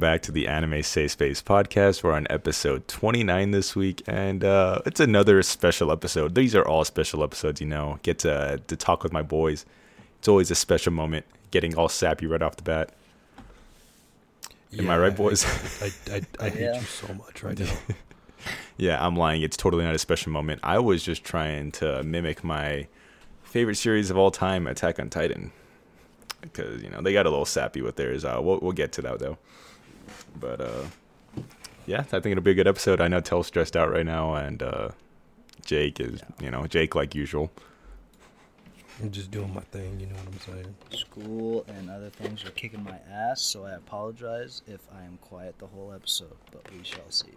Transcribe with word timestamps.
welcome 0.00 0.14
back 0.14 0.22
to 0.22 0.32
the 0.32 0.48
Anime 0.48 0.82
Safe 0.82 1.10
Space 1.10 1.42
podcast. 1.42 2.02
We're 2.02 2.12
on 2.12 2.26
episode 2.30 2.88
29 2.88 3.50
this 3.50 3.76
week, 3.76 4.02
and 4.06 4.42
uh, 4.42 4.80
it's 4.86 4.98
another 4.98 5.42
special 5.42 5.92
episode. 5.92 6.34
These 6.34 6.54
are 6.54 6.66
all 6.66 6.86
special 6.86 7.22
episodes, 7.22 7.60
you 7.60 7.66
know. 7.66 7.98
Get 8.02 8.18
to 8.20 8.62
to 8.66 8.76
talk 8.76 9.02
with 9.02 9.12
my 9.12 9.20
boys. 9.20 9.66
It's 10.18 10.26
always 10.26 10.50
a 10.50 10.54
special 10.54 10.90
moment. 10.94 11.26
Getting 11.50 11.76
all 11.76 11.90
sappy 11.90 12.26
right 12.26 12.40
off 12.40 12.56
the 12.56 12.62
bat. 12.62 12.92
Am 14.78 14.88
I 14.88 14.96
right, 14.96 15.14
boys? 15.14 15.44
I, 15.82 15.86
I, 16.14 16.14
I, 16.16 16.46
I 16.46 16.48
hate 16.48 16.60
Yeah. 16.62 16.80
you 16.80 16.86
so 16.86 17.12
much 17.12 17.42
right 17.42 17.58
now. 17.58 17.70
yeah, 18.78 19.04
I'm 19.06 19.16
lying. 19.16 19.42
It's 19.42 19.56
totally 19.58 19.84
not 19.84 19.94
a 19.94 19.98
special 19.98 20.32
moment. 20.32 20.60
I 20.62 20.78
was 20.78 21.02
just 21.02 21.24
trying 21.24 21.72
to 21.72 22.02
mimic 22.04 22.42
my 22.42 22.86
favorite 23.42 23.76
series 23.76 24.08
of 24.08 24.16
all 24.16 24.30
time, 24.30 24.66
Attack 24.66 24.98
on 24.98 25.10
Titan, 25.10 25.52
because 26.40 26.82
you 26.82 26.88
know 26.88 27.02
they 27.02 27.12
got 27.12 27.26
a 27.26 27.30
little 27.30 27.44
sappy 27.44 27.82
with 27.82 27.96
theirs. 27.96 28.24
Uh, 28.24 28.38
we'll 28.40 28.60
we'll 28.60 28.72
get 28.72 28.92
to 28.92 29.02
that 29.02 29.18
though. 29.18 29.36
But 30.38 30.60
uh, 30.60 30.84
yeah, 31.86 32.00
I 32.00 32.02
think 32.02 32.26
it'll 32.26 32.42
be 32.42 32.52
a 32.52 32.54
good 32.54 32.68
episode. 32.68 33.00
I 33.00 33.08
know 33.08 33.20
Tell's 33.20 33.46
stressed 33.46 33.76
out 33.76 33.90
right 33.90 34.06
now, 34.06 34.34
and 34.34 34.62
uh, 34.62 34.88
Jake 35.64 36.00
is 36.00 36.20
you 36.40 36.50
know 36.50 36.66
Jake 36.66 36.94
like 36.94 37.14
usual. 37.14 37.50
I'm 39.02 39.10
just 39.10 39.30
doing 39.30 39.54
my 39.54 39.62
thing, 39.62 39.98
you 39.98 40.06
know 40.06 40.14
what 40.14 40.26
I'm 40.26 40.40
saying? 40.40 40.74
School 40.90 41.64
and 41.68 41.88
other 41.88 42.10
things 42.10 42.44
are 42.44 42.50
kicking 42.50 42.84
my 42.84 42.98
ass, 43.10 43.40
so 43.40 43.64
I 43.64 43.70
apologize 43.70 44.60
if 44.66 44.80
I 44.94 45.04
am 45.04 45.16
quiet 45.22 45.58
the 45.58 45.68
whole 45.68 45.90
episode, 45.94 46.36
but 46.52 46.70
we 46.70 46.84
shall 46.84 47.10
see. 47.10 47.32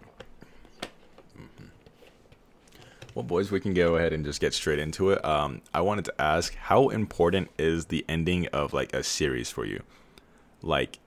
Well, 3.14 3.22
boys, 3.22 3.52
we 3.52 3.60
can 3.60 3.74
go 3.74 3.94
ahead 3.94 4.12
and 4.12 4.24
just 4.24 4.40
get 4.40 4.52
straight 4.52 4.80
into 4.80 5.10
it. 5.10 5.24
Um, 5.24 5.62
I 5.72 5.80
wanted 5.82 6.04
to 6.06 6.20
ask, 6.20 6.54
how 6.54 6.88
important 6.88 7.48
is 7.56 7.86
the 7.86 8.04
ending 8.08 8.48
of 8.48 8.72
like 8.72 8.92
a 8.92 9.04
series 9.04 9.50
for 9.50 9.64
you? 9.64 9.84
Like, 10.62 10.98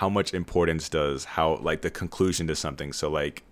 how 0.00 0.08
much 0.08 0.34
importance 0.34 0.88
does 0.88 1.24
how 1.24 1.56
like 1.56 1.82
the 1.82 1.90
conclusion 1.90 2.46
to 2.46 2.56
something? 2.56 2.92
So 2.92 3.10
like, 3.10 3.42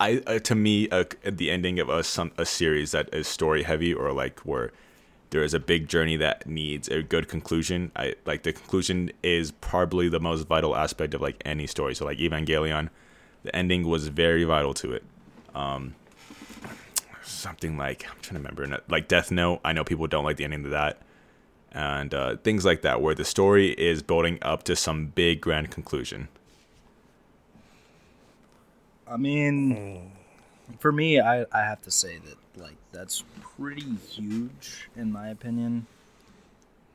I 0.00 0.22
uh, 0.26 0.38
to 0.40 0.54
me, 0.54 0.88
uh, 0.90 1.04
the 1.24 1.50
ending 1.50 1.78
of 1.78 1.88
a 1.88 2.02
some 2.02 2.32
a 2.38 2.46
series 2.46 2.92
that 2.92 3.12
is 3.12 3.28
story 3.28 3.62
heavy 3.62 3.92
or 3.92 4.12
like 4.12 4.40
where 4.40 4.72
there 5.30 5.42
is 5.42 5.54
a 5.54 5.60
big 5.60 5.88
journey 5.88 6.16
that 6.16 6.46
needs 6.46 6.88
a 6.88 7.02
good 7.02 7.28
conclusion. 7.28 7.92
I 7.96 8.14
like 8.24 8.42
the 8.42 8.52
conclusion 8.52 9.10
is 9.22 9.50
probably 9.50 10.08
the 10.08 10.20
most 10.20 10.46
vital 10.46 10.74
aspect 10.76 11.14
of 11.14 11.20
like 11.20 11.42
any 11.44 11.66
story. 11.66 11.94
So 11.94 12.04
like 12.04 12.18
Evangelion, 12.18 12.88
the 13.42 13.54
ending 13.54 13.86
was 13.86 14.08
very 14.08 14.44
vital 14.44 14.72
to 14.74 14.92
it 14.92 15.04
um, 15.56 15.94
something 17.22 17.76
like 17.76 18.06
I'm 18.08 18.20
trying 18.20 18.42
to 18.42 18.48
remember, 18.48 18.82
like 18.88 19.08
Death 19.08 19.30
Note. 19.30 19.60
I 19.64 19.72
know 19.72 19.82
people 19.82 20.06
don't 20.06 20.24
like 20.24 20.36
the 20.36 20.44
ending 20.44 20.64
of 20.64 20.70
that, 20.70 20.98
and 21.76 22.14
uh, 22.14 22.36
things 22.38 22.64
like 22.64 22.80
that, 22.82 23.02
where 23.02 23.14
the 23.14 23.24
story 23.24 23.68
is 23.72 24.02
building 24.02 24.38
up 24.40 24.62
to 24.64 24.74
some 24.74 25.08
big 25.08 25.42
grand 25.42 25.70
conclusion. 25.70 26.28
I 29.06 29.18
mean, 29.18 30.10
for 30.78 30.90
me, 30.90 31.20
I, 31.20 31.42
I 31.52 31.62
have 31.64 31.82
to 31.82 31.90
say 31.90 32.18
that 32.18 32.60
like 32.60 32.76
that's 32.90 33.22
pretty 33.58 33.94
huge 34.08 34.88
in 34.96 35.12
my 35.12 35.28
opinion. 35.28 35.86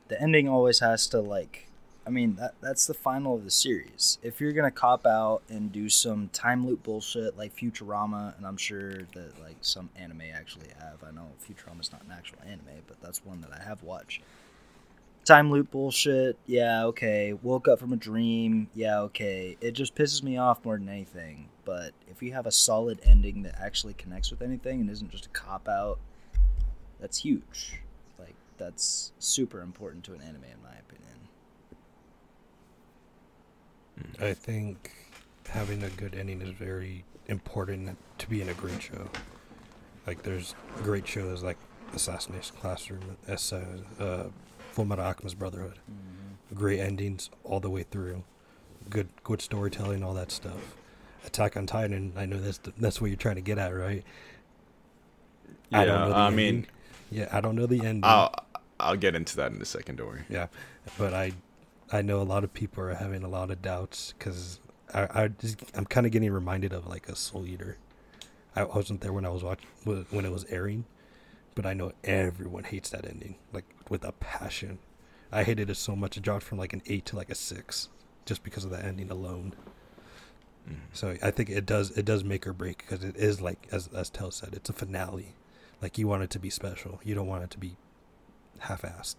The 0.08 0.20
ending 0.20 0.48
always 0.48 0.80
has 0.80 1.06
to 1.08 1.20
like, 1.20 1.68
I 2.04 2.10
mean 2.10 2.34
that 2.36 2.54
that's 2.60 2.86
the 2.86 2.94
final 2.94 3.36
of 3.36 3.44
the 3.44 3.50
series. 3.52 4.18
If 4.20 4.40
you're 4.40 4.52
gonna 4.52 4.72
cop 4.72 5.06
out 5.06 5.42
and 5.48 5.70
do 5.72 5.88
some 5.88 6.28
time 6.32 6.66
loop 6.66 6.82
bullshit 6.82 7.38
like 7.38 7.56
Futurama, 7.56 8.36
and 8.36 8.44
I'm 8.44 8.56
sure 8.56 9.04
that 9.14 9.40
like 9.40 9.58
some 9.60 9.90
anime 9.96 10.22
actually 10.34 10.68
have. 10.80 11.04
I 11.06 11.12
know 11.12 11.28
Futurama's 11.40 11.92
not 11.92 12.02
an 12.02 12.12
actual 12.12 12.38
anime, 12.44 12.82
but 12.88 13.00
that's 13.00 13.24
one 13.24 13.40
that 13.42 13.52
I 13.58 13.62
have 13.62 13.84
watched. 13.84 14.22
Time 15.24 15.52
loop 15.52 15.70
bullshit, 15.70 16.36
yeah, 16.46 16.84
okay. 16.86 17.32
Woke 17.32 17.68
up 17.68 17.78
from 17.78 17.92
a 17.92 17.96
dream, 17.96 18.68
yeah, 18.74 19.00
okay. 19.02 19.56
It 19.60 19.72
just 19.72 19.94
pisses 19.94 20.20
me 20.22 20.36
off 20.36 20.64
more 20.64 20.76
than 20.76 20.88
anything. 20.88 21.48
But 21.64 21.92
if 22.10 22.22
you 22.22 22.32
have 22.32 22.44
a 22.44 22.50
solid 22.50 22.98
ending 23.04 23.42
that 23.42 23.54
actually 23.60 23.94
connects 23.94 24.32
with 24.32 24.42
anything 24.42 24.80
and 24.80 24.90
isn't 24.90 25.10
just 25.12 25.26
a 25.26 25.28
cop 25.28 25.68
out, 25.68 26.00
that's 27.00 27.18
huge. 27.18 27.80
Like 28.18 28.34
that's 28.58 29.12
super 29.20 29.60
important 29.60 30.02
to 30.04 30.14
an 30.14 30.22
anime, 30.22 30.42
in 30.42 30.62
my 30.62 30.74
opinion. 30.74 31.28
I 34.20 34.34
think 34.34 34.90
having 35.48 35.84
a 35.84 35.90
good 35.90 36.16
ending 36.16 36.42
is 36.42 36.50
very 36.50 37.04
important 37.28 37.96
to 38.18 38.28
be 38.28 38.40
in 38.40 38.48
a 38.48 38.54
great 38.54 38.82
show. 38.82 39.08
Like, 40.06 40.22
there's 40.22 40.56
great 40.82 41.06
shows 41.06 41.44
like 41.44 41.58
Assassination 41.94 42.56
Classroom, 42.56 43.16
S- 43.28 43.52
uh, 43.52 43.64
uh, 44.00 44.24
Full 44.72 44.84
Metal 44.84 45.04
Alchemist 45.04 45.38
Brotherhood. 45.38 45.78
Mm-hmm. 45.90 46.54
Great 46.56 46.80
endings 46.80 47.30
all 47.44 47.60
the 47.60 47.70
way 47.70 47.82
through. 47.84 48.24
Good, 48.90 49.08
good 49.22 49.40
storytelling, 49.40 50.02
all 50.02 50.14
that 50.14 50.32
stuff. 50.32 50.76
Attack 51.24 51.56
on 51.56 51.66
Titan. 51.66 52.12
I 52.16 52.26
know 52.26 52.40
that's 52.40 52.58
the, 52.58 52.72
that's 52.76 53.00
what 53.00 53.08
you're 53.08 53.16
trying 53.16 53.36
to 53.36 53.40
get 53.42 53.58
at, 53.58 53.68
right? 53.68 54.04
I 55.72 55.84
don't 55.84 56.08
know 56.10 56.14
I 56.14 56.26
ending. 56.28 56.36
mean, 56.36 56.66
Yeah, 57.10 57.28
I 57.32 57.40
don't 57.40 57.54
know 57.56 57.66
the 57.66 57.78
ending. 57.80 58.04
I'll 58.04 58.34
I'll 58.80 58.96
get 58.96 59.14
into 59.14 59.36
that 59.36 59.52
in 59.52 59.62
a 59.62 59.64
second. 59.64 59.96
Don't 59.96 60.08
worry. 60.08 60.24
Yeah, 60.28 60.48
but 60.98 61.14
I, 61.14 61.32
I 61.92 62.02
know 62.02 62.20
a 62.20 62.24
lot 62.24 62.42
of 62.44 62.52
people 62.52 62.82
are 62.82 62.94
having 62.94 63.22
a 63.22 63.28
lot 63.28 63.50
of 63.50 63.62
doubts 63.62 64.12
because 64.18 64.58
I, 64.92 65.24
I 65.24 65.28
just 65.28 65.62
I'm 65.74 65.86
kind 65.86 66.04
of 66.04 66.12
getting 66.12 66.32
reminded 66.32 66.72
of 66.72 66.86
like 66.88 67.08
a 67.08 67.14
Soul 67.14 67.46
Eater. 67.46 67.76
I 68.56 68.64
wasn't 68.64 69.00
there 69.00 69.12
when 69.12 69.24
I 69.24 69.28
was 69.30 69.42
watching 69.44 69.68
when 69.84 70.24
it 70.24 70.32
was 70.32 70.44
airing, 70.46 70.84
but 71.54 71.64
I 71.64 71.72
know 71.74 71.92
everyone 72.04 72.64
hates 72.64 72.90
that 72.90 73.06
ending 73.06 73.36
like 73.52 73.64
with 73.90 74.04
a 74.04 74.12
passion. 74.12 74.78
I 75.30 75.44
hated 75.44 75.70
it 75.70 75.76
so 75.76 75.96
much 75.96 76.16
it 76.16 76.22
dropped 76.22 76.44
from 76.44 76.58
like 76.58 76.72
an 76.72 76.82
eight 76.86 77.06
to 77.06 77.16
like 77.16 77.30
a 77.30 77.34
six, 77.34 77.88
just 78.26 78.42
because 78.44 78.64
of 78.64 78.70
the 78.70 78.84
ending 78.84 79.10
alone. 79.10 79.54
Mm-hmm. 80.68 80.80
So 80.92 81.16
I 81.22 81.30
think 81.30 81.50
it 81.50 81.66
does 81.66 81.90
it 81.92 82.04
does 82.04 82.22
make 82.24 82.46
or 82.46 82.52
break 82.52 82.78
because 82.78 83.02
it 83.04 83.16
is 83.16 83.40
like 83.40 83.66
as 83.72 83.88
as 83.88 84.10
Tell 84.10 84.30
said, 84.30 84.50
it's 84.52 84.70
a 84.70 84.72
finale. 84.72 85.34
Like 85.80 85.98
you 85.98 86.06
want 86.06 86.22
it 86.22 86.30
to 86.30 86.38
be 86.38 86.50
special. 86.50 87.00
You 87.02 87.14
don't 87.14 87.26
want 87.26 87.44
it 87.44 87.50
to 87.50 87.58
be 87.58 87.76
half-assed. 88.60 89.16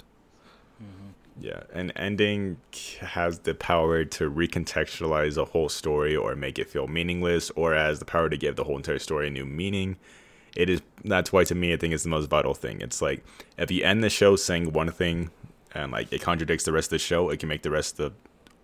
Mm-hmm. 0.82 1.10
Yeah, 1.40 1.64
an 1.74 1.92
ending 1.92 2.58
has 3.02 3.40
the 3.40 3.56
power 3.56 4.06
to 4.06 4.30
recontextualize 4.30 5.36
a 5.38 5.46
whole 5.46 5.68
story 5.68 6.16
or 6.16 6.36
make 6.36 6.60
it 6.60 6.70
feel 6.70 6.88
meaningless, 6.88 7.50
or 7.52 7.74
has 7.74 8.00
the 8.00 8.06
power 8.06 8.30
to 8.30 8.38
give 8.38 8.56
the 8.56 8.64
whole 8.64 8.78
entire 8.78 9.00
story 9.00 9.28
a 9.28 9.32
new 9.32 9.46
meaning. 9.46 9.98
It 10.56 10.70
is 10.70 10.82
that's 11.04 11.34
why 11.34 11.44
to 11.46 11.56
me 11.56 11.74
I 11.74 11.78
think 11.78 11.94
it's 11.94 12.04
the 12.04 12.10
most 12.10 12.30
vital 12.30 12.54
thing. 12.54 12.82
It's 12.82 13.02
like 13.02 13.24
if 13.58 13.72
you 13.72 13.84
end 13.84 14.04
the 14.04 14.10
show 14.10 14.36
saying 14.36 14.72
one 14.74 14.92
thing 14.92 15.32
and 15.74 15.92
like 15.92 16.12
it 16.12 16.22
contradicts 16.22 16.66
the 16.66 16.72
rest 16.72 16.88
of 16.88 16.92
the 16.92 17.00
show, 17.00 17.30
it 17.30 17.40
can 17.40 17.50
make 17.50 17.64
the 17.64 17.72
rest 17.72 18.00
of 18.00 18.14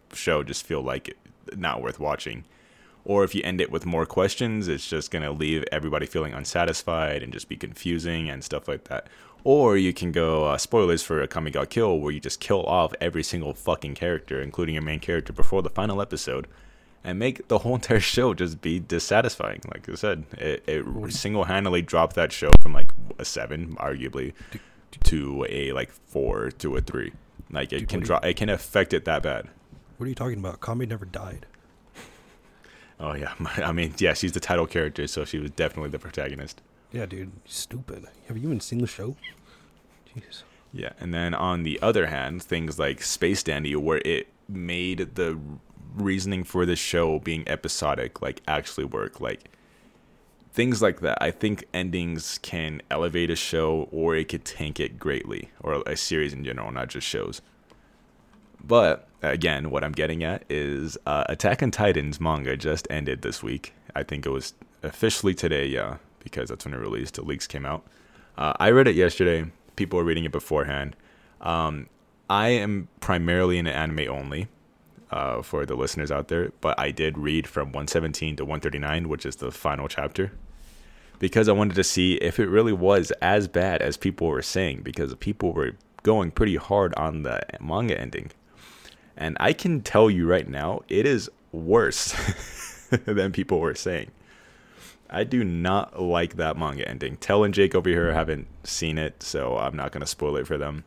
the 0.10 0.16
show 0.16 0.44
just 0.44 0.66
feel 0.66 0.82
like 0.82 1.18
not 1.56 1.82
worth 1.82 2.00
watching. 2.00 2.46
Or 3.06 3.24
if 3.24 3.34
you 3.34 3.42
end 3.44 3.62
it 3.62 3.72
with 3.72 3.86
more 3.86 4.06
questions, 4.06 4.68
it's 4.68 4.88
just 4.88 5.10
gonna 5.10 5.32
leave 5.32 5.64
everybody 5.72 6.06
feeling 6.06 6.34
unsatisfied 6.34 7.24
and 7.24 7.34
just 7.34 7.50
be 7.50 7.56
confusing 7.56 8.30
and 8.30 8.44
stuff 8.44 8.68
like 8.68 8.84
that. 8.86 9.08
Or 9.44 9.78
you 9.78 9.94
can 9.94 10.12
go 10.12 10.46
uh, 10.46 10.58
spoilers 10.58 11.02
for 11.02 11.26
Akame 11.26 11.52
ga 11.52 11.66
Kill, 11.66 12.00
where 12.00 12.12
you 12.12 12.20
just 12.20 12.40
kill 12.40 12.66
off 12.66 12.94
every 13.00 13.24
single 13.24 13.54
fucking 13.54 13.96
character, 13.96 14.42
including 14.42 14.76
your 14.76 14.84
main 14.84 15.00
character, 15.00 15.32
before 15.32 15.62
the 15.62 15.70
final 15.70 16.02
episode, 16.02 16.48
and 17.04 17.18
make 17.18 17.48
the 17.48 17.60
whole 17.60 17.76
entire 17.76 18.00
show 18.00 18.34
just 18.34 18.62
be 18.62 18.80
dissatisfying. 18.80 19.62
Like 19.72 19.88
I 19.90 19.96
said, 19.96 20.26
it, 20.38 20.64
it 20.68 21.14
single-handedly 21.14 21.84
dropped 21.84 22.16
that 22.16 22.32
show 22.32 22.52
from 22.62 22.74
like 22.74 22.92
a 23.18 23.26
seven, 23.26 23.76
arguably, 23.76 24.34
to 25.06 25.46
a 25.50 25.72
like 25.74 25.92
four 25.92 26.52
to 26.52 26.76
a 26.76 26.82
three. 26.82 27.14
Like 27.52 27.74
it 27.74 27.80
Dude, 27.80 27.90
can 27.90 28.00
drop, 28.02 28.26
it 28.26 28.36
can 28.36 28.50
affect 28.50 28.94
it 28.94 29.06
that 29.06 29.24
bad. 29.24 29.48
What 29.98 30.06
are 30.06 30.10
you 30.10 30.16
talking 30.16 30.40
about? 30.40 30.60
Kami 30.60 30.86
never 30.86 31.06
died. 31.06 31.46
Oh 33.02 33.14
yeah, 33.14 33.34
I 33.40 33.72
mean, 33.72 33.94
yeah, 33.98 34.14
she's 34.14 34.34
the 34.34 34.42
title 34.42 34.68
character, 34.68 35.08
so 35.08 35.24
she 35.24 35.40
was 35.40 35.52
definitely 35.52 35.90
the 35.90 36.00
protagonist. 36.00 36.62
Yeah, 36.92 37.06
dude, 37.06 37.32
stupid. 37.46 38.06
Have 38.28 38.38
you 38.38 38.44
even 38.44 38.60
seen 38.60 38.80
the 38.80 38.88
show? 38.88 39.16
Jeez. 40.14 40.44
Yeah, 40.74 40.90
and 41.00 41.14
then 41.14 41.34
on 41.34 41.64
the 41.64 41.82
other 41.82 42.08
hand, 42.08 42.44
things 42.44 42.78
like 42.78 43.02
Space 43.02 43.42
Dandy, 43.42 43.74
where 43.76 44.02
it 44.04 44.28
made 44.50 45.16
the 45.16 45.40
reasoning 45.96 46.44
for 46.44 46.66
the 46.66 46.76
show 46.76 47.20
being 47.20 47.48
episodic 47.48 48.22
like 48.22 48.42
actually 48.48 48.86
work, 48.86 49.20
like 49.20 49.50
things 50.54 50.82
like 50.82 51.02
that. 51.02 51.18
I 51.22 51.32
think 51.32 51.66
endings 51.74 52.40
can 52.42 52.82
elevate 52.90 53.30
a 53.30 53.36
show, 53.36 53.88
or 53.92 54.16
it 54.16 54.28
could 54.28 54.46
tank 54.46 54.80
it 54.80 55.00
greatly, 55.00 55.52
or 55.62 55.84
a 55.86 55.96
series 55.96 56.34
in 56.34 56.44
general, 56.44 56.72
not 56.72 56.90
just 56.90 57.08
shows. 57.08 57.42
But 58.62 59.08
again, 59.22 59.70
what 59.70 59.84
I'm 59.84 59.92
getting 59.92 60.24
at 60.24 60.44
is 60.50 60.98
uh, 61.06 61.24
Attack 61.30 61.64
on 61.64 61.72
Titan's 61.72 62.20
manga 62.20 62.58
just 62.58 62.88
ended 62.90 63.22
this 63.22 63.42
week. 63.42 63.74
I 63.96 64.04
think 64.04 64.26
it 64.26 64.30
was 64.30 64.54
officially 64.84 65.34
today, 65.34 65.66
yeah, 65.68 65.98
because 66.24 66.50
that's 66.50 66.66
when 66.66 66.74
it 66.74 66.78
released. 66.78 67.16
The 67.16 67.24
leaks 67.24 67.48
came 67.48 67.66
out. 67.66 67.84
Uh, 68.38 68.54
I 68.60 68.72
read 68.72 68.88
it 68.88 68.96
yesterday. 68.96 69.50
People 69.76 69.98
were 69.98 70.06
reading 70.06 70.26
it 70.26 70.32
beforehand. 70.32 70.96
Um, 71.42 71.88
I 72.30 72.50
am 72.50 72.90
primarily 73.00 73.58
an 73.58 73.68
anime 73.68 74.10
only 74.10 74.48
uh, 75.12 75.42
for 75.42 75.66
the 75.66 75.76
listeners 75.76 76.12
out 76.12 76.28
there, 76.28 76.52
but 76.62 76.80
I 76.80 76.92
did 76.92 77.18
read 77.18 77.48
from 77.48 77.68
117 77.70 78.36
to 78.38 78.46
139, 78.46 79.10
which 79.10 79.26
is 79.26 79.38
the 79.38 79.52
final 79.52 79.88
chapter, 79.88 80.32
because 81.18 81.50
I 81.50 81.54
wanted 81.54 81.76
to 81.76 81.84
see 81.84 82.16
if 82.16 82.40
it 82.40 82.48
really 82.48 82.74
was 82.74 83.12
as 83.22 83.48
bad 83.48 83.82
as 83.82 83.98
people 83.98 84.28
were 84.28 84.42
saying, 84.42 84.82
because 84.84 85.14
people 85.16 85.54
were 85.54 85.74
going 86.04 86.32
pretty 86.32 86.56
hard 86.56 86.94
on 86.96 87.24
the 87.24 87.42
manga 87.60 88.00
ending. 88.00 88.32
And 89.18 89.36
I 89.40 89.54
can 89.54 89.82
tell 89.82 90.10
you 90.10 90.28
right 90.28 90.48
now, 90.48 90.82
it 90.88 91.06
is 91.06 91.30
worse 91.52 92.14
than 93.06 93.32
people 93.32 93.60
were 93.60 93.76
saying. 93.76 94.12
I 95.10 95.24
do 95.24 95.44
not 95.44 96.00
like 96.00 96.36
that 96.36 96.56
manga 96.56 96.88
ending. 96.88 97.18
Tell 97.18 97.44
and 97.44 97.54
Jake 97.54 97.74
over 97.74 97.90
here 97.90 98.14
haven't 98.14 98.48
seen 98.64 98.98
it, 99.00 99.24
so 99.24 99.58
I'm 99.58 99.76
not 99.76 99.92
gonna 99.92 100.06
spoil 100.06 100.36
it 100.38 100.46
for 100.46 100.58
them. 100.58 100.84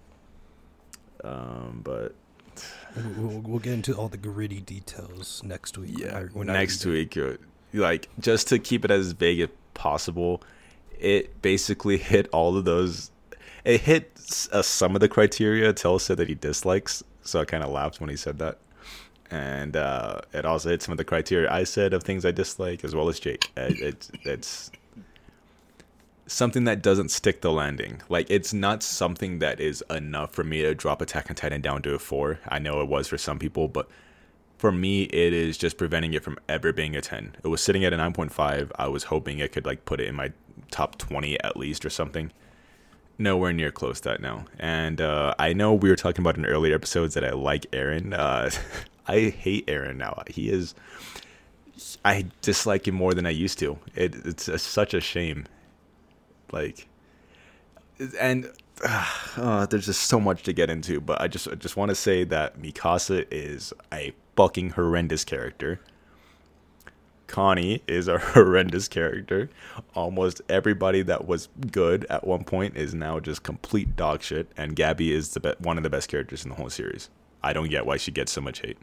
Um, 1.25 1.81
but 1.83 2.15
We'll, 3.17 3.41
we'll 3.41 3.59
get 3.59 3.73
into 3.75 3.95
all 3.97 4.09
the 4.09 4.17
gritty 4.19 4.61
details 4.61 5.43
next 5.45 5.79
week. 5.79 5.99
yeah, 5.99 6.27
next 6.35 6.85
week, 6.85 7.17
uh, 7.17 7.35
like 7.73 8.09
just 8.21 8.49
to 8.49 8.59
keep 8.59 8.85
it 8.85 8.91
as 8.91 9.13
vague 9.13 9.41
as 9.41 9.49
possible, 9.75 10.43
it 10.99 11.41
basically 11.43 11.97
hit 12.13 12.29
all 12.33 12.57
of 12.57 12.65
those. 12.65 13.11
It 13.65 13.81
hit 13.83 14.49
uh, 14.53 14.63
some 14.63 14.95
of 14.95 15.01
the 15.01 15.09
criteria 15.09 15.73
Tell 15.73 15.99
said 15.99 16.17
that 16.19 16.29
he 16.29 16.35
dislikes, 16.35 17.03
so 17.23 17.41
I 17.41 17.45
kind 17.45 17.63
of 17.63 17.71
laughed 17.71 18.01
when 18.01 18.11
he 18.11 18.17
said 18.17 18.39
that. 18.41 18.59
And 19.31 19.77
uh, 19.77 20.21
it 20.35 20.45
also 20.45 20.69
hit 20.69 20.83
some 20.83 20.93
of 20.93 20.99
the 20.99 21.05
criteria 21.05 21.51
I 21.51 21.65
said 21.65 21.95
of 21.95 22.03
things 22.03 22.27
I 22.27 22.33
dislike, 22.33 22.85
as 22.85 22.95
well 22.95 23.09
as 23.09 23.19
Jake. 23.19 23.51
Uh, 23.57 23.69
It's 23.71 24.11
it's 24.25 24.71
something 26.33 26.65
that 26.65 26.83
doesn't 26.83 27.11
stick 27.11 27.41
the 27.43 27.53
landing. 27.53 28.03
Like 28.09 28.27
it's 28.31 28.53
not 28.53 28.83
something 28.83 29.39
that 29.41 29.61
is 29.61 29.85
enough 29.91 30.33
for 30.33 30.45
me 30.45 30.63
to 30.63 30.75
drop 30.75 31.03
Attack 31.03 31.31
on 31.31 31.37
Titan 31.37 31.61
down 31.61 31.83
to 31.83 31.95
a 31.95 31.99
four. 31.99 32.41
I 32.49 32.59
know 32.59 32.81
it 32.81 32.89
was 32.89 33.07
for 33.09 33.19
some 33.19 33.39
people, 33.39 33.69
but 33.69 33.89
for 34.57 34.73
me, 34.73 35.03
it 35.05 35.33
is 35.33 35.59
just 35.59 35.77
preventing 35.77 36.15
it 36.15 36.23
from 36.23 36.39
ever 36.49 36.73
being 36.73 36.95
a 36.95 37.01
10. 37.01 37.37
It 37.43 37.49
was 37.49 37.61
sitting 37.61 37.85
at 37.85 37.93
a 37.93 37.97
9.5. 37.97 38.71
I 38.77 38.89
was 38.89 39.05
hoping 39.05 39.43
I 39.43 39.49
could 39.49 39.67
like 39.67 39.85
put 39.85 40.01
it 40.01 40.07
in 40.07 40.15
my 40.15 40.33
top 40.71 40.99
20 40.99 41.41
at 41.41 41.57
least 41.57 41.85
or 41.85 41.91
something. 41.91 42.33
Nowhere 43.19 43.53
near 43.53 43.71
close 43.71 44.01
that 44.01 44.21
now. 44.21 44.47
And 44.59 45.01
uh, 45.01 45.35
I 45.39 45.53
know 45.53 45.75
we 45.75 45.91
were 45.91 45.97
talking 45.97 46.23
about 46.23 46.39
in 46.39 46.47
earlier 46.47 46.75
episodes 46.75 47.15
that 47.15 47.25
I 47.25 47.33
like 47.33 47.71
Eren. 47.73 48.17
Uh, 48.17 48.51
I 49.07 49.31
hate 49.31 49.67
Eren 49.67 49.97
now. 49.97 50.23
He 50.29 50.49
is. 50.49 50.75
I 52.05 52.27
dislike 52.41 52.87
him 52.87 52.95
more 52.95 53.15
than 53.15 53.27
I 53.27 53.31
used 53.31 53.59
to. 53.59 53.79
It, 53.95 54.15
it's 54.25 54.49
a, 54.49 54.59
such 54.59 54.95
a 54.95 55.01
shame. 55.01 55.47
Like, 56.53 56.89
and 58.21 58.51
uh, 58.85 59.67
there's 59.67 59.87
just 59.87 60.03
so 60.03 60.21
much 60.21 60.43
to 60.45 60.53
get 60.53 60.71
into, 60.71 61.01
but 61.01 61.21
I 61.21 61.29
just 61.29 61.49
I 61.49 61.55
just 61.55 61.77
want 61.77 61.91
to 61.91 61.95
say 61.95 62.25
that 62.25 62.61
Mikasa 62.61 63.27
is 63.31 63.73
a 63.93 64.13
fucking 64.37 64.71
horrendous 64.71 65.25
character. 65.25 65.81
Connie 67.27 67.83
is 67.89 68.09
a 68.09 68.19
horrendous 68.35 68.89
character. 68.89 69.49
Almost 69.95 70.43
everybody 70.49 71.03
that 71.03 71.27
was 71.27 71.49
good 71.71 72.05
at 72.11 72.27
one 72.27 72.45
point 72.45 72.77
is 72.77 72.93
now 72.93 73.21
just 73.21 73.43
complete 73.43 73.97
dog 73.97 74.23
shit, 74.23 74.51
and 74.57 74.77
Gabi 74.77 75.11
is 75.11 75.31
the 75.31 75.41
be- 75.41 75.55
one 75.59 75.77
of 75.77 75.83
the 75.83 75.91
best 75.91 76.09
characters 76.11 76.45
in 76.45 76.51
the 76.51 76.57
whole 76.57 76.71
series. 76.71 77.09
I 77.43 77.53
don't 77.53 77.71
get 77.71 77.87
why 77.87 77.97
she 77.97 78.11
gets 78.11 78.33
so 78.33 78.41
much 78.41 78.61
hate. 78.61 78.79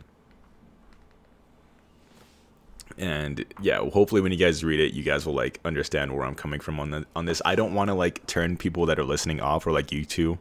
And 2.97 3.45
yeah, 3.61 3.77
hopefully 3.77 4.21
when 4.21 4.31
you 4.31 4.37
guys 4.37 4.63
read 4.63 4.79
it, 4.79 4.93
you 4.93 5.03
guys 5.03 5.25
will 5.25 5.33
like 5.33 5.59
understand 5.63 6.15
where 6.15 6.25
I'm 6.25 6.35
coming 6.35 6.59
from 6.59 6.79
on 6.79 6.91
the 6.91 7.05
on 7.15 7.25
this. 7.25 7.41
I 7.45 7.55
don't 7.55 7.73
want 7.73 7.89
to 7.89 7.93
like 7.93 8.25
turn 8.27 8.57
people 8.57 8.85
that 8.87 8.99
are 8.99 9.03
listening 9.03 9.39
off 9.39 9.65
or 9.65 9.71
like 9.71 9.91
you 9.91 10.05
two 10.05 10.37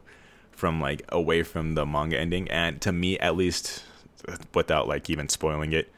from 0.51 0.81
like 0.81 1.03
away 1.09 1.43
from 1.43 1.75
the 1.75 1.85
manga 1.85 2.19
ending. 2.19 2.49
And 2.49 2.81
to 2.81 2.91
me, 2.91 3.17
at 3.19 3.35
least, 3.35 3.83
without 4.53 4.87
like 4.87 5.09
even 5.09 5.29
spoiling 5.29 5.71
it, 5.71 5.91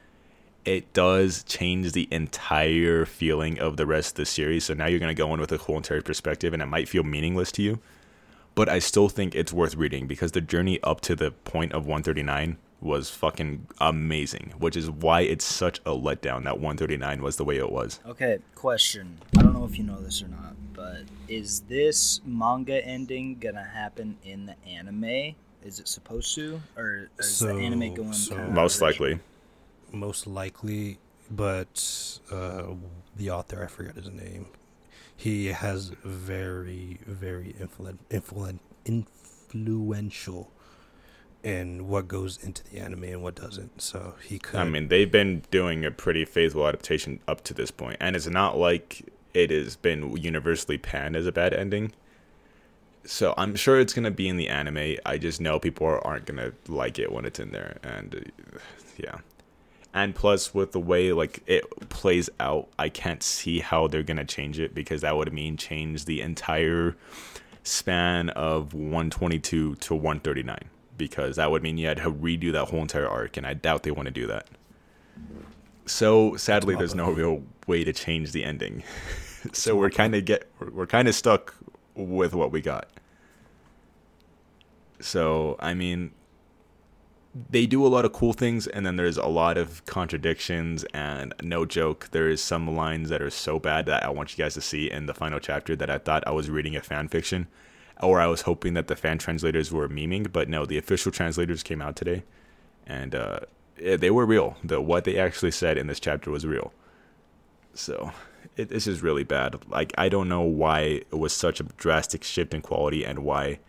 it 0.64 0.94
does 0.94 1.44
change 1.44 1.94
the 1.94 2.08
entire 2.12 3.06
feeling 3.06 3.60
of 3.60 3.78
the 3.78 3.88
rest 3.88 4.12
of 4.12 4.16
the 4.18 4.26
series. 4.26 4.66
So 4.66 4.76
now 4.76 4.86
you're 4.86 5.00
gonna 5.00 5.16
go 5.16 5.34
in 5.34 5.40
with 5.40 5.52
a 5.52 5.58
whole 5.58 5.78
entire 5.78 6.02
perspective, 6.02 6.54
and 6.54 6.62
it 6.62 6.68
might 6.68 6.88
feel 6.88 7.04
meaningless 7.04 7.52
to 7.54 7.64
you. 7.64 7.80
But 8.54 8.70
I 8.70 8.80
still 8.80 9.10
think 9.10 9.34
it's 9.34 9.54
worth 9.54 9.76
reading 9.76 10.08
because 10.08 10.34
the 10.34 10.42
journey 10.42 10.80
up 10.84 11.02
to 11.02 11.16
the 11.16 11.32
point 11.32 11.74
of 11.74 11.88
139 11.88 12.58
was 12.82 13.10
fucking 13.12 13.68
amazing, 13.80 14.54
which 14.58 14.76
is 14.76 14.90
why 14.90 15.22
it's 15.22 15.46
such 15.46 15.80
a 15.80 15.92
letdown 15.92 16.44
that 16.46 16.56
139 16.60 17.22
was 17.22 17.36
the 17.38 17.46
way 17.46 17.58
it 17.58 17.72
was. 17.72 18.00
Okay, 18.08 18.40
question. 18.56 19.20
I 19.38 19.44
don't 19.44 19.54
know 19.54 19.66
if 19.66 19.78
you 19.78 19.84
know 19.84 20.02
this 20.02 20.22
or 20.24 20.28
not, 20.28 20.56
but 20.74 21.04
is 21.28 21.62
this 21.62 22.22
manga 22.26 22.84
ending 22.86 23.38
gonna 23.40 23.64
happen 23.64 24.18
in 24.24 24.48
the 24.48 24.56
anime? 24.68 25.36
Is 25.64 25.80
it 25.80 25.88
supposed 25.88 26.34
to, 26.36 26.60
or 26.76 27.10
is 27.20 27.30
So- 27.38 27.48
the 27.48 27.54
anime 27.62 27.94
going? 27.94 28.14
so- 28.14 28.48
Most 28.50 28.82
likely. 28.82 29.20
most 29.94 30.26
likely, 30.26 30.98
but 31.30 32.20
uh, 32.32 32.64
the 33.16 33.30
author 33.30 33.64
I 33.64 33.68
forget 33.68 33.96
his 33.96 34.10
name. 34.10 34.48
He 35.16 35.48
has 35.48 35.90
very 36.04 37.00
very 37.06 37.54
influen- 37.60 38.00
influen- 38.10 38.60
influential 38.86 40.50
in 41.44 41.88
what 41.88 42.08
goes 42.08 42.38
into 42.44 42.64
the 42.66 42.80
anime 42.80 43.04
and 43.06 43.24
what 43.24 43.36
doesn't. 43.36 43.82
So 43.82 44.16
he 44.24 44.40
could. 44.40 44.60
I 44.60 44.64
mean, 44.66 44.88
they've 44.88 45.12
been 45.12 45.44
doing 45.52 45.86
a 45.86 45.92
pretty 45.92 46.26
faithful 46.26 46.68
adaptation 46.68 47.20
up 47.28 47.44
to 47.46 47.54
this 47.54 47.72
point, 47.72 47.98
and 48.00 48.16
it's 48.16 48.28
not 48.28 48.58
like 48.58 49.12
it 49.34 49.50
has 49.50 49.76
been 49.76 50.16
universally 50.18 50.78
panned 50.78 51.16
as 51.16 51.26
a 51.26 51.32
bad 51.32 51.54
ending. 51.54 51.94
So 53.04 53.34
I'm 53.38 53.56
sure 53.56 53.80
it's 53.80 53.94
gonna 53.94 54.12
be 54.12 54.28
in 54.28 54.38
the 54.38 54.50
anime. 54.50 54.98
I 55.06 55.18
just 55.18 55.42
know 55.42 55.60
people 55.60 56.00
aren't 56.04 56.26
gonna 56.26 56.52
like 56.68 57.00
it 57.00 57.12
when 57.12 57.26
it's 57.26 57.40
in 57.40 57.52
there, 57.52 57.78
and 57.84 58.16
uh, 58.16 58.60
yeah. 58.98 59.18
And 59.94 60.16
plus, 60.16 60.54
with 60.54 60.72
the 60.72 60.80
way 60.80 61.12
like 61.12 61.44
it 61.48 61.90
plays 61.90 62.30
out, 62.40 62.70
I 62.78 62.90
can't 62.90 63.24
see 63.24 63.60
how 63.60 63.88
they're 63.88 64.04
gonna 64.04 64.26
change 64.26 64.60
it 64.60 64.76
because 64.76 65.02
that 65.02 65.18
would 65.18 65.34
mean 65.34 65.58
change 65.58 66.06
the 66.06 66.22
entire 66.22 66.96
span 67.64 68.30
of 68.30 68.74
122 68.74 69.76
to 69.76 69.96
139 69.96 70.58
because 71.02 71.38
that 71.38 71.50
would 71.50 71.64
mean 71.64 71.80
you 71.80 71.88
had 71.88 71.98
to 71.98 72.12
redo 72.12 72.52
that 72.52 72.66
whole 72.66 72.82
entire 72.82 73.08
arc, 73.08 73.36
and 73.36 73.48
I 73.48 73.56
doubt 73.56 73.82
they 73.82 73.90
want 73.90 74.06
to 74.06 74.12
do 74.12 74.28
that. 74.28 74.48
So 75.88 76.36
sadly, 76.36 76.76
there's 76.76 76.94
no 76.94 77.10
real 77.10 77.42
way 77.66 77.84
to 77.84 77.92
change 77.92 78.34
the 78.34 78.44
ending. 78.44 78.84
so 79.52 79.76
we're 79.76 79.90
kind 79.90 80.14
of 80.14 80.26
get 80.26 80.48
we're, 80.60 80.86
kind 80.86 81.08
of 81.08 81.16
stuck 81.16 81.56
with 81.96 82.36
what 82.36 82.52
we 82.52 82.62
got. 82.62 82.88
So 85.00 85.56
I 85.60 85.74
mean, 85.74 86.12
they 87.50 87.66
do 87.66 87.84
a 87.84 87.90
lot 87.90 88.06
of 88.06 88.14
cool 88.14 88.34
things, 88.34 88.68
and 88.68 88.86
then 88.86 88.96
there's 88.96 89.18
a 89.18 89.26
lot 89.26 89.58
of 89.58 89.84
contradictions. 89.88 90.84
And 90.94 91.34
no 91.42 91.66
joke, 91.66 92.10
there 92.12 92.30
is 92.30 92.44
some 92.44 92.76
lines 92.76 93.10
that 93.10 93.24
are 93.24 93.32
so 93.32 93.58
bad 93.58 93.88
that 93.88 94.06
I 94.06 94.10
want 94.10 94.38
you 94.38 94.44
guys 94.44 94.54
to 94.54 94.62
see 94.62 94.90
in 94.92 95.08
the 95.08 95.16
final 95.16 95.40
chapter 95.40 95.76
that 95.78 95.90
I 95.90 95.98
thought 95.98 96.24
I 96.28 96.32
was 96.32 96.52
reading 96.52 96.76
a 96.76 96.82
fan 96.82 97.08
fiction, 97.08 97.48
or 98.02 98.20
I 98.20 98.28
was 98.28 98.42
hoping 98.42 98.74
that 98.74 98.88
the 98.88 98.96
fan 98.96 99.18
translators 99.18 99.72
were 99.72 99.88
memeing. 99.90 100.32
But 100.32 100.50
no, 100.50 100.66
the 100.66 100.78
official 100.78 101.12
translators 101.12 101.64
came 101.64 101.82
out 101.82 101.96
today, 101.96 102.24
and 102.86 103.16
uh, 103.16 103.42
they 103.78 104.12
were 104.12 104.26
real. 104.26 104.58
The 104.64 104.82
what 104.82 105.04
they 105.04 105.18
actually 105.18 105.52
said 105.52 105.78
in 105.78 105.88
this 105.88 106.00
chapter 106.00 106.32
was 106.32 106.46
real. 106.46 106.74
So 107.74 108.12
it, 108.58 108.70
this 108.70 108.88
is 108.88 109.02
really 109.02 109.24
bad. 109.24 109.58
Like 109.70 109.94
I 109.98 110.10
don't 110.10 110.30
know 110.30 110.42
why 110.42 110.80
it 110.80 111.18
was 111.18 111.34
such 111.34 111.60
a 111.60 111.64
drastic 111.64 112.24
shift 112.24 112.54
in 112.54 112.62
quality 112.62 113.04
and 113.04 113.20
why 113.20 113.60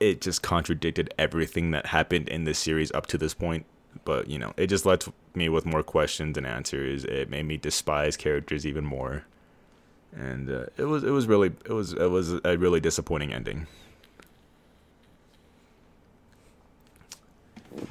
it 0.00 0.20
just 0.20 0.42
contradicted 0.42 1.12
everything 1.18 1.70
that 1.70 1.86
happened 1.86 2.28
in 2.28 2.44
this 2.44 2.58
series 2.58 2.92
up 2.92 3.06
to 3.06 3.18
this 3.18 3.34
point. 3.34 3.66
But 4.04 4.28
you 4.28 4.38
know, 4.38 4.52
it 4.56 4.66
just 4.66 4.84
left 4.84 5.08
me 5.34 5.48
with 5.48 5.64
more 5.64 5.82
questions 5.82 6.34
than 6.34 6.44
answers. 6.44 7.04
It 7.04 7.30
made 7.30 7.46
me 7.46 7.56
despise 7.56 8.16
characters 8.16 8.66
even 8.66 8.84
more, 8.84 9.24
and 10.16 10.50
uh, 10.50 10.66
it 10.76 10.84
was 10.84 11.04
it 11.04 11.10
was 11.10 11.26
really 11.26 11.52
it 11.64 11.72
was 11.72 11.92
it 11.92 12.10
was 12.10 12.32
a 12.44 12.56
really 12.56 12.80
disappointing 12.80 13.32
ending. 13.32 13.66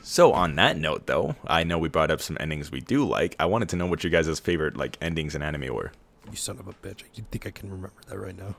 So 0.02 0.32
on 0.32 0.56
that 0.56 0.78
note, 0.78 1.08
though, 1.08 1.36
I 1.46 1.64
know 1.64 1.78
we 1.78 1.90
brought 1.90 2.10
up 2.10 2.22
some 2.22 2.38
endings 2.40 2.72
we 2.72 2.80
do 2.80 3.06
like. 3.06 3.36
I 3.40 3.46
wanted 3.46 3.70
to 3.70 3.76
know 3.76 3.86
what 3.86 4.04
your 4.04 4.12
guys' 4.12 4.40
favorite 4.40 4.78
like 4.78 4.98
endings 5.02 5.36
in 5.36 5.42
anime 5.42 5.74
were. 5.74 5.92
you 6.30 6.38
son 6.38 6.58
of 6.60 6.68
a 6.68 6.74
bitch. 6.74 7.04
You 7.16 7.26
think 7.32 7.46
I 7.46 7.52
can 7.52 7.70
remember 7.70 7.94
that 8.08 8.18
right 8.18 8.38
now? 8.38 8.56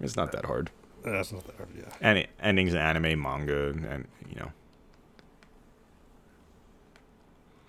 It's 0.00 0.16
not 0.16 0.32
that 0.32 0.44
hard. 0.44 0.70
That's 1.04 1.32
not 1.32 1.46
that 1.46 1.56
hard. 1.56 1.68
Yeah. 1.76 1.84
Any 2.00 2.26
endings 2.40 2.72
in 2.74 2.78
anime, 2.80 3.20
manga, 3.20 3.68
and 3.70 4.06
you 4.28 4.36
know. 4.36 4.52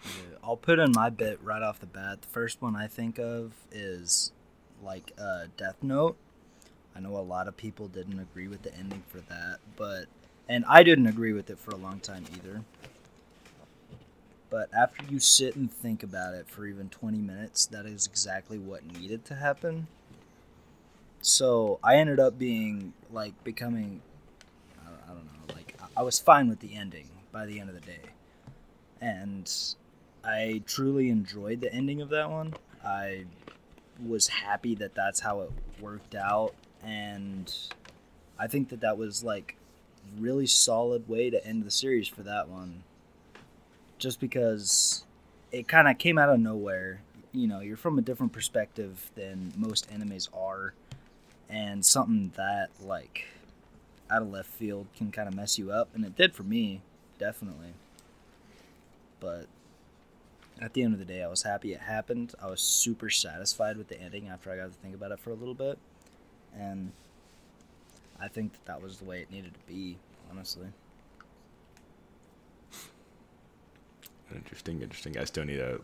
Yeah, 0.05 0.32
I'll 0.43 0.57
put 0.57 0.77
in 0.77 0.91
my 0.91 1.09
bit 1.09 1.39
right 1.41 1.61
off 1.61 1.79
the 1.79 1.85
bat. 1.85 2.21
The 2.21 2.27
first 2.27 2.61
one 2.61 2.75
I 2.75 2.87
think 2.87 3.17
of 3.17 3.53
is 3.71 4.33
like 4.83 5.13
uh, 5.17 5.45
Death 5.55 5.77
Note. 5.81 6.17
I 6.95 6.99
know 6.99 7.15
a 7.15 7.19
lot 7.19 7.47
of 7.47 7.55
people 7.55 7.87
didn't 7.87 8.19
agree 8.19 8.47
with 8.47 8.61
the 8.63 8.75
ending 8.75 9.03
for 9.07 9.19
that, 9.21 9.59
but 9.77 10.05
and 10.49 10.65
I 10.67 10.83
didn't 10.83 11.07
agree 11.07 11.31
with 11.31 11.49
it 11.49 11.57
for 11.57 11.71
a 11.71 11.77
long 11.77 11.99
time 11.99 12.25
either. 12.35 12.61
But 14.49 14.69
after 14.73 15.05
you 15.09 15.19
sit 15.19 15.55
and 15.55 15.71
think 15.71 16.03
about 16.03 16.35
it 16.35 16.47
for 16.47 16.67
even 16.67 16.89
20 16.89 17.17
minutes, 17.17 17.65
that 17.67 17.85
is 17.85 18.05
exactly 18.05 18.59
what 18.59 18.85
needed 18.85 19.25
to 19.25 19.35
happen. 19.35 19.87
So 21.21 21.79
I 21.81 21.95
ended 21.95 22.19
up 22.19 22.37
being 22.37 22.93
like 23.09 23.41
becoming, 23.43 24.01
I 24.85 25.07
don't 25.07 25.25
know, 25.25 25.55
like 25.55 25.75
I 25.95 26.03
was 26.03 26.19
fine 26.19 26.49
with 26.49 26.59
the 26.59 26.75
ending 26.75 27.07
by 27.31 27.45
the 27.45 27.59
end 27.59 27.69
of 27.69 27.75
the 27.75 27.81
day. 27.81 28.01
And 29.01 29.51
I 30.23 30.61
truly 30.65 31.09
enjoyed 31.09 31.61
the 31.61 31.73
ending 31.73 32.01
of 32.01 32.09
that 32.09 32.29
one. 32.29 32.53
I 32.83 33.25
was 34.03 34.27
happy 34.27 34.75
that 34.75 34.95
that's 34.95 35.19
how 35.19 35.41
it 35.41 35.51
worked 35.79 36.15
out, 36.15 36.53
and 36.83 37.53
I 38.39 38.47
think 38.47 38.69
that 38.69 38.81
that 38.81 38.97
was 38.97 39.23
like 39.23 39.57
really 40.17 40.47
solid 40.47 41.07
way 41.07 41.29
to 41.29 41.45
end 41.45 41.65
the 41.65 41.71
series 41.71 42.07
for 42.07 42.23
that 42.23 42.47
one. 42.47 42.83
Just 43.97 44.19
because 44.19 45.05
it 45.51 45.67
kind 45.67 45.87
of 45.87 45.97
came 45.97 46.17
out 46.17 46.29
of 46.29 46.39
nowhere. 46.39 47.01
You 47.31 47.47
know, 47.47 47.61
you're 47.61 47.77
from 47.77 47.97
a 47.97 48.01
different 48.01 48.31
perspective 48.31 49.09
than 49.15 49.53
most 49.57 49.89
animes 49.89 50.29
are, 50.37 50.73
and 51.49 51.85
something 51.85 52.31
that 52.35 52.69
like 52.81 53.25
out 54.09 54.21
of 54.21 54.29
left 54.29 54.49
field 54.49 54.87
can 54.95 55.11
kind 55.11 55.27
of 55.27 55.35
mess 55.35 55.57
you 55.57 55.71
up, 55.71 55.89
and 55.93 56.05
it 56.05 56.15
did 56.15 56.33
for 56.33 56.43
me, 56.43 56.81
definitely. 57.17 57.73
But 59.19 59.47
at 60.63 60.73
the 60.73 60.83
end 60.83 60.93
of 60.93 60.99
the 60.99 61.05
day, 61.05 61.23
I 61.23 61.27
was 61.27 61.43
happy 61.43 61.73
it 61.73 61.81
happened. 61.81 62.33
I 62.41 62.47
was 62.47 62.61
super 62.61 63.09
satisfied 63.09 63.77
with 63.77 63.89
the 63.89 63.99
ending 63.99 64.29
after 64.29 64.51
I 64.51 64.57
got 64.57 64.71
to 64.71 64.77
think 64.79 64.95
about 64.95 65.11
it 65.11 65.19
for 65.19 65.31
a 65.31 65.35
little 65.35 65.53
bit, 65.53 65.77
and 66.57 66.91
I 68.19 68.27
think 68.27 68.53
that 68.53 68.65
that 68.65 68.81
was 68.81 68.97
the 68.97 69.05
way 69.05 69.21
it 69.21 69.31
needed 69.31 69.53
to 69.53 69.59
be, 69.67 69.97
honestly. 70.31 70.67
Interesting, 74.33 74.81
interesting. 74.81 75.17
I 75.17 75.25
still 75.25 75.45
need 75.45 75.57
to 75.57 75.81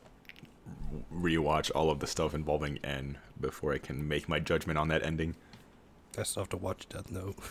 rewatch 1.13 1.71
all 1.75 1.91
of 1.91 1.99
the 1.99 2.07
stuff 2.07 2.33
involving 2.33 2.79
N 2.83 3.17
before 3.39 3.73
I 3.73 3.77
can 3.79 4.07
make 4.07 4.29
my 4.29 4.39
judgment 4.39 4.79
on 4.79 4.87
that 4.87 5.03
ending. 5.03 5.35
I 6.17 6.23
still 6.23 6.43
have 6.43 6.49
to 6.49 6.57
watch 6.57 6.87
Death 6.89 7.11
Note. 7.11 7.35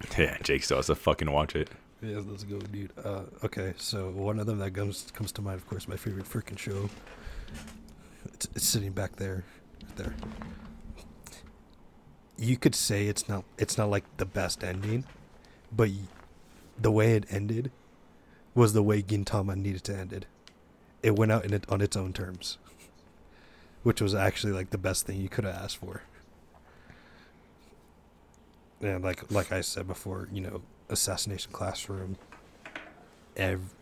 Yeah, 0.18 0.36
Jake 0.42 0.64
still 0.64 0.78
has 0.78 0.86
to 0.86 0.94
fucking 0.94 1.30
watch 1.30 1.54
it. 1.54 1.70
Yeah, 2.02 2.20
let's 2.26 2.44
go, 2.44 2.58
dude. 2.58 2.92
Uh, 3.04 3.22
okay, 3.44 3.74
so 3.76 4.10
one 4.10 4.38
of 4.38 4.46
them 4.46 4.58
that 4.58 4.72
comes 4.74 5.10
comes 5.12 5.32
to 5.32 5.42
mind, 5.42 5.56
of 5.56 5.66
course, 5.68 5.86
my 5.86 5.96
favorite 5.96 6.24
freaking 6.24 6.58
show. 6.58 6.88
It's, 8.34 8.48
it's 8.54 8.64
sitting 8.66 8.92
back 8.92 9.16
there, 9.16 9.44
right 9.84 9.96
there. 9.96 10.14
You 12.36 12.56
could 12.56 12.74
say 12.74 13.06
it's 13.06 13.28
not 13.28 13.44
it's 13.58 13.76
not 13.76 13.90
like 13.90 14.04
the 14.16 14.24
best 14.24 14.64
ending, 14.64 15.04
but 15.72 15.90
y- 15.90 15.96
the 16.80 16.90
way 16.92 17.14
it 17.16 17.26
ended 17.30 17.70
was 18.54 18.72
the 18.74 18.82
way 18.82 19.02
Gintama 19.02 19.56
needed 19.56 19.84
to 19.84 19.96
end 19.96 20.12
it. 20.12 20.26
It 21.02 21.16
went 21.16 21.32
out 21.32 21.44
in 21.44 21.52
it 21.54 21.66
on 21.70 21.80
its 21.82 21.96
own 21.96 22.12
terms, 22.12 22.58
which 23.82 24.00
was 24.00 24.14
actually 24.14 24.52
like 24.52 24.70
the 24.70 24.78
best 24.78 25.06
thing 25.06 25.20
you 25.20 25.28
could 25.28 25.44
have 25.44 25.54
asked 25.54 25.78
for. 25.78 26.02
And 28.80 29.04
like 29.04 29.30
like 29.30 29.52
I 29.52 29.60
said 29.60 29.86
before, 29.86 30.28
you 30.32 30.40
know, 30.40 30.62
assassination 30.90 31.52
classroom. 31.52 32.16
Ev- 33.36 33.74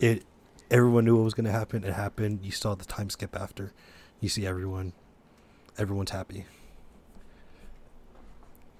it 0.00 0.24
everyone 0.70 1.04
knew 1.04 1.16
what 1.16 1.24
was 1.24 1.34
going 1.34 1.44
to 1.44 1.52
happen. 1.52 1.84
It 1.84 1.94
happened. 1.94 2.40
You 2.42 2.50
saw 2.50 2.74
the 2.74 2.84
time 2.84 3.10
skip 3.10 3.36
after. 3.36 3.72
You 4.20 4.28
see 4.28 4.46
everyone. 4.46 4.92
Everyone's 5.78 6.10
happy. 6.10 6.46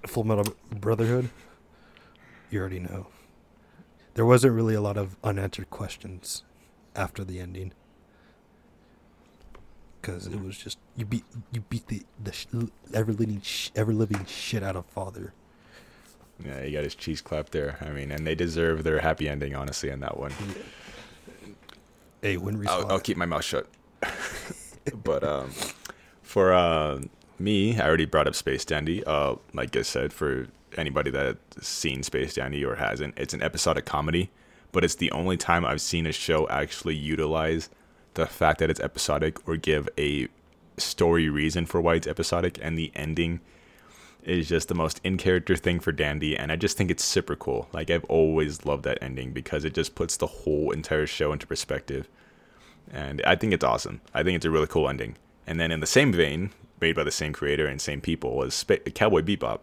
Full 0.07 0.23
Metal 0.23 0.53
Brotherhood. 0.71 1.29
You 2.49 2.59
already 2.59 2.79
know. 2.79 3.07
There 4.13 4.25
wasn't 4.25 4.53
really 4.53 4.75
a 4.75 4.81
lot 4.81 4.97
of 4.97 5.17
unanswered 5.23 5.69
questions 5.69 6.43
after 6.95 7.23
the 7.23 7.39
ending. 7.39 7.73
Because 9.99 10.27
it 10.27 10.41
was 10.41 10.57
just 10.57 10.77
you 10.95 11.05
beat 11.05 11.25
you 11.51 11.61
beat 11.61 11.87
the 11.87 12.03
the 12.23 12.31
sh- 12.31 12.45
ever 12.93 13.11
living 13.11 13.41
sh- 13.41 13.71
ever 13.75 13.91
living 13.91 14.23
shit 14.25 14.61
out 14.61 14.75
of 14.75 14.85
father. 14.85 15.33
Yeah, 16.43 16.61
he 16.63 16.71
got 16.71 16.83
his 16.83 16.95
cheese 16.95 17.21
clapped 17.21 17.51
there. 17.51 17.77
I 17.81 17.89
mean, 17.89 18.11
and 18.11 18.25
they 18.25 18.35
deserve 18.35 18.83
their 18.83 18.99
happy 18.99 19.29
ending, 19.29 19.55
honestly, 19.55 19.91
on 19.91 20.01
that 20.01 20.17
one. 20.17 20.33
Hey, 22.21 22.37
when 22.37 22.67
I'll, 22.67 22.91
I'll 22.93 22.99
keep 22.99 23.17
my 23.17 23.25
mouth 23.25 23.43
shut. 23.43 23.67
but 25.03 25.23
um, 25.23 25.51
for 26.21 26.53
uh, 26.53 27.01
me, 27.39 27.79
I 27.79 27.85
already 27.85 28.05
brought 28.05 28.27
up 28.27 28.35
Space 28.35 28.65
Dandy. 28.65 29.03
Uh, 29.03 29.35
like 29.53 29.75
I 29.75 29.83
said, 29.83 30.11
for 30.11 30.47
anybody 30.77 31.11
that's 31.11 31.67
seen 31.67 32.03
Space 32.03 32.33
Dandy 32.33 32.65
or 32.65 32.75
hasn't, 32.75 33.17
it's 33.17 33.33
an 33.33 33.41
episodic 33.41 33.85
comedy, 33.85 34.29
but 34.71 34.83
it's 34.83 34.95
the 34.95 35.11
only 35.11 35.37
time 35.37 35.65
I've 35.65 35.81
seen 35.81 36.05
a 36.05 36.11
show 36.11 36.47
actually 36.49 36.95
utilize 36.95 37.69
the 38.15 38.25
fact 38.25 38.59
that 38.59 38.69
it's 38.69 38.79
episodic 38.79 39.47
or 39.47 39.55
give 39.55 39.87
a 39.97 40.27
story 40.77 41.29
reason 41.29 41.65
for 41.65 41.79
why 41.79 41.95
it's 41.95 42.07
episodic, 42.07 42.59
and 42.61 42.77
the 42.77 42.91
ending 42.95 43.39
is 44.25 44.49
just 44.49 44.67
the 44.67 44.75
most 44.75 44.99
in 45.03 45.17
character 45.17 45.55
thing 45.55 45.79
for 45.79 45.91
Dandy, 45.91 46.37
and 46.37 46.51
I 46.51 46.55
just 46.55 46.77
think 46.77 46.91
it's 46.91 47.03
super 47.03 47.35
cool. 47.35 47.69
Like 47.71 47.89
I've 47.89 48.03
always 48.05 48.65
loved 48.65 48.83
that 48.83 48.97
ending 49.01 49.31
because 49.31 49.65
it 49.65 49.73
just 49.73 49.95
puts 49.95 50.17
the 50.17 50.27
whole 50.27 50.71
entire 50.71 51.07
show 51.07 51.31
into 51.31 51.47
perspective, 51.47 52.09
and 52.91 53.21
I 53.25 53.35
think 53.35 53.53
it's 53.53 53.63
awesome. 53.63 54.01
I 54.13 54.23
think 54.23 54.35
it's 54.35 54.45
a 54.45 54.51
really 54.51 54.67
cool 54.67 54.89
ending. 54.89 55.15
And 55.47 55.59
then 55.59 55.71
in 55.71 55.79
the 55.79 55.87
same 55.87 56.11
vein, 56.11 56.51
made 56.81 56.95
by 56.95 57.03
the 57.03 57.11
same 57.11 57.33
creator 57.33 57.67
and 57.67 57.79
same 57.79 58.01
people, 58.01 58.35
was 58.35 58.53
Sp- 58.57 58.83
Cowboy 58.93 59.21
Bebop. 59.21 59.61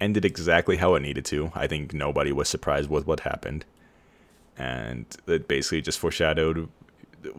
Ended 0.00 0.24
exactly 0.24 0.76
how 0.76 0.94
it 0.94 1.00
needed 1.00 1.24
to. 1.26 1.50
I 1.56 1.66
think 1.66 1.92
nobody 1.92 2.30
was 2.30 2.48
surprised 2.48 2.88
with 2.88 3.06
what 3.06 3.20
happened, 3.20 3.64
and 4.56 5.06
it 5.26 5.48
basically 5.48 5.82
just 5.82 5.98
foreshadowed 5.98 6.68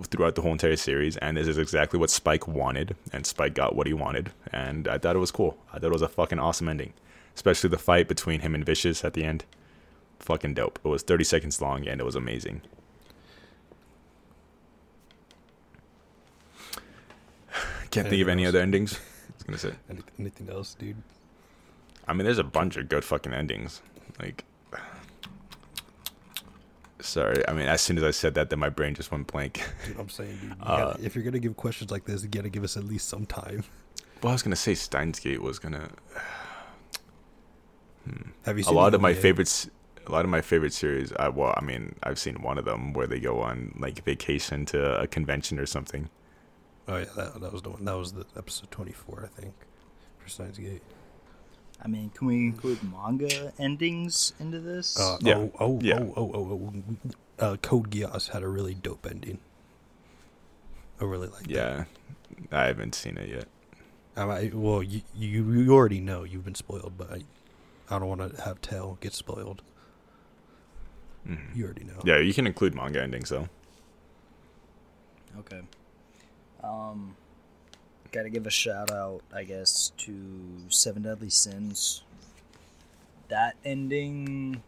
throughout 0.10 0.36
the 0.36 0.42
whole 0.42 0.52
entire 0.52 0.76
series 0.76 1.16
and 1.18 1.38
this 1.38 1.48
is 1.48 1.58
exactly 1.58 2.00
what 2.00 2.10
spike 2.10 2.48
wanted 2.48 2.96
and 3.14 3.26
spike 3.26 3.54
got 3.54 3.76
what 3.76 3.88
he 3.88 3.94
wanted 3.94 4.32
and 4.52 4.88
i 4.88 4.98
thought 4.98 5.16
it 5.16 5.20
was 5.20 5.32
cool. 5.32 5.58
I 5.72 5.80
thought 5.80 5.88
it 5.88 5.94
was 5.94 6.02
a 6.02 6.08
fucking 6.10 6.40
awesome 6.40 6.68
ending. 6.70 6.94
Especially 7.36 7.70
the 7.70 7.78
fight 7.78 8.08
between 8.08 8.42
him 8.42 8.54
and 8.54 8.66
vicious 8.66 9.06
at 9.06 9.14
the 9.14 9.24
end. 9.24 9.46
Fucking 10.20 10.56
dope. 10.56 10.80
It 10.84 10.88
was 10.88 11.04
30 11.04 11.24
seconds 11.24 11.62
long 11.62 11.88
and 11.88 12.02
it 12.02 12.04
was 12.04 12.16
amazing. 12.16 12.62
Can't 17.92 18.08
think 18.08 18.22
of 18.22 18.28
any 18.28 18.44
else? 18.44 18.50
other 18.54 18.62
endings. 18.62 18.94
I 18.94 19.34
was 19.36 19.44
gonna 19.44 19.58
say. 19.58 19.74
Anything, 19.90 20.12
anything 20.20 20.50
else, 20.50 20.76
dude? 20.76 20.98
I 22.08 22.14
mean, 22.14 22.26
there's 22.26 22.38
a 22.38 22.44
bunch 22.44 22.78
of 22.78 22.90
good 22.90 23.04
fucking 23.04 23.34
endings. 23.34 23.82
Like, 24.20 24.44
sorry. 27.00 27.48
I 27.48 27.54
mean, 27.54 27.68
as 27.68 27.82
soon 27.82 27.98
as 27.98 28.04
I 28.04 28.12
said 28.12 28.34
that, 28.36 28.50
then 28.50 28.60
my 28.60 28.70
brain 28.70 28.94
just 28.94 29.12
went 29.12 29.28
blank. 29.28 29.62
Dude, 29.86 30.00
I'm 30.00 30.10
saying, 30.10 30.38
dude, 30.42 30.50
you 30.50 30.56
Uh, 30.62 30.78
gotta, 30.94 31.06
if 31.06 31.16
you're 31.16 31.24
gonna 31.24 31.40
give 31.40 31.56
questions 31.58 31.92
like 31.92 32.06
this, 32.06 32.24
you 32.24 32.30
gotta 32.30 32.50
give 32.50 32.64
us 32.64 32.78
at 32.78 32.84
least 32.84 33.08
some 33.10 33.26
time. 33.26 33.64
well, 34.22 34.32
I 34.32 34.34
was 34.34 34.44
gonna 34.44 34.56
say 34.56 34.76
Steins 34.76 35.20
Gate 35.20 35.42
was 35.42 35.60
gonna. 35.60 35.90
Have 38.46 38.58
you 38.58 38.64
a 38.68 38.72
lot 38.72 38.94
of 38.94 39.02
my 39.02 39.14
favorites. 39.14 39.70
A 40.08 40.12
lot 40.12 40.26
of 40.26 40.32
my 40.32 40.42
favorite 40.42 40.74
series. 40.74 41.14
I 41.14 41.30
well, 41.30 41.54
I 41.56 41.62
mean, 41.64 41.96
I've 42.02 42.18
seen 42.18 42.42
one 42.42 42.58
of 42.58 42.66
them 42.66 42.94
where 42.94 43.06
they 43.06 43.20
go 43.20 43.42
on 43.42 43.76
like 43.78 44.04
vacation 44.04 44.66
to 44.68 45.00
a 45.02 45.06
convention 45.06 45.60
or 45.60 45.68
something. 45.68 46.10
Oh 46.88 46.98
yeah, 46.98 47.06
that, 47.16 47.40
that 47.42 47.54
was 47.54 47.62
the 47.62 47.70
one. 47.70 47.86
That 47.86 47.94
was 47.98 48.14
the 48.14 48.26
episode 48.36 48.72
24, 48.72 49.30
I 49.32 49.42
think, 49.42 49.54
for 50.18 50.28
Steins 50.28 50.58
Gate. 50.58 50.82
I 51.84 51.88
mean, 51.88 52.10
can 52.14 52.28
we 52.28 52.36
include 52.36 52.80
manga 52.84 53.54
endings 53.58 54.34
into 54.40 54.60
this? 54.60 55.00
Uh, 55.00 55.18
Yeah. 55.22 55.36
Oh, 55.36 55.52
oh, 55.60 55.80
Yeah. 55.82 56.00
oh, 56.00 56.14
oh, 56.18 56.34
oh, 56.34 56.74
oh. 56.74 57.14
Uh, 57.40 57.56
Code 57.58 57.90
Geass 57.90 58.30
had 58.30 58.44
a 58.44 58.48
really 58.50 58.74
dope 58.74 59.06
ending. 59.10 59.40
I 61.00 61.06
really 61.06 61.28
like 61.30 61.44
that. 61.44 61.50
Yeah, 61.50 61.84
I 62.52 62.66
haven't 62.66 62.96
seen 62.96 63.18
it 63.18 63.30
yet. 63.30 63.48
Um, 64.18 64.30
I, 64.30 64.52
well, 64.54 64.84
you, 64.84 65.02
you 65.16 65.50
you 65.50 65.74
already 65.74 66.02
know 66.02 66.24
you've 66.24 66.44
been 66.44 66.56
spoiled, 66.56 66.94
but 66.98 67.10
I, 67.10 67.22
I 67.90 68.00
don't 68.00 68.10
want 68.10 68.36
to 68.36 68.42
have 68.42 68.60
Tail 68.60 68.98
get 69.00 69.14
spoiled. 69.14 69.62
Mhm. 71.26 71.56
You 71.56 71.64
already 71.66 71.86
know. 71.86 72.02
Yeah, 72.04 72.18
you 72.20 72.34
can 72.34 72.46
include 72.46 72.76
manga 72.76 73.02
endings 73.02 73.30
though. 73.30 73.48
Okay. 75.40 75.62
Um, 76.62 77.16
gotta 78.12 78.30
give 78.30 78.48
a 78.48 78.52
shout 78.52 78.92
out, 78.92 79.22
I 79.34 79.44
guess, 79.44 79.92
to 79.98 80.14
Seven 80.70 81.04
Deadly 81.04 81.30
Sins. 81.30 82.04
That 83.28 83.56
ending, 83.64 84.64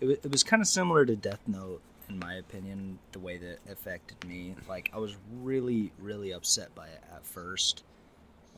it, 0.00 0.06
wa- 0.06 0.16
it 0.22 0.30
was 0.30 0.42
kind 0.42 0.60
of 0.60 0.68
similar 0.68 1.04
to 1.06 1.16
Death 1.16 1.40
Note, 1.46 1.80
in 2.08 2.18
my 2.18 2.34
opinion, 2.34 2.98
the 3.12 3.18
way 3.20 3.36
that 3.38 3.58
affected 3.70 4.28
me. 4.28 4.54
Like, 4.68 4.90
I 4.92 4.98
was 4.98 5.16
really, 5.42 5.92
really 6.00 6.32
upset 6.32 6.74
by 6.74 6.86
it 6.88 7.02
at 7.14 7.24
first. 7.24 7.84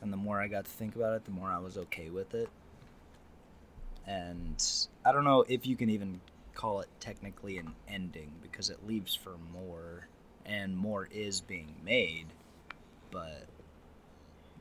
And 0.01 0.13
the 0.13 0.17
more 0.17 0.41
I 0.41 0.49
got 0.49 0.65
to 0.65 0.71
think 0.71 0.97
about 0.97 1.15
it, 1.15 1.25
the 1.25 1.31
more 1.31 1.49
I 1.49 1.59
was 1.59 1.77
okay 1.77 2.11
with 2.11 2.35
it. 2.35 2.49
And 4.07 4.63
I 5.05 5.13
don't 5.13 5.25
know 5.25 5.45
if 5.49 5.67
you 5.67 5.77
can 5.77 5.91
even 5.91 6.21
call 6.55 6.81
it 6.81 6.89
technically 7.01 7.59
an 7.59 7.75
ending 7.89 8.33
because 8.41 8.71
it 8.71 8.87
leaves 8.87 9.15
for 9.15 9.35
more 9.53 10.09
and 10.47 10.77
more 10.77 11.09
is 11.11 11.41
being 11.41 11.75
made 11.85 12.27
but 13.11 13.47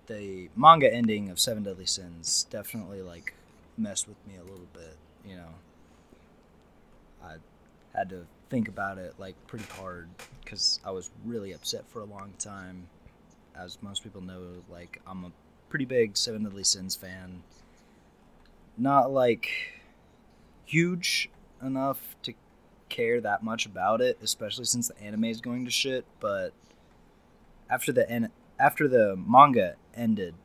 the 0.08 0.50
manga 0.56 0.92
ending 0.92 1.30
of 1.30 1.40
seven 1.40 1.64
deadly 1.64 1.86
sins 1.86 2.46
definitely 2.50 3.02
like 3.02 3.34
messed 3.78 4.08
with 4.08 4.18
me 4.28 4.36
a 4.38 4.44
little 4.44 4.68
bit 4.74 4.96
you 5.26 5.36
know 5.36 5.50
i 7.24 7.36
had 7.96 8.10
to 8.10 8.26
think 8.50 8.68
about 8.68 8.98
it 8.98 9.14
like 9.18 9.36
pretty 9.48 9.66
hard 9.74 10.08
because 10.44 10.80
i 10.86 10.92
was 10.92 11.10
really 11.26 11.52
upset 11.52 11.84
for 11.90 12.00
a 12.02 12.06
long 12.06 12.34
time 12.40 12.88
as 13.56 13.78
most 13.82 14.04
people 14.04 14.22
know 14.22 14.64
like 14.70 15.02
i'm 15.08 15.26
a 15.26 15.32
pretty 15.70 15.86
big 15.86 16.16
seven 16.16 16.44
deadly 16.44 16.64
sins 16.64 16.96
fan 16.96 17.42
not 18.78 19.12
like 19.12 19.50
huge 20.66 21.30
enough 21.62 22.16
to 22.24 22.34
care 22.90 23.20
that 23.22 23.44
much 23.44 23.66
about 23.66 24.02
it, 24.02 24.18
especially 24.22 24.66
since 24.66 24.88
the 24.88 25.02
anime 25.02 25.26
is 25.26 25.42
going 25.42 25.66
to 25.66 25.72
shit. 25.72 26.06
But 26.20 26.54
after 27.70 27.92
the 27.92 28.10
en- 28.10 28.32
after 28.60 28.88
the 28.88 29.16
manga 29.16 29.76
ended, 29.96 30.36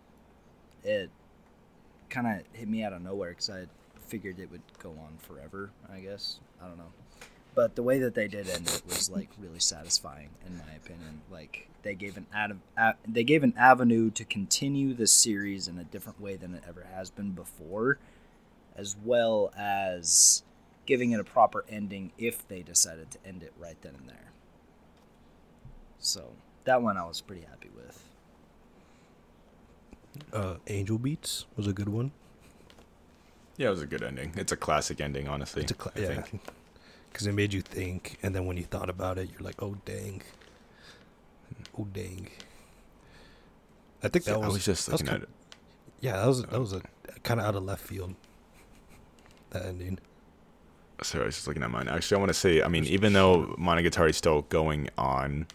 it 0.84 1.10
kind 2.08 2.26
of 2.26 2.46
hit 2.52 2.68
me 2.68 2.82
out 2.82 2.92
of 2.92 3.02
nowhere 3.02 3.30
because 3.30 3.50
I 3.50 3.66
figured 4.06 4.38
it 4.38 4.50
would 4.50 4.62
go 4.82 4.90
on 4.90 5.18
forever. 5.18 5.70
I 5.92 6.00
guess 6.00 6.40
I 6.62 6.66
don't 6.66 6.78
know, 6.78 6.92
but 7.54 7.76
the 7.76 7.82
way 7.82 7.98
that 8.00 8.14
they 8.14 8.28
did 8.28 8.48
end 8.48 8.68
it 8.68 8.82
was 8.86 9.10
like 9.10 9.28
really 9.38 9.60
satisfying 9.60 10.30
in 10.46 10.58
my 10.58 10.72
opinion. 10.74 11.20
Like 11.30 11.68
they 11.82 11.94
gave 11.94 12.16
an 12.16 12.26
ad- 12.34 12.96
they 13.06 13.24
gave 13.24 13.42
an 13.42 13.54
avenue 13.56 14.10
to 14.10 14.24
continue 14.24 14.94
the 14.94 15.06
series 15.06 15.68
in 15.68 15.78
a 15.78 15.84
different 15.84 16.20
way 16.20 16.36
than 16.36 16.54
it 16.54 16.64
ever 16.68 16.86
has 16.92 17.10
been 17.10 17.30
before, 17.30 17.98
as 18.76 18.96
well 19.04 19.52
as 19.56 20.42
giving 20.86 21.12
it 21.12 21.20
a 21.20 21.24
proper 21.24 21.64
ending 21.68 22.10
if 22.18 22.46
they 22.48 22.62
decided 22.62 23.10
to 23.12 23.18
end 23.24 23.42
it 23.42 23.52
right 23.58 23.80
then 23.82 23.94
and 23.94 24.08
there. 24.08 24.32
So 25.98 26.32
that 26.64 26.82
one 26.82 26.96
I 26.96 27.04
was 27.04 27.20
pretty 27.20 27.42
happy 27.42 27.70
with. 27.74 28.02
Uh, 30.32 30.54
Angel 30.66 30.98
Beats 30.98 31.46
was 31.56 31.66
a 31.66 31.72
good 31.72 31.88
one. 31.88 32.12
Yeah, 33.56 33.68
it 33.68 33.70
was 33.70 33.82
a 33.82 33.86
good 33.86 34.02
ending. 34.02 34.32
It's 34.36 34.52
a 34.52 34.56
classic 34.56 35.00
ending, 35.00 35.28
honestly. 35.28 35.62
It's 35.62 35.72
a 35.72 35.74
cla- 35.74 35.92
I 35.96 36.00
yeah, 36.00 36.22
think. 36.22 36.42
because 37.12 37.26
it 37.26 37.32
made 37.32 37.52
you 37.52 37.60
think, 37.60 38.18
and 38.22 38.34
then 38.34 38.46
when 38.46 38.56
you 38.56 38.64
thought 38.64 38.88
about 38.88 39.18
it, 39.18 39.30
you're 39.32 39.42
like, 39.42 39.62
oh 39.62 39.76
dang, 39.84 40.22
oh 41.78 41.86
dang. 41.92 42.28
I 44.02 44.08
think 44.08 44.24
that 44.24 44.32
Yeah, 44.32 44.36
was, 44.38 44.46
I 44.46 44.52
was 44.52 44.64
just 44.64 44.86
that 44.86 44.92
was 44.92 45.00
looking 45.02 45.14
at 45.14 45.20
kind- 45.20 45.22
it. 45.24 45.56
Yeah, 46.00 46.12
that 46.16 46.26
was 46.26 46.42
that 46.44 46.58
was 46.60 46.72
a 46.72 46.80
kind 47.22 47.38
of 47.40 47.46
out 47.46 47.54
of 47.54 47.64
left 47.64 47.82
field. 47.84 48.14
That 49.50 49.66
ending. 49.66 49.98
Sorry, 51.02 51.24
I 51.24 51.26
was 51.26 51.34
just 51.34 51.46
looking 51.46 51.62
at 51.62 51.70
mine. 51.70 51.88
Actually, 51.88 52.16
I 52.16 52.18
want 52.20 52.28
to 52.30 52.34
say, 52.34 52.62
I 52.62 52.68
mean, 52.68 52.84
even 52.84 53.12
though 53.14 53.54
Monogatari 53.58 54.10
is 54.10 54.16
still 54.16 54.42
going 54.42 54.88
on, 54.96 55.46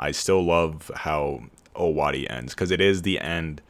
I 0.00 0.10
still 0.12 0.42
love 0.42 0.90
how 0.94 1.42
Owari 1.76 2.28
ends 2.28 2.54
because 2.54 2.70
it 2.70 2.80
is 2.80 3.02
the 3.02 3.20
end 3.20 3.60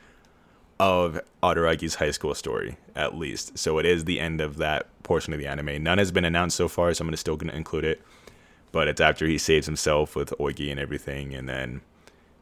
of 0.79 1.21
Araragi's 1.43 1.97
high 1.97 2.13
school 2.13 2.35
story, 2.35 2.79
at 2.97 3.19
least. 3.19 3.59
So 3.59 3.79
it 3.79 3.85
is 3.85 4.07
the 4.07 4.19
end 4.19 4.41
of 4.41 4.57
that 4.57 4.87
portion 5.03 5.35
of 5.35 5.41
the 5.41 5.47
anime. 5.47 5.83
None 5.83 5.99
has 5.99 6.13
been 6.13 6.25
announced 6.25 6.57
so 6.57 6.69
far, 6.69 6.95
so 6.95 7.05
I'm 7.05 7.15
still 7.17 7.37
gonna 7.37 7.53
include 7.53 7.85
it. 7.85 8.01
But 8.73 8.89
it's 8.89 9.01
after 9.01 9.27
he 9.27 9.37
saves 9.37 9.67
himself 9.67 10.15
with 10.15 10.33
Ougi 10.39 10.71
and 10.71 10.79
everything, 10.81 11.35
and 11.35 11.49
then 11.49 11.81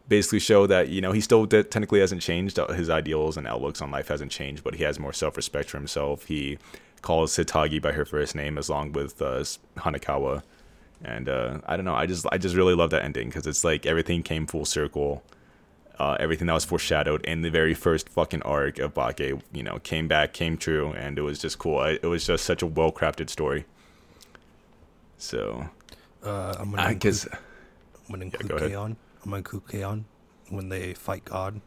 basically 0.09 0.39
show 0.39 0.67
that 0.67 0.89
you 0.89 1.01
know 1.01 1.13
he 1.13 1.21
still 1.21 1.47
technically 1.47 2.01
hasn't 2.01 2.23
changed. 2.23 2.59
uh, 2.59 2.69
His 2.69 2.91
ideals 2.91 3.37
and 3.37 3.47
outlooks 3.47 3.81
on 3.81 3.91
life 3.91 4.09
hasn't 4.09 4.31
changed, 4.31 4.63
but 4.63 4.75
he 4.75 4.85
has 4.85 5.01
more 5.01 5.15
self-respect 5.15 5.71
for 5.71 5.79
himself. 5.79 6.27
He 6.27 6.59
calls 7.01 7.37
Hitagi 7.37 7.81
by 7.81 7.93
her 7.93 8.05
first 8.05 8.35
name, 8.35 8.59
as 8.59 8.69
long 8.69 8.93
with 8.93 9.21
uh, 9.23 9.43
Hanekawa. 9.79 10.43
And 11.05 11.29
uh, 11.29 11.61
I 11.67 11.77
don't 11.77 11.85
know. 11.85 11.95
I 11.95 12.07
just 12.07 12.27
I 12.33 12.39
just 12.39 12.57
really 12.57 12.75
love 12.75 12.91
that 12.91 13.05
ending 13.05 13.29
because 13.29 13.47
it's 13.47 13.63
like 13.65 13.87
everything 13.87 14.23
came 14.23 14.47
full 14.47 14.65
circle. 14.65 15.23
Uh, 15.99 16.17
everything 16.21 16.47
that 16.47 16.53
was 16.55 16.65
foreshadowed 16.65 17.25
in 17.25 17.43
the 17.43 17.51
very 17.51 17.75
first 17.75 18.09
fucking 18.09 18.43
arc 18.43 18.79
of 18.79 18.95
Bake, 18.95 19.41
you 19.53 19.63
know, 19.65 19.79
came 19.81 20.07
back, 20.07 20.33
came 20.33 20.57
true, 20.57 20.93
and 20.93 21.19
it 21.19 21.23
was 21.23 21.41
just 21.41 21.59
cool. 21.59 21.79
I, 21.79 21.99
it 22.03 22.07
was 22.07 22.25
just 22.27 22.45
such 22.45 22.63
a 22.63 22.67
well 22.67 22.93
crafted 22.93 23.29
story. 23.31 23.65
So 25.17 25.69
Uh, 26.23 26.55
I'm 26.59 26.71
gonna 26.71 26.83
I 26.83 26.93
include, 26.93 27.01
guess 27.01 27.29
I'm 27.29 28.11
gonna 28.11 28.27
Yeah, 28.27 28.47
go. 28.47 28.59
K-On! 28.59 28.97
I'm 29.23 29.25
gonna 29.25 29.37
include 29.39 29.69
K-On! 29.69 30.05
when 30.51 30.69
they 30.69 30.95
fight 30.95 31.25
God 31.25 31.61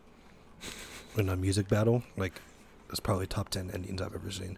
in 1.18 1.30
a 1.30 1.36
music 1.36 1.68
battle. 1.68 2.04
Like, 2.18 2.42
that's 2.88 3.00
probably 3.00 3.28
top 3.28 3.50
ten 3.50 3.70
endings 3.72 4.02
I've 4.02 4.16
ever 4.16 4.32
seen. 4.32 4.58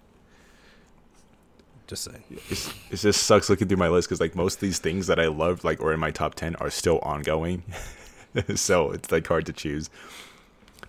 Just 1.87 2.05
saying. 2.05 2.23
it's, 2.49 2.73
it 2.89 2.95
just 2.97 3.23
sucks 3.23 3.49
looking 3.49 3.67
through 3.67 3.77
my 3.77 3.89
list 3.89 4.07
because 4.07 4.21
like 4.21 4.35
most 4.35 4.55
of 4.55 4.61
these 4.61 4.79
things 4.79 5.07
that 5.07 5.19
I 5.19 5.27
love 5.27 5.63
like 5.63 5.81
or 5.81 5.93
in 5.93 5.99
my 5.99 6.11
top 6.11 6.35
10 6.35 6.55
are 6.55 6.69
still 6.69 6.99
ongoing 6.99 7.63
so 8.55 8.91
it's 8.91 9.11
like 9.11 9.27
hard 9.27 9.45
to 9.47 9.53
choose 9.53 9.89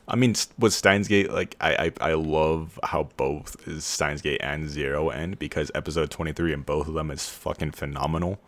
I 0.07 0.15
mean 0.17 0.35
with 0.57 0.73
Steins 0.73 1.09
Gate 1.09 1.33
like 1.33 1.57
I, 1.61 1.93
I 2.01 2.11
I 2.11 2.15
love 2.15 2.79
how 2.85 3.09
both 3.17 3.57
Steins 3.83 4.23
Gate 4.23 4.41
and 4.43 4.69
Zero 4.69 5.09
end 5.09 5.39
because 5.39 5.71
episode 5.75 6.11
23 6.11 6.53
in 6.53 6.61
both 6.63 6.87
of 6.87 6.95
them 6.95 7.11
is 7.11 7.29
fucking 7.29 7.73
phenomenal 7.73 8.39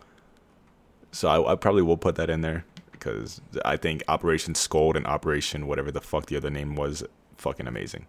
so 1.10 1.28
I, 1.28 1.52
I 1.52 1.54
probably 1.56 1.82
will 1.82 1.96
put 1.96 2.14
that 2.16 2.30
in 2.30 2.42
there 2.42 2.64
because 2.92 3.40
I 3.64 3.76
think 3.76 4.02
Operation 4.06 4.54
Skuld 4.54 4.96
and 4.96 5.06
Operation 5.06 5.66
whatever 5.66 5.90
the 5.90 6.00
fuck 6.00 6.26
the 6.26 6.36
other 6.36 6.50
name 6.50 6.76
was 6.76 7.02
fucking 7.38 7.66
amazing 7.66 8.06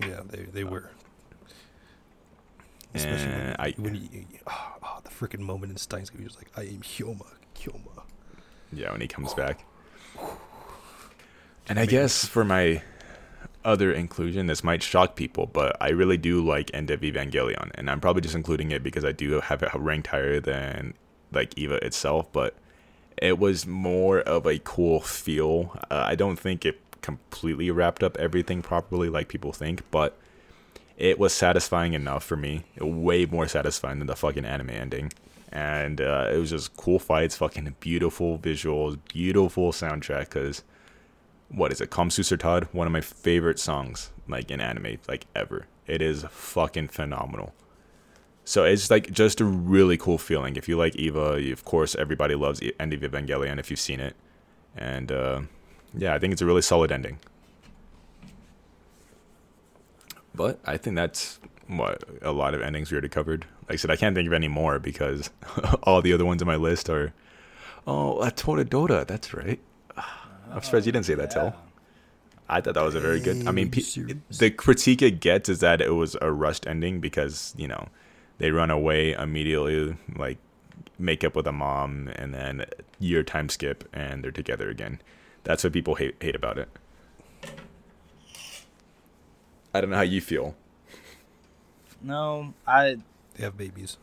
Yeah, 0.00 0.20
they 0.28 0.42
they 0.42 0.64
were. 0.64 0.90
And 2.94 3.04
when, 3.04 3.20
eh, 3.20 3.56
I 3.58 3.74
when 3.76 3.94
you, 3.94 4.08
oh, 4.46 4.72
oh, 4.82 4.98
the 5.04 5.10
freaking 5.10 5.40
moment 5.40 5.72
in 5.72 5.76
Steins 5.78 6.10
Gate, 6.10 6.20
he 6.20 6.24
was 6.24 6.36
like, 6.36 6.50
"I 6.56 6.62
am 6.62 6.80
Kyouma, 6.80 7.26
Kyouma." 7.54 8.02
Yeah, 8.72 8.92
when 8.92 9.00
he 9.00 9.08
comes 9.08 9.34
back. 9.42 9.64
And 11.68 11.78
I 11.78 11.86
guess 11.86 12.24
for 12.24 12.44
my 12.44 12.82
other 13.64 13.92
inclusion, 13.92 14.46
this 14.46 14.64
might 14.64 14.82
shock 14.82 15.16
people, 15.16 15.46
but 15.46 15.76
I 15.80 15.90
really 15.90 16.16
do 16.16 16.44
like 16.44 16.70
End 16.72 16.90
of 16.90 17.00
Evangelion, 17.00 17.70
and 17.74 17.90
I'm 17.90 18.00
probably 18.00 18.22
just 18.22 18.34
including 18.34 18.70
it 18.70 18.82
because 18.82 19.04
I 19.04 19.12
do 19.12 19.40
have 19.40 19.62
it 19.62 19.70
ranked 19.74 20.08
higher 20.08 20.40
than 20.40 20.94
like 21.30 21.56
Eva 21.58 21.74
itself, 21.84 22.32
but 22.32 22.54
it 23.20 23.38
was 23.38 23.66
more 23.66 24.20
of 24.20 24.46
a 24.46 24.58
cool 24.60 25.00
feel. 25.00 25.78
Uh, 25.90 26.04
I 26.06 26.14
don't 26.14 26.38
think 26.38 26.64
it 26.64 26.80
completely 27.02 27.70
wrapped 27.70 28.02
up 28.02 28.16
everything 28.16 28.62
properly 28.62 29.08
like 29.08 29.28
people 29.28 29.52
think, 29.52 29.82
but 29.90 30.16
it 30.98 31.16
was 31.16 31.32
satisfying 31.32 31.94
enough 31.94 32.24
for 32.24 32.36
me. 32.36 32.64
Way 32.80 33.24
more 33.24 33.46
satisfying 33.46 34.00
than 34.00 34.08
the 34.08 34.16
fucking 34.16 34.44
anime 34.44 34.70
ending. 34.70 35.12
And 35.50 36.00
uh, 36.00 36.30
it 36.32 36.36
was 36.38 36.50
just 36.50 36.76
cool 36.76 36.98
fights, 36.98 37.36
fucking 37.36 37.76
beautiful 37.78 38.36
visuals, 38.38 38.98
beautiful 39.08 39.70
soundtrack. 39.72 40.28
Cause 40.30 40.64
what 41.48 41.72
is 41.72 41.80
it? 41.80 41.90
Komm, 41.90 42.08
süsser 42.10 42.38
Tod, 42.38 42.68
one 42.72 42.86
of 42.86 42.92
my 42.92 43.00
favorite 43.00 43.60
songs, 43.60 44.10
like 44.26 44.50
in 44.50 44.60
anime, 44.60 44.98
like 45.08 45.26
ever. 45.36 45.66
It 45.86 46.02
is 46.02 46.24
fucking 46.30 46.88
phenomenal. 46.88 47.54
So 48.44 48.64
it's 48.64 48.90
like 48.90 49.10
just 49.12 49.40
a 49.40 49.44
really 49.44 49.96
cool 49.96 50.18
feeling. 50.18 50.56
If 50.56 50.68
you 50.68 50.76
like 50.76 50.96
Eva, 50.96 51.34
of 51.52 51.64
course, 51.64 51.94
everybody 51.94 52.34
loves 52.34 52.60
End 52.80 52.92
of 52.92 53.00
Evangelion 53.02 53.60
if 53.60 53.70
you've 53.70 53.78
seen 53.78 54.00
it. 54.00 54.16
And 54.76 55.12
uh, 55.12 55.42
yeah, 55.94 56.14
I 56.14 56.18
think 56.18 56.32
it's 56.32 56.42
a 56.42 56.46
really 56.46 56.62
solid 56.62 56.90
ending. 56.90 57.20
But 60.38 60.60
I 60.64 60.76
think 60.76 60.94
that's 60.94 61.40
what 61.66 62.04
a 62.22 62.30
lot 62.30 62.54
of 62.54 62.62
endings 62.62 62.92
we 62.92 62.94
already 62.94 63.08
covered. 63.08 63.44
Like 63.62 63.72
I 63.72 63.76
said, 63.76 63.90
I 63.90 63.96
can't 63.96 64.14
think 64.14 64.28
of 64.28 64.32
any 64.32 64.46
more 64.46 64.78
because 64.78 65.30
all 65.82 66.00
the 66.00 66.12
other 66.12 66.24
ones 66.24 66.40
on 66.40 66.46
my 66.46 66.54
list 66.54 66.88
are. 66.88 67.12
Oh, 67.88 68.18
uh, 68.18 68.30
Toradora. 68.30 69.04
That's 69.04 69.34
right. 69.34 69.58
I'm 69.96 70.62
surprised 70.62 70.86
you 70.86 70.92
didn't 70.92 71.06
say 71.06 71.14
that, 71.16 71.32
Till. 71.32 71.56
I 72.48 72.60
thought 72.60 72.74
that 72.74 72.84
was 72.84 72.94
a 72.94 73.00
very 73.00 73.18
good. 73.18 73.48
I 73.48 73.50
mean, 73.50 73.68
pe- 73.68 73.82
the 74.30 74.50
critique 74.50 75.02
it 75.02 75.20
gets 75.20 75.48
is 75.48 75.58
that 75.58 75.80
it 75.80 75.90
was 75.90 76.16
a 76.22 76.30
rushed 76.30 76.68
ending 76.68 77.00
because 77.00 77.52
you 77.58 77.66
know 77.66 77.88
they 78.38 78.52
run 78.52 78.70
away 78.70 79.12
immediately, 79.12 79.98
like 80.16 80.38
make 81.00 81.24
up 81.24 81.34
with 81.34 81.48
a 81.48 81.52
mom, 81.52 82.08
and 82.14 82.32
then 82.32 82.64
year 83.00 83.24
time 83.24 83.48
skip, 83.48 83.86
and 83.92 84.22
they're 84.22 84.30
together 84.30 84.70
again. 84.70 85.00
That's 85.42 85.64
what 85.64 85.72
people 85.72 85.96
hate 85.96 86.14
hate 86.22 86.36
about 86.36 86.58
it. 86.58 86.68
I 89.78 89.80
don't 89.80 89.90
know 89.90 89.96
how 89.96 90.02
you 90.02 90.20
feel. 90.20 90.56
No, 92.02 92.52
I 92.66 92.96
They 93.36 93.44
have 93.44 93.56
babies. 93.56 93.96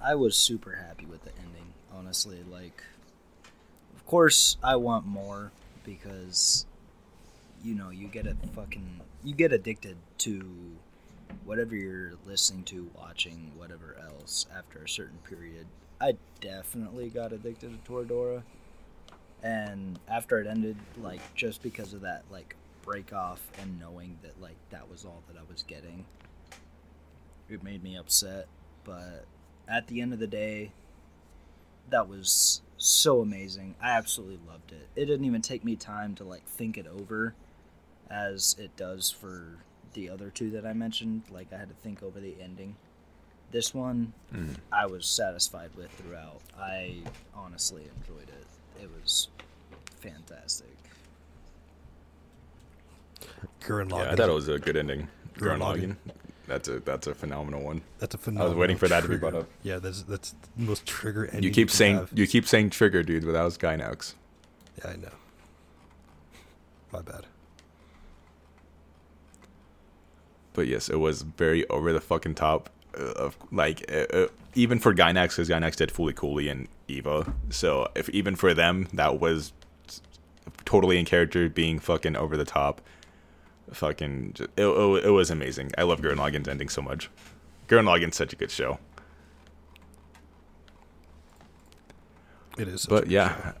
I 0.00 0.14
was 0.14 0.36
super 0.36 0.76
happy 0.76 1.06
with 1.06 1.24
the 1.24 1.32
ending, 1.38 1.72
honestly. 1.92 2.44
Like, 2.48 2.84
of 3.96 4.06
course, 4.06 4.58
I 4.62 4.76
want 4.76 5.06
more 5.06 5.50
because, 5.84 6.66
you 7.64 7.74
know, 7.74 7.90
you 7.90 8.06
get 8.06 8.28
a 8.28 8.36
fucking, 8.54 9.00
you 9.24 9.34
get 9.34 9.52
addicted 9.52 9.96
to 10.18 10.48
whatever 11.44 11.74
you're 11.74 12.12
listening 12.24 12.62
to, 12.66 12.88
watching, 12.96 13.50
whatever 13.56 13.96
else 14.00 14.46
after 14.56 14.84
a 14.84 14.88
certain 14.88 15.18
period. 15.28 15.66
I 16.00 16.14
definitely 16.40 17.08
got 17.08 17.32
addicted 17.32 17.72
to 17.84 17.90
Toradora, 17.90 18.44
and 19.42 19.98
after 20.06 20.40
it 20.40 20.46
ended, 20.46 20.76
like, 21.02 21.34
just 21.34 21.60
because 21.60 21.92
of 21.92 22.02
that, 22.02 22.22
like, 22.30 22.54
break 22.88 23.12
off 23.12 23.42
and 23.60 23.78
knowing 23.78 24.18
that, 24.22 24.40
like, 24.40 24.56
that 24.70 24.90
was 24.90 25.04
all 25.04 25.22
that 25.28 25.36
I 25.38 25.42
was 25.52 25.62
getting, 25.62 26.06
it 27.48 27.62
made 27.62 27.82
me 27.82 27.98
upset. 27.98 28.46
But 28.84 29.26
at 29.68 29.88
the 29.88 30.00
end 30.00 30.14
of 30.14 30.18
the 30.18 30.26
day, 30.26 30.72
that 31.90 32.08
was 32.08 32.62
so 32.78 33.20
amazing. 33.20 33.74
I 33.82 33.90
absolutely 33.90 34.38
loved 34.48 34.72
it. 34.72 34.88
It 34.96 35.04
didn't 35.04 35.26
even 35.26 35.42
take 35.42 35.64
me 35.64 35.76
time 35.76 36.14
to 36.14 36.24
like 36.24 36.46
think 36.46 36.78
it 36.78 36.86
over 36.86 37.34
as 38.10 38.56
it 38.58 38.74
does 38.76 39.10
for 39.10 39.58
the 39.92 40.08
other 40.08 40.30
two 40.30 40.50
that 40.50 40.64
I 40.64 40.72
mentioned. 40.72 41.24
Like 41.30 41.52
I 41.52 41.58
had 41.58 41.68
to 41.68 41.74
think 41.74 42.02
over 42.02 42.20
the 42.20 42.36
ending. 42.40 42.76
This 43.50 43.74
one 43.74 44.12
mm. 44.34 44.54
I 44.72 44.86
was 44.86 45.06
satisfied 45.06 45.70
with 45.76 45.90
throughout. 45.90 46.40
I 46.58 47.02
honestly 47.34 47.82
enjoyed 47.98 48.28
it. 48.28 48.82
It 48.82 48.90
was 49.02 49.28
fantastic. 50.00 50.76
Gurren 53.60 53.88
Lagann. 53.88 54.04
Yeah, 54.04 54.12
I 54.12 54.16
thought 54.16 54.28
it 54.28 54.34
was 54.34 54.48
a 54.48 54.58
good 54.58 54.76
ending. 54.76 55.08
Gurren 55.36 55.60
Lagann. 55.60 55.96
That's 56.46 56.68
a 56.68 56.80
that's 56.80 57.06
a 57.06 57.14
phenomenal 57.14 57.62
one. 57.62 57.82
That's 57.98 58.14
a 58.14 58.18
phenomenal. 58.18 58.46
I 58.46 58.48
was 58.50 58.58
waiting 58.58 58.76
for 58.78 58.88
that 58.88 59.02
to 59.02 59.08
be 59.08 59.16
brought 59.16 59.34
up. 59.34 59.48
Yeah, 59.62 59.78
that's 59.78 60.02
that's 60.02 60.34
the 60.56 60.62
most 60.62 60.86
trigger 60.86 61.26
ending. 61.26 61.42
You 61.42 61.50
keep 61.50 61.68
can 61.68 61.76
saying 61.76 61.96
have. 61.96 62.10
you 62.14 62.26
keep 62.26 62.46
saying 62.46 62.70
trigger, 62.70 63.02
dude, 63.02 63.26
but 63.26 63.32
that 63.32 63.42
was 63.42 63.58
Gainax. 63.58 64.14
Yeah, 64.78 64.92
I 64.92 64.96
know. 64.96 65.08
My 66.90 67.02
bad. 67.02 67.26
but 70.58 70.66
yes, 70.66 70.88
it 70.88 70.98
was 70.98 71.22
very 71.22 71.64
over 71.68 71.92
the 71.92 72.00
fucking 72.00 72.34
top. 72.34 72.68
Uh, 72.98 73.12
of 73.12 73.36
like 73.52 73.88
uh, 73.92 74.06
uh, 74.12 74.26
even 74.56 74.80
for 74.80 74.92
Gainax, 74.92 75.28
because 75.28 75.48
Gainax 75.48 75.76
did 75.76 75.92
Fully 75.92 76.12
Cooly 76.12 76.48
and 76.48 76.66
Eva. 76.88 77.32
So 77.50 77.86
if 77.94 78.08
even 78.08 78.34
for 78.34 78.54
them 78.54 78.88
that 78.92 79.20
was 79.20 79.52
totally 80.64 80.98
in 80.98 81.04
character, 81.04 81.48
being 81.48 81.78
fucking 81.78 82.16
over 82.16 82.36
the 82.36 82.44
top, 82.44 82.80
fucking 83.72 84.34
it, 84.38 84.50
it, 84.56 85.04
it 85.04 85.10
was 85.10 85.30
amazing. 85.30 85.72
I 85.78 85.82
love 85.82 86.00
Gurren 86.00 86.16
Lagann's 86.16 86.48
ending 86.48 86.68
so 86.68 86.82
much. 86.82 87.10
Gurren 87.68 87.84
Lagann's 87.84 88.16
such 88.16 88.32
a 88.32 88.36
good 88.36 88.50
show. 88.50 88.78
It 92.58 92.68
is. 92.68 92.86
But 92.86 93.08
yeah, 93.08 93.34
show. 93.36 93.52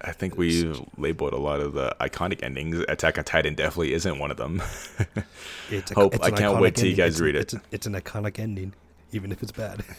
I 0.00 0.12
think 0.12 0.32
It 0.34 0.38
we've 0.38 0.80
labeled 0.98 1.32
a 1.32 1.36
lot 1.38 1.60
of 1.60 1.74
the 1.74 1.94
iconic 2.00 2.42
endings. 2.42 2.84
Attack 2.88 3.18
on 3.18 3.24
Titan 3.24 3.54
definitely 3.54 3.92
isn't 3.92 4.18
one 4.18 4.30
of 4.32 4.36
them. 4.36 4.60
It's 5.70 5.90
a- 5.92 5.94
Hope 5.96 6.14
it's 6.14 6.24
I 6.24 6.28
an 6.28 6.36
can't 6.36 6.60
wait 6.60 6.74
till 6.74 6.88
you 6.88 6.96
guys 6.96 7.14
It's- 7.14 7.20
read 7.20 7.36
it. 7.36 7.40
It's, 7.42 7.54
a- 7.54 7.62
it's 7.70 7.86
an 7.86 7.94
iconic 7.94 8.38
ending, 8.40 8.74
even 9.12 9.30
if 9.32 9.42
it's 9.42 9.52
bad. 9.52 9.84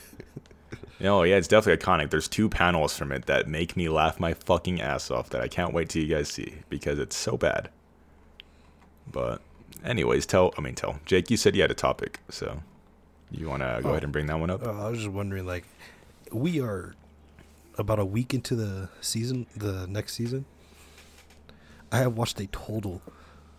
No, 1.00 1.24
yeah, 1.24 1.36
it's 1.36 1.50
definitely 1.50 1.84
iconic. 1.84 2.12
There's 2.12 2.30
two 2.30 2.48
panels 2.48 2.96
from 2.98 3.12
it 3.12 3.26
that 3.26 3.46
make 3.50 3.76
me 3.76 3.90
laugh 3.90 4.22
my 4.22 4.34
fucking 4.34 4.80
ass 4.80 5.12
off 5.12 5.32
that 5.32 5.42
I 5.42 5.50
can't 5.50 5.74
wait 5.74 5.90
till 5.90 6.02
you 6.02 6.08
guys 6.08 6.30
see 6.30 6.54
because 6.70 6.98
it's 6.98 7.18
so 7.18 7.36
bad. 7.36 7.70
But, 9.12 9.42
anyways, 9.84 10.26
tell 10.26 10.54
I 10.58 10.62
mean 10.62 10.76
tell 10.76 11.00
Jake. 11.06 11.30
You 11.30 11.38
said 11.38 11.56
you 11.56 11.62
had 11.62 11.72
a 11.72 11.76
topic, 11.76 12.20
so 12.30 12.62
you 13.32 13.50
want 13.50 13.62
to 13.62 13.80
go 13.82 13.90
Oh. 13.90 13.92
ahead 13.92 14.04
and 14.04 14.12
bring 14.14 14.28
that 14.28 14.40
one 14.40 14.50
up? 14.50 14.66
Uh, 14.66 14.72
I 14.86 14.90
was 14.90 15.00
just 15.00 15.12
wondering, 15.12 15.46
like, 15.46 15.66
we 16.32 16.62
are 16.62 16.96
about 17.78 18.00
a 18.00 18.06
week 18.06 18.34
into 18.34 18.56
the 18.56 18.90
season, 19.02 19.48
the 19.56 19.88
next 19.88 20.14
season. 20.14 20.46
I 21.92 21.98
have 21.98 22.16
watched 22.18 22.40
a 22.40 22.48
total 22.48 23.02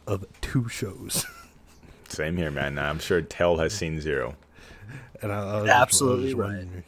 of 0.07 0.25
two 0.41 0.69
shows, 0.69 1.25
Same 2.09 2.37
here, 2.37 2.51
man. 2.51 2.79
I'm 2.79 2.99
sure 2.99 3.23
Tell 3.23 3.57
has 3.59 3.73
seen 3.73 4.01
zero. 4.01 4.37
and 5.23 5.33
I, 5.33 5.39
I 5.59 5.61
was 5.63 5.71
Absolutely 5.71 6.31
just, 6.33 6.37
I 6.37 6.39
was 6.39 6.49
right. 6.49 6.61
just 6.61 6.67
wondering- 6.67 6.85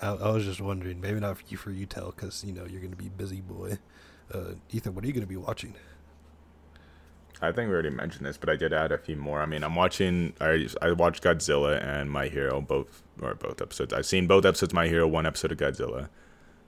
I, 0.00 0.08
I 0.08 0.30
was 0.30 0.44
just 0.44 0.60
wondering, 0.60 1.00
maybe 1.00 1.18
not 1.18 1.36
for 1.38 1.42
you, 1.48 1.56
for 1.56 1.70
you, 1.72 1.86
tell, 1.86 2.12
because 2.12 2.44
you 2.44 2.52
know 2.52 2.64
you're 2.64 2.80
gonna 2.82 2.94
be 2.96 3.08
busy, 3.08 3.40
boy. 3.40 3.78
Uh, 4.32 4.52
Ethan, 4.70 4.94
what 4.94 5.02
are 5.02 5.06
you 5.08 5.12
gonna 5.12 5.26
be 5.26 5.36
watching? 5.36 5.74
I 7.42 7.52
think 7.52 7.68
we 7.68 7.74
already 7.74 7.90
mentioned 7.90 8.26
this, 8.26 8.36
but 8.36 8.48
I 8.48 8.56
did 8.56 8.72
add 8.72 8.92
a 8.92 8.98
few 8.98 9.16
more. 9.16 9.42
I 9.42 9.46
mean, 9.46 9.64
I'm 9.64 9.74
watching. 9.74 10.34
I 10.40 10.68
I 10.80 10.92
watched 10.92 11.22
Godzilla 11.22 11.82
and 11.82 12.10
My 12.10 12.28
Hero 12.28 12.60
both 12.60 13.02
or 13.20 13.34
both 13.34 13.60
episodes. 13.60 13.92
I've 13.92 14.06
seen 14.06 14.26
both 14.26 14.44
episodes. 14.44 14.72
of 14.72 14.74
My 14.74 14.88
Hero, 14.88 15.06
one 15.06 15.26
episode 15.26 15.52
of 15.52 15.58
Godzilla. 15.58 16.08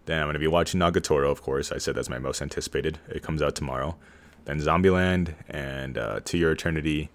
Then 0.06 0.20
I'm 0.20 0.28
gonna 0.28 0.38
be 0.38 0.46
watching 0.46 0.80
Nagatoro, 0.80 1.30
of 1.30 1.42
course. 1.42 1.72
I 1.72 1.78
said 1.78 1.94
that's 1.94 2.08
my 2.08 2.18
most 2.18 2.42
anticipated. 2.42 2.98
It 3.08 3.22
comes 3.22 3.42
out 3.42 3.54
tomorrow. 3.54 3.96
Then 4.44 4.60
Zombieland 4.60 5.34
and 5.48 5.98
uh, 5.98 6.20
To 6.24 6.38
Your 6.38 6.52
Eternity. 6.52 7.10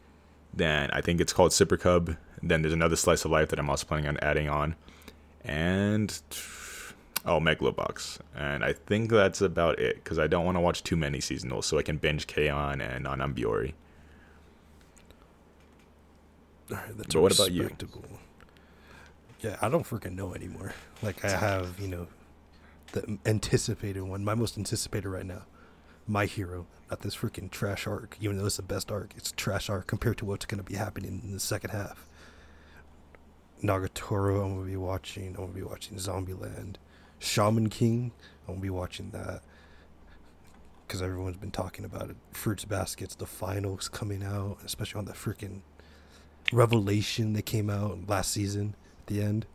Then 0.53 0.89
I 0.91 1.01
think 1.01 1.21
it's 1.21 1.31
called 1.31 1.53
Super 1.53 1.77
Cub. 1.77 2.17
Then 2.43 2.61
there's 2.61 2.73
another 2.73 2.95
slice 2.95 3.23
of 3.23 3.31
life 3.31 3.49
that 3.49 3.59
I'm 3.59 3.69
also 3.69 3.85
planning 3.85 4.07
on 4.07 4.17
adding 4.21 4.49
on, 4.49 4.75
and 5.45 6.21
oh 7.25 7.39
Megalobox. 7.39 8.19
And 8.35 8.63
I 8.63 8.73
think 8.73 9.09
that's 9.09 9.41
about 9.41 9.79
it 9.79 9.95
because 9.95 10.19
I 10.19 10.27
don't 10.27 10.45
want 10.45 10.57
to 10.57 10.61
watch 10.61 10.83
too 10.83 10.95
many 10.95 11.19
seasonals, 11.19 11.65
so 11.65 11.77
I 11.77 11.83
can 11.83 11.97
binge 11.97 12.27
K-On! 12.27 12.81
and 12.81 13.05
Anambiori. 13.05 13.73
All 16.71 16.77
right, 16.77 16.97
that's 16.97 17.13
But 17.13 17.21
what 17.21 17.33
about 17.33 17.51
you? 17.51 17.69
Yeah, 19.41 19.57
I 19.61 19.69
don't 19.69 19.83
freaking 19.85 20.15
know 20.15 20.33
anymore. 20.33 20.73
Like 21.01 21.25
I 21.25 21.31
have, 21.31 21.79
you 21.79 21.87
know, 21.87 22.07
the 22.91 23.17
anticipated 23.25 24.01
one, 24.03 24.23
my 24.23 24.35
most 24.35 24.57
anticipated 24.57 25.09
right 25.09 25.25
now, 25.25 25.43
my 26.07 26.25
hero. 26.25 26.67
Not 26.89 27.01
this 27.01 27.15
freaking 27.15 27.49
trash 27.49 27.87
arc, 27.87 28.17
even 28.19 28.37
though 28.37 28.45
it's 28.45 28.57
the 28.57 28.63
best 28.63 28.91
arc. 28.91 29.13
It's 29.15 29.31
trash 29.31 29.69
arc 29.69 29.87
compared 29.87 30.17
to 30.19 30.25
what's 30.25 30.45
gonna 30.45 30.63
be 30.63 30.75
happening 30.75 31.21
in 31.23 31.31
the 31.31 31.39
second 31.39 31.71
half. 31.71 32.05
Nagatoro, 33.63 34.43
I'm 34.43 34.55
gonna 34.55 34.67
be 34.67 34.75
watching. 34.75 35.29
I'm 35.29 35.35
gonna 35.35 35.53
be 35.53 35.63
watching 35.63 35.97
Zombieland, 35.97 36.75
Shaman 37.21 37.69
King. 37.69 38.11
I'm 38.47 38.55
gonna 38.55 38.61
be 38.61 38.69
watching 38.69 39.11
that 39.11 39.41
because 40.85 41.01
everyone's 41.01 41.37
been 41.37 41.51
talking 41.51 41.85
about 41.85 42.09
it. 42.09 42.17
Fruits 42.31 42.65
Baskets, 42.65 43.15
the 43.15 43.25
finals 43.25 43.87
coming 43.87 44.23
out, 44.23 44.57
especially 44.65 44.99
on 44.99 45.05
the 45.05 45.13
freaking 45.13 45.61
Revelation 46.51 47.33
that 47.33 47.43
came 47.45 47.69
out 47.69 48.09
last 48.09 48.31
season 48.31 48.75
at 48.99 49.07
the 49.07 49.21
end. 49.21 49.45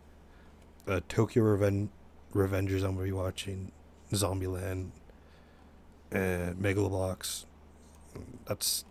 Uh, 0.88 1.00
Tokyo 1.08 1.42
Reven- 1.42 1.88
Revengers, 2.32 2.82
I'm 2.84 2.94
gonna 2.94 3.04
be 3.04 3.12
watching. 3.12 3.72
Zombieland, 4.12 4.90
uh, 6.12 6.54
Megalobox. 6.60 7.44
That's 8.46 8.84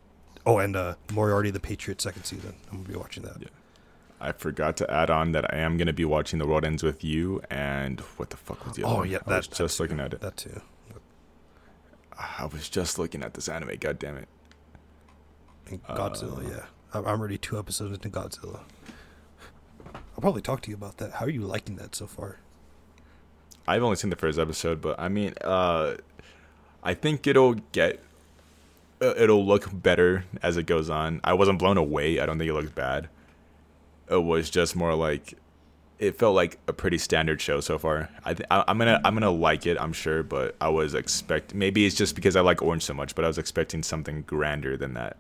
oh, 0.46 0.60
and 0.60 0.76
uh, 0.76 0.96
Moriarty 1.14 1.50
the 1.52 1.60
Patriot 1.62 2.02
second 2.02 2.26
season. 2.26 2.54
I'm 2.70 2.80
gonna 2.84 2.90
be 2.90 2.96
watching 3.00 3.24
that. 3.24 3.38
Yeah. 3.40 3.48
I 4.20 4.32
forgot 4.32 4.78
to 4.78 4.90
add 4.92 5.10
on 5.10 5.34
that 5.34 5.54
I 5.54 5.58
am 5.58 5.78
gonna 5.78 5.94
be 5.94 6.06
watching 6.06 6.40
The 6.40 6.48
World 6.48 6.64
Ends 6.66 6.84
with 6.84 7.04
You 7.04 7.42
and 7.50 8.00
what 8.18 8.30
the 8.30 8.38
fuck 8.38 8.66
was 8.66 8.76
the 8.76 8.84
other 8.84 8.94
Oh 8.94 8.98
one? 9.00 9.10
yeah, 9.10 9.18
I 9.26 9.30
that, 9.30 9.38
was 9.38 9.48
just 9.48 9.78
that 9.78 9.84
looking 9.84 10.00
at 10.00 10.14
it. 10.14 10.22
That 10.22 10.38
too. 10.38 10.62
I 12.18 12.46
was 12.46 12.70
just 12.70 12.98
looking 12.98 13.24
at 13.24 13.34
this 13.34 13.50
anime. 13.50 13.72
God 13.80 14.00
damn 14.00 14.18
it. 14.18 14.28
And 15.68 15.84
Godzilla, 15.84 16.38
Uh, 16.46 16.50
yeah. 16.50 16.66
I'm 16.94 17.06
I'm 17.06 17.20
already 17.20 17.38
two 17.38 17.60
episodes 17.60 17.94
into 17.94 18.10
Godzilla. 18.10 18.62
I'll 19.94 20.22
probably 20.22 20.42
talk 20.42 20.62
to 20.62 20.70
you 20.70 20.76
about 20.76 20.98
that. 20.98 21.14
How 21.14 21.26
are 21.26 21.30
you 21.30 21.42
liking 21.42 21.76
that 21.76 21.94
so 21.96 22.08
far? 22.08 22.38
I've 23.68 23.84
only 23.84 23.98
seen 23.98 24.12
the 24.12 24.16
first 24.16 24.40
episode, 24.40 24.80
but 24.82 24.98
I 25.00 25.10
mean, 25.10 25.34
uh, 25.44 25.96
I 26.84 26.94
think 26.94 27.28
it'll 27.28 27.56
get, 27.74 28.00
uh, 29.02 29.14
it'll 29.18 29.46
look 29.46 29.68
better 29.74 30.24
as 30.42 30.56
it 30.56 30.68
goes 30.68 30.90
on. 30.90 31.20
I 31.24 31.34
wasn't 31.34 31.60
blown 31.60 31.78
away. 31.78 32.20
I 32.20 32.26
don't 32.26 32.38
think 32.38 32.48
it 32.50 32.54
looks 32.54 32.70
bad. 32.70 33.10
It 34.10 34.24
was 34.24 34.50
just 34.50 34.76
more 34.76 34.94
like, 34.96 35.34
it 35.98 36.18
felt 36.18 36.36
like 36.36 36.60
a 36.68 36.74
pretty 36.74 36.98
standard 36.98 37.42
show 37.42 37.60
so 37.62 37.78
far. 37.78 38.10
I, 38.24 38.34
th- 38.34 38.48
I 38.52 38.64
I'm 38.68 38.78
gonna 38.78 39.00
I'm 39.06 39.14
gonna 39.14 39.32
like 39.32 39.66
it. 39.66 39.78
I'm 39.80 39.94
sure, 39.94 40.24
but 40.24 40.56
I 40.60 40.70
was 40.70 40.94
expect 40.94 41.54
maybe 41.56 41.86
it's 41.86 41.96
just 41.96 42.16
because 42.16 42.36
I 42.36 42.42
like 42.42 42.62
Orange 42.62 42.84
so 42.84 42.94
much, 42.94 43.16
but 43.16 43.24
I 43.26 43.28
was 43.28 43.38
expecting 43.38 43.82
something 43.82 44.22
grander 44.24 44.76
than 44.78 44.94
that. 44.96 45.18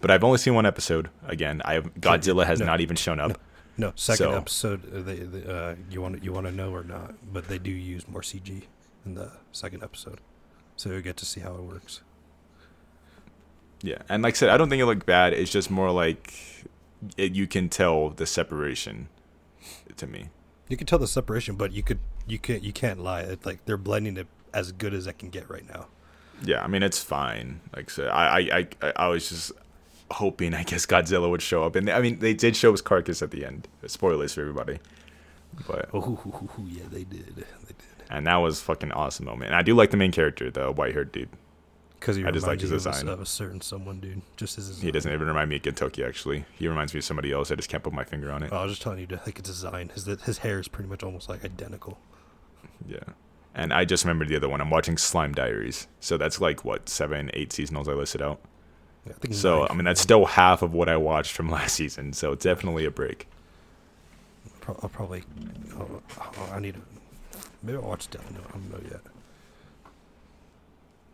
But 0.00 0.10
I've 0.10 0.24
only 0.24 0.38
seen 0.38 0.54
one 0.54 0.66
episode. 0.66 1.10
Again, 1.26 1.62
I 1.64 1.74
have 1.74 1.92
Godzilla 1.94 2.46
has 2.46 2.60
no, 2.60 2.66
not 2.66 2.80
even 2.80 2.96
shown 2.96 3.20
up. 3.20 3.38
No, 3.78 3.92
second 3.94 4.26
So- 4.26 4.32
episode. 4.32 4.94
Uh, 4.94 5.02
they, 5.02 5.16
they, 5.16 5.52
uh, 5.52 5.74
you 5.90 6.00
want 6.00 6.24
you 6.24 6.32
want 6.32 6.46
to 6.46 6.52
know 6.52 6.72
or 6.72 6.82
not? 6.82 7.14
But 7.32 7.48
they 7.48 7.58
do 7.58 7.70
use 7.70 8.08
more 8.08 8.22
CG 8.22 8.62
in 9.04 9.14
the 9.14 9.30
second 9.52 9.82
episode, 9.82 10.20
so 10.76 10.90
you 10.90 11.00
get 11.02 11.16
to 11.18 11.26
see 11.26 11.40
how 11.40 11.54
it 11.54 11.62
works. 11.62 12.00
Yeah, 13.82 13.98
and 14.08 14.22
like 14.22 14.34
I 14.34 14.36
said, 14.36 14.48
I 14.48 14.56
don't 14.56 14.70
think 14.70 14.80
it 14.80 14.86
looked 14.86 15.04
bad. 15.06 15.34
It's 15.34 15.50
just 15.52 15.70
more 15.70 15.90
like 15.90 16.32
it, 17.16 17.32
you 17.32 17.46
can 17.46 17.68
tell 17.68 18.10
the 18.10 18.26
separation 18.26 19.08
to 19.96 20.06
me. 20.06 20.28
You 20.68 20.76
can 20.76 20.86
tell 20.86 20.98
the 20.98 21.06
separation, 21.06 21.56
but 21.56 21.72
you 21.72 21.82
could 21.82 21.98
you 22.26 22.38
can't 22.38 22.62
you 22.62 22.72
can't 22.72 23.00
lie. 23.00 23.20
It's 23.20 23.46
like 23.46 23.64
they're 23.66 23.76
blending 23.76 24.16
it 24.16 24.26
as 24.52 24.72
good 24.72 24.94
as 24.94 25.06
I 25.06 25.12
can 25.12 25.30
get 25.30 25.48
right 25.48 25.68
now. 25.68 25.86
Yeah, 26.42 26.62
I 26.62 26.66
mean 26.66 26.82
it's 26.82 27.02
fine. 27.02 27.60
Like 27.74 27.90
I 27.90 27.92
said, 27.92 28.08
I 28.08 28.38
I 28.38 28.68
I, 28.82 28.92
I 28.96 29.08
was 29.08 29.28
just 29.28 29.52
hoping 30.10 30.54
I 30.54 30.62
guess 30.62 30.86
Godzilla 30.86 31.30
would 31.30 31.42
show 31.42 31.64
up, 31.64 31.76
and 31.76 31.88
I 31.90 32.00
mean 32.00 32.18
they 32.18 32.34
did 32.34 32.56
show 32.56 32.72
his 32.72 32.82
carcass 32.82 33.22
at 33.22 33.30
the 33.30 33.44
end. 33.44 33.68
Spoilers 33.86 34.34
for 34.34 34.40
everybody, 34.40 34.78
but 35.66 35.88
Oh 35.94 36.18
yeah, 36.66 36.84
they 36.90 37.04
did. 37.04 37.36
They 37.36 37.42
did. 37.42 37.76
and 38.10 38.26
that 38.26 38.36
was 38.36 38.60
fucking 38.60 38.92
awesome 38.92 39.26
moment. 39.26 39.48
And 39.50 39.56
I 39.56 39.62
do 39.62 39.74
like 39.74 39.90
the 39.90 39.96
main 39.96 40.12
character, 40.12 40.50
the 40.50 40.70
white 40.72 40.94
haired 40.94 41.12
dude. 41.12 41.28
Because 41.98 42.18
I 42.18 42.30
just 42.30 42.46
like 42.46 42.60
his 42.60 42.70
of 42.70 42.86
a, 42.86 42.90
design. 42.90 43.08
of 43.08 43.20
a 43.20 43.26
certain 43.26 43.60
someone, 43.60 44.00
dude. 44.00 44.22
Just 44.36 44.58
as 44.58 44.80
He 44.80 44.90
doesn't 44.90 45.10
even 45.12 45.26
remind 45.26 45.50
me 45.50 45.56
of 45.56 45.62
Gintoki 45.62 46.06
actually. 46.06 46.44
He 46.58 46.68
reminds 46.68 46.94
me 46.94 46.98
of 46.98 47.04
somebody 47.04 47.32
else. 47.32 47.50
I 47.50 47.54
just 47.54 47.68
can't 47.68 47.82
put 47.82 47.92
my 47.92 48.04
finger 48.04 48.30
on 48.30 48.42
it. 48.42 48.50
Oh, 48.52 48.58
I 48.58 48.62
was 48.64 48.72
just 48.72 48.82
telling 48.82 48.98
you, 48.98 49.06
to, 49.08 49.20
like 49.24 49.38
his 49.38 49.46
design. 49.46 49.90
His 49.90 50.04
his 50.04 50.38
hair 50.38 50.58
is 50.58 50.68
pretty 50.68 50.88
much 50.88 51.02
almost 51.02 51.28
like 51.28 51.44
identical. 51.44 51.98
Yeah. 52.86 52.98
And 53.54 53.72
I 53.72 53.86
just 53.86 54.04
remembered 54.04 54.28
the 54.28 54.36
other 54.36 54.48
one. 54.48 54.60
I'm 54.60 54.68
watching 54.68 54.98
Slime 54.98 55.32
Diaries. 55.32 55.88
So 55.98 56.18
that's 56.18 56.40
like 56.40 56.64
what 56.64 56.88
seven, 56.88 57.30
eight 57.32 57.50
seasonals 57.50 57.88
I 57.88 57.92
listed 57.92 58.20
out. 58.20 58.40
Yeah, 59.06 59.12
I 59.12 59.18
think 59.18 59.34
So 59.34 59.60
nine 59.60 59.68
I 59.70 59.74
mean 59.74 59.84
that's 59.84 60.00
still 60.00 60.26
half 60.26 60.62
of 60.62 60.74
what 60.74 60.88
I 60.88 60.96
watched 60.96 61.32
from 61.32 61.48
last 61.50 61.74
season. 61.74 62.12
So 62.12 62.32
it's 62.32 62.44
definitely 62.44 62.84
a 62.84 62.90
break. 62.90 63.26
I'll 64.68 64.88
probably. 64.88 65.22
Oh, 65.78 66.02
oh, 66.20 66.50
I 66.52 66.60
need 66.60 66.74
to. 66.74 66.80
Maybe 67.62 67.78
I'll 67.78 67.84
watch 67.84 68.10
Death 68.10 68.30
Note. 68.32 68.44
I 68.48 68.52
don't 68.52 68.70
know 68.70 68.90
yet. 68.90 69.00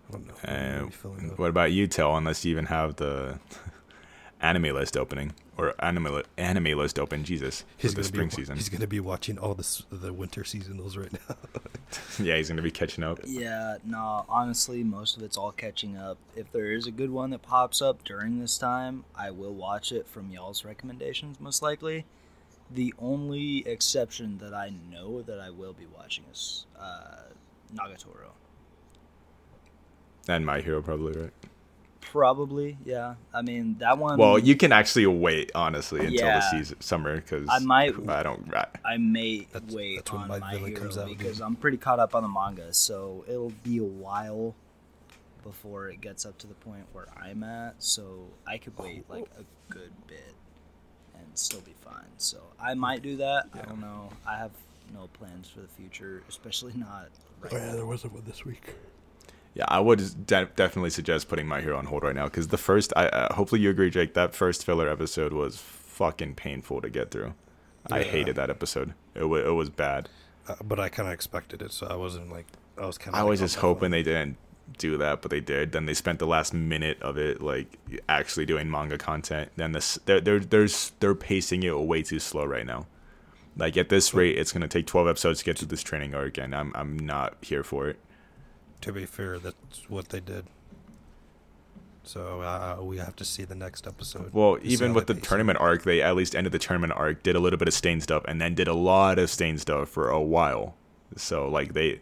I 0.09 0.13
don't 0.13 0.27
know. 0.27 0.35
I'm 0.45 0.79
really 0.79 0.91
feeling 0.91 1.19
And 1.21 1.33
it. 1.33 1.39
what 1.39 1.51
about 1.51 1.73
you, 1.73 1.87
Tell? 1.87 2.17
Unless 2.17 2.45
you 2.45 2.51
even 2.53 2.67
have 2.67 2.97
the 2.97 3.39
anime 4.41 4.75
list 4.75 4.97
opening 4.97 5.33
or 5.57 5.75
anime 5.79 6.05
li- 6.05 6.23
anime 6.37 6.77
list 6.79 6.99
open. 6.99 7.25
Jesus, 7.25 7.65
He's 7.77 7.93
for 7.93 7.97
gonna 7.97 8.03
the 8.03 8.09
spring 8.09 8.29
be, 8.29 8.35
season. 8.37 8.57
He's 8.57 8.69
gonna 8.69 8.87
be 8.87 9.01
watching 9.01 9.39
all 9.39 9.55
this 9.55 9.85
the 9.91 10.13
winter 10.13 10.43
seasonals 10.43 10.97
right 10.99 11.13
now. 11.13 11.37
yeah, 12.25 12.37
he's 12.37 12.49
gonna 12.49 12.63
be 12.63 12.71
catching 12.71 13.05
up. 13.05 13.21
Yeah, 13.25 13.77
no, 13.85 14.25
honestly, 14.29 14.83
most 14.83 15.17
of 15.17 15.23
it's 15.23 15.37
all 15.37 15.53
catching 15.53 15.97
up. 15.97 16.19
If 16.35 16.51
there 16.53 16.73
is 16.73 16.87
a 16.87 16.91
good 16.91 17.11
one 17.11 17.31
that 17.31 17.43
pops 17.43 17.81
up 17.83 18.03
during 18.05 18.41
this 18.41 18.57
time, 18.59 19.05
I 19.15 19.31
will 19.31 19.53
watch 19.55 19.93
it 19.93 20.07
from 20.09 20.31
y'all's 20.31 20.65
recommendations, 20.65 21.39
most 21.41 21.63
likely. 21.63 22.05
The 22.71 22.95
only 22.99 23.67
exception 23.69 24.39
that 24.39 24.55
I 24.55 24.73
know 24.91 25.21
that 25.23 25.39
I 25.39 25.51
will 25.51 25.75
be 25.75 25.85
watching 25.95 26.25
is 26.33 26.65
uh, 26.81 27.25
Nagatoro. 27.75 28.31
And 30.29 30.47
My 30.47 30.61
Hero 30.61 30.83
probably 30.83 31.21
right. 31.21 31.33
Probably, 32.01 32.77
yeah. 32.85 33.15
I 33.33 33.43
mean 33.43 33.77
that 33.79 33.97
one. 33.97 34.19
Well, 34.19 34.39
you 34.39 34.55
can 34.55 34.71
actually 34.71 35.07
wait 35.07 35.51
honestly 35.55 36.01
until 36.01 36.13
Yeah. 36.27 36.41
the 36.41 36.51
season 36.51 36.81
summer 36.81 37.17
because 37.17 37.49
I 37.51 37.59
might- 37.61 37.95
I 38.09 38.23
don't. 38.23 38.55
I, 38.55 38.67
I 38.85 38.97
may 38.99 39.47
That's- 39.53 39.73
wait 39.73 39.97
that's 39.97 40.13
when 40.13 40.23
on 40.23 40.29
My 40.29 40.39
my, 40.39 40.57
hero 40.57 40.79
comes 40.79 40.99
out, 40.99 41.09
because 41.09 41.39
dude. 41.39 41.47
I'm 41.47 41.57
pretty 41.57 41.79
caught 41.79 42.01
up 42.01 42.15
on 42.15 42.23
the 42.23 42.29
manga, 42.29 42.73
so 42.75 43.25
it'll 43.29 43.53
be 43.63 43.79
a 43.79 43.85
while 43.85 44.55
before 45.43 45.89
it 45.89 46.01
gets 46.01 46.27
up 46.27 46.37
to 46.39 46.47
the 46.47 46.55
point 46.55 46.85
where 46.93 47.07
I'm 47.21 47.43
at. 47.45 47.83
So 47.83 48.27
I 48.47 48.59
could 48.59 48.77
wait 48.79 49.05
oh. 49.09 49.15
like 49.15 49.31
a 49.39 49.45
good 49.73 49.93
bit 50.07 50.35
and 51.15 51.27
still 51.35 51.61
be 51.61 51.75
fine. 51.85 52.05
So 52.19 52.43
I 52.61 52.75
might 52.75 53.03
do 53.03 53.17
that. 53.17 53.47
I 53.55 53.63
don't 53.63 53.81
know. 53.81 54.11
I 54.27 54.37
have 54.37 54.53
no 54.93 55.09
plans 55.15 55.49
for 55.49 55.61
the 55.61 55.69
future, 55.69 56.23
especially 56.29 56.75
not 56.77 57.09
right 57.41 57.53
Oh 57.53 57.57
yeah, 57.57 57.67
now. 57.69 57.73
there 57.77 57.87
wasn't 57.87 58.13
one 58.13 58.23
this 58.27 58.45
week. 58.45 58.75
Yeah, 59.55 59.65
I 59.69 59.81
would 59.81 60.27
de- 60.27 60.49
definitely 60.57 60.91
suggest 60.91 61.29
putting 61.29 61.47
my 61.47 61.61
hero 61.61 61.77
on 61.77 61.87
hold 61.87 62.03
right 62.03 62.15
now 62.15 62.25
because 62.25 62.49
the 62.49 62.59
first. 62.59 62.93
I 62.97 63.07
uh, 63.07 63.35
hopefully 63.35 63.61
you 63.61 63.71
agree, 63.71 63.91
Jake. 63.91 64.15
That 64.15 64.35
first 64.35 64.65
filler 64.65 64.89
episode 64.89 65.33
was 65.33 65.59
fucking 65.59 66.35
painful 66.37 66.81
to 66.81 66.89
get 66.89 67.11
through. 67.11 67.35
I 67.91 68.03
hated 68.03 68.37
that 68.37 68.49
episode. 68.49 68.95
It 69.15 69.25
wa 69.25 69.37
it 69.37 69.55
was 69.55 69.69
bad. 69.69 70.09
Uh, 70.49 70.55
but 70.65 70.81
I 70.81 70.89
kind 70.89 71.09
of 71.09 71.13
expected 71.13 71.63
it, 71.63 71.73
so 71.73 71.87
I 71.87 71.97
wasn't 71.97 72.31
like 72.31 72.47
I 72.79 72.87
was 72.87 72.97
kind 72.97 73.15
of. 73.15 73.21
I 73.21 73.25
was 73.25 73.41
just 73.41 73.57
hoping 73.57 73.91
they 73.91 74.03
didn't 74.03 74.37
do 74.79 74.97
that, 74.99 75.21
but 75.21 75.31
they 75.31 75.41
did. 75.41 75.73
Then 75.73 75.87
they 75.87 75.95
spent 75.95 76.19
the 76.19 76.27
last 76.27 76.55
minute 76.55 77.01
of 77.03 77.19
it 77.19 77.43
like 77.43 77.79
actually 78.09 78.47
doing 78.47 78.71
manga 78.71 78.97
content. 78.97 79.51
Then 79.57 79.73
this 79.73 79.99
they're 80.07 80.21
they're 80.21 80.41
they're, 80.41 80.69
they're 81.01 81.15
pacing 81.15 81.63
it 81.63 81.79
way 81.79 82.03
too 82.03 82.19
slow 82.19 82.45
right 82.45 82.67
now. 82.67 82.87
Like 83.57 83.77
at 83.77 83.91
this 83.91 84.15
rate, 84.15 84.39
it's 84.39 84.53
gonna 84.53 84.69
take 84.69 84.87
twelve 84.87 85.09
episodes 85.09 85.41
to 85.41 85.45
get 85.45 85.59
through 85.59 85.69
this 85.69 85.83
training 85.83 86.15
arc, 86.15 86.39
and 86.39 86.55
I'm 86.55 86.73
I'm 86.75 86.99
not 86.99 87.37
here 87.43 87.63
for 87.63 87.89
it. 87.89 87.99
To 88.83 88.93
be 88.93 89.07
fair, 89.07 89.39
that's 89.39 89.89
what 89.89 90.11
they 90.11 90.21
did. 90.21 90.45
So 92.05 92.41
uh, 92.41 92.79
we 92.83 92.99
have 92.99 93.15
to 93.17 93.25
see 93.25 93.45
the 93.45 93.55
next 93.55 93.87
episode. 93.87 94.33
Well, 94.33 94.59
even 94.63 94.93
with 94.93 95.07
the 95.07 95.15
pace 95.15 95.23
it. 95.23 95.29
tournament 95.29 95.59
arc, 95.61 95.85
they 95.85 96.03
at 96.03 96.17
least 96.17 96.35
ended 96.35 96.53
the 96.53 96.59
tournament 96.59 96.93
arc, 96.97 97.23
did 97.23 97.37
a 97.37 97.41
little 97.41 97.59
bit 97.59 97.69
of 97.69 97.75
stain 97.75 98.01
stuff, 98.01 98.25
and 98.27 98.41
then 98.41 98.55
did 98.55 98.67
a 98.67 98.75
lot 98.75 99.19
of 99.19 99.31
stain 99.31 99.57
stuff 99.59 99.89
for 99.89 100.11
a 100.11 100.21
while. 100.21 100.75
So 101.17 101.49
like 101.49 101.75
they 101.75 102.01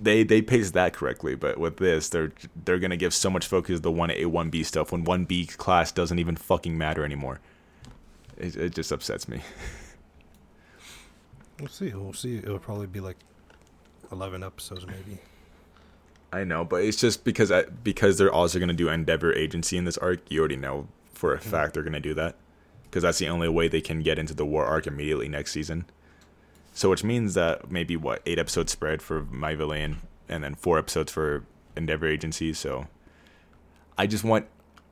they 0.00 0.22
they 0.22 0.40
paced 0.40 0.72
that 0.72 0.94
correctly, 0.94 1.34
but 1.34 1.58
with 1.58 1.76
this, 1.76 2.08
they're 2.08 2.32
they're 2.64 2.78
gonna 2.78 2.96
give 2.96 3.12
so 3.12 3.28
much 3.28 3.46
focus 3.46 3.76
to 3.76 3.82
the 3.82 3.90
one 3.92 4.10
A 4.10 4.24
one 4.24 4.48
B 4.48 4.62
stuff 4.62 4.92
when 4.92 5.04
one 5.04 5.24
B 5.26 5.46
class 5.46 5.92
doesn't 5.92 6.18
even 6.18 6.36
fucking 6.36 6.78
matter 6.78 7.04
anymore. 7.04 7.40
It 8.38 8.56
it 8.56 8.74
just 8.74 8.90
upsets 8.90 9.28
me. 9.28 9.42
We'll 11.60 11.68
see. 11.68 11.92
We'll 11.92 12.12
see. 12.12 12.36
It'll 12.36 12.60
probably 12.60 12.86
be 12.86 13.00
like 13.00 13.16
eleven 14.12 14.44
episodes, 14.44 14.86
maybe. 14.86 15.18
I 16.32 16.44
know, 16.44 16.64
but 16.64 16.84
it's 16.84 16.98
just 16.98 17.24
because 17.24 17.50
I, 17.50 17.64
because 17.64 18.18
they're 18.18 18.32
also 18.32 18.58
gonna 18.58 18.74
do 18.74 18.88
Endeavor 18.88 19.32
Agency 19.32 19.76
in 19.76 19.84
this 19.84 19.98
arc. 19.98 20.20
You 20.30 20.40
already 20.40 20.56
know 20.56 20.88
for 21.12 21.34
a 21.34 21.38
hmm. 21.38 21.48
fact 21.48 21.74
they're 21.74 21.82
gonna 21.82 22.00
do 22.00 22.14
that 22.14 22.36
because 22.84 23.02
that's 23.02 23.18
the 23.18 23.28
only 23.28 23.48
way 23.48 23.68
they 23.68 23.80
can 23.80 24.02
get 24.02 24.18
into 24.18 24.34
the 24.34 24.46
war 24.46 24.64
arc 24.64 24.86
immediately 24.86 25.28
next 25.28 25.52
season. 25.52 25.86
So 26.72 26.90
which 26.90 27.02
means 27.02 27.34
that 27.34 27.70
maybe 27.70 27.96
what 27.96 28.22
eight 28.24 28.38
episodes 28.38 28.72
spread 28.72 29.02
for 29.02 29.22
My 29.24 29.54
Villain 29.54 29.98
and 30.28 30.44
then 30.44 30.54
four 30.54 30.78
episodes 30.78 31.10
for 31.10 31.44
Endeavor 31.76 32.06
Agency. 32.06 32.52
So 32.52 32.86
I 33.96 34.06
just 34.06 34.24
want 34.24 34.46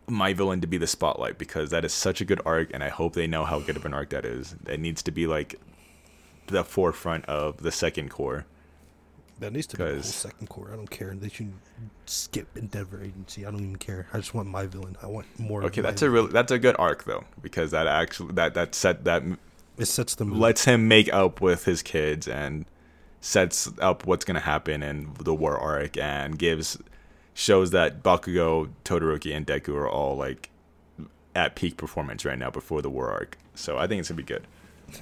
My 0.08 0.32
Villain 0.32 0.60
to 0.62 0.66
be 0.66 0.78
the 0.78 0.86
spotlight 0.86 1.38
because 1.38 1.70
that 1.70 1.84
is 1.84 1.92
such 1.92 2.20
a 2.20 2.24
good 2.24 2.40
arc, 2.44 2.70
and 2.72 2.82
I 2.82 2.88
hope 2.88 3.14
they 3.14 3.26
know 3.26 3.44
how 3.44 3.60
good 3.60 3.76
of 3.76 3.84
an 3.84 3.94
arc 3.94 4.10
that 4.10 4.24
is. 4.24 4.56
It 4.66 4.80
needs 4.80 5.02
to 5.04 5.10
be 5.10 5.26
like 5.26 5.60
the 6.46 6.64
forefront 6.64 7.24
of 7.26 7.62
the 7.62 7.72
second 7.72 8.10
core. 8.10 8.46
That 9.38 9.52
needs 9.52 9.66
to 9.68 9.76
be 9.76 9.84
the 9.84 9.92
whole 9.94 10.02
second 10.02 10.48
core. 10.48 10.70
I 10.72 10.76
don't 10.76 10.90
care. 10.90 11.14
They 11.14 11.28
should 11.28 11.52
skip 12.06 12.56
Endeavor 12.56 13.02
Agency. 13.02 13.44
I 13.44 13.50
don't 13.50 13.60
even 13.60 13.76
care. 13.76 14.06
I 14.12 14.16
just 14.16 14.32
want 14.32 14.48
my 14.48 14.64
villain. 14.66 14.96
I 15.02 15.06
want 15.08 15.26
more. 15.38 15.60
of 15.60 15.66
Okay, 15.66 15.82
that's 15.82 16.00
a 16.00 16.08
really 16.08 16.32
that's 16.32 16.50
a 16.52 16.58
good 16.58 16.74
arc 16.78 17.04
though 17.04 17.24
because 17.42 17.70
that 17.72 17.86
actually 17.86 18.32
that 18.34 18.54
that 18.54 18.74
set 18.74 19.04
that 19.04 19.22
It 19.76 19.86
sets 19.86 20.14
the 20.14 20.24
mood. 20.24 20.38
lets 20.38 20.64
him 20.64 20.88
make 20.88 21.12
up 21.12 21.42
with 21.42 21.66
his 21.66 21.82
kids 21.82 22.26
and 22.26 22.64
sets 23.20 23.70
up 23.78 24.06
what's 24.06 24.24
gonna 24.24 24.40
happen 24.40 24.82
in 24.82 25.12
the 25.22 25.34
war 25.34 25.58
arc 25.58 25.98
and 25.98 26.38
gives 26.38 26.78
shows 27.34 27.72
that 27.72 28.02
Bakugo, 28.02 28.70
Todoroki, 28.86 29.36
and 29.36 29.46
Deku 29.46 29.74
are 29.74 29.88
all 29.88 30.16
like 30.16 30.48
at 31.34 31.54
peak 31.56 31.76
performance 31.76 32.24
right 32.24 32.38
now 32.38 32.50
before 32.50 32.80
the 32.80 32.88
war 32.88 33.10
arc. 33.10 33.36
So 33.54 33.76
I 33.76 33.86
think 33.86 34.00
it's 34.00 34.08
gonna 34.08 34.16
be 34.16 34.22
good. 34.22 34.46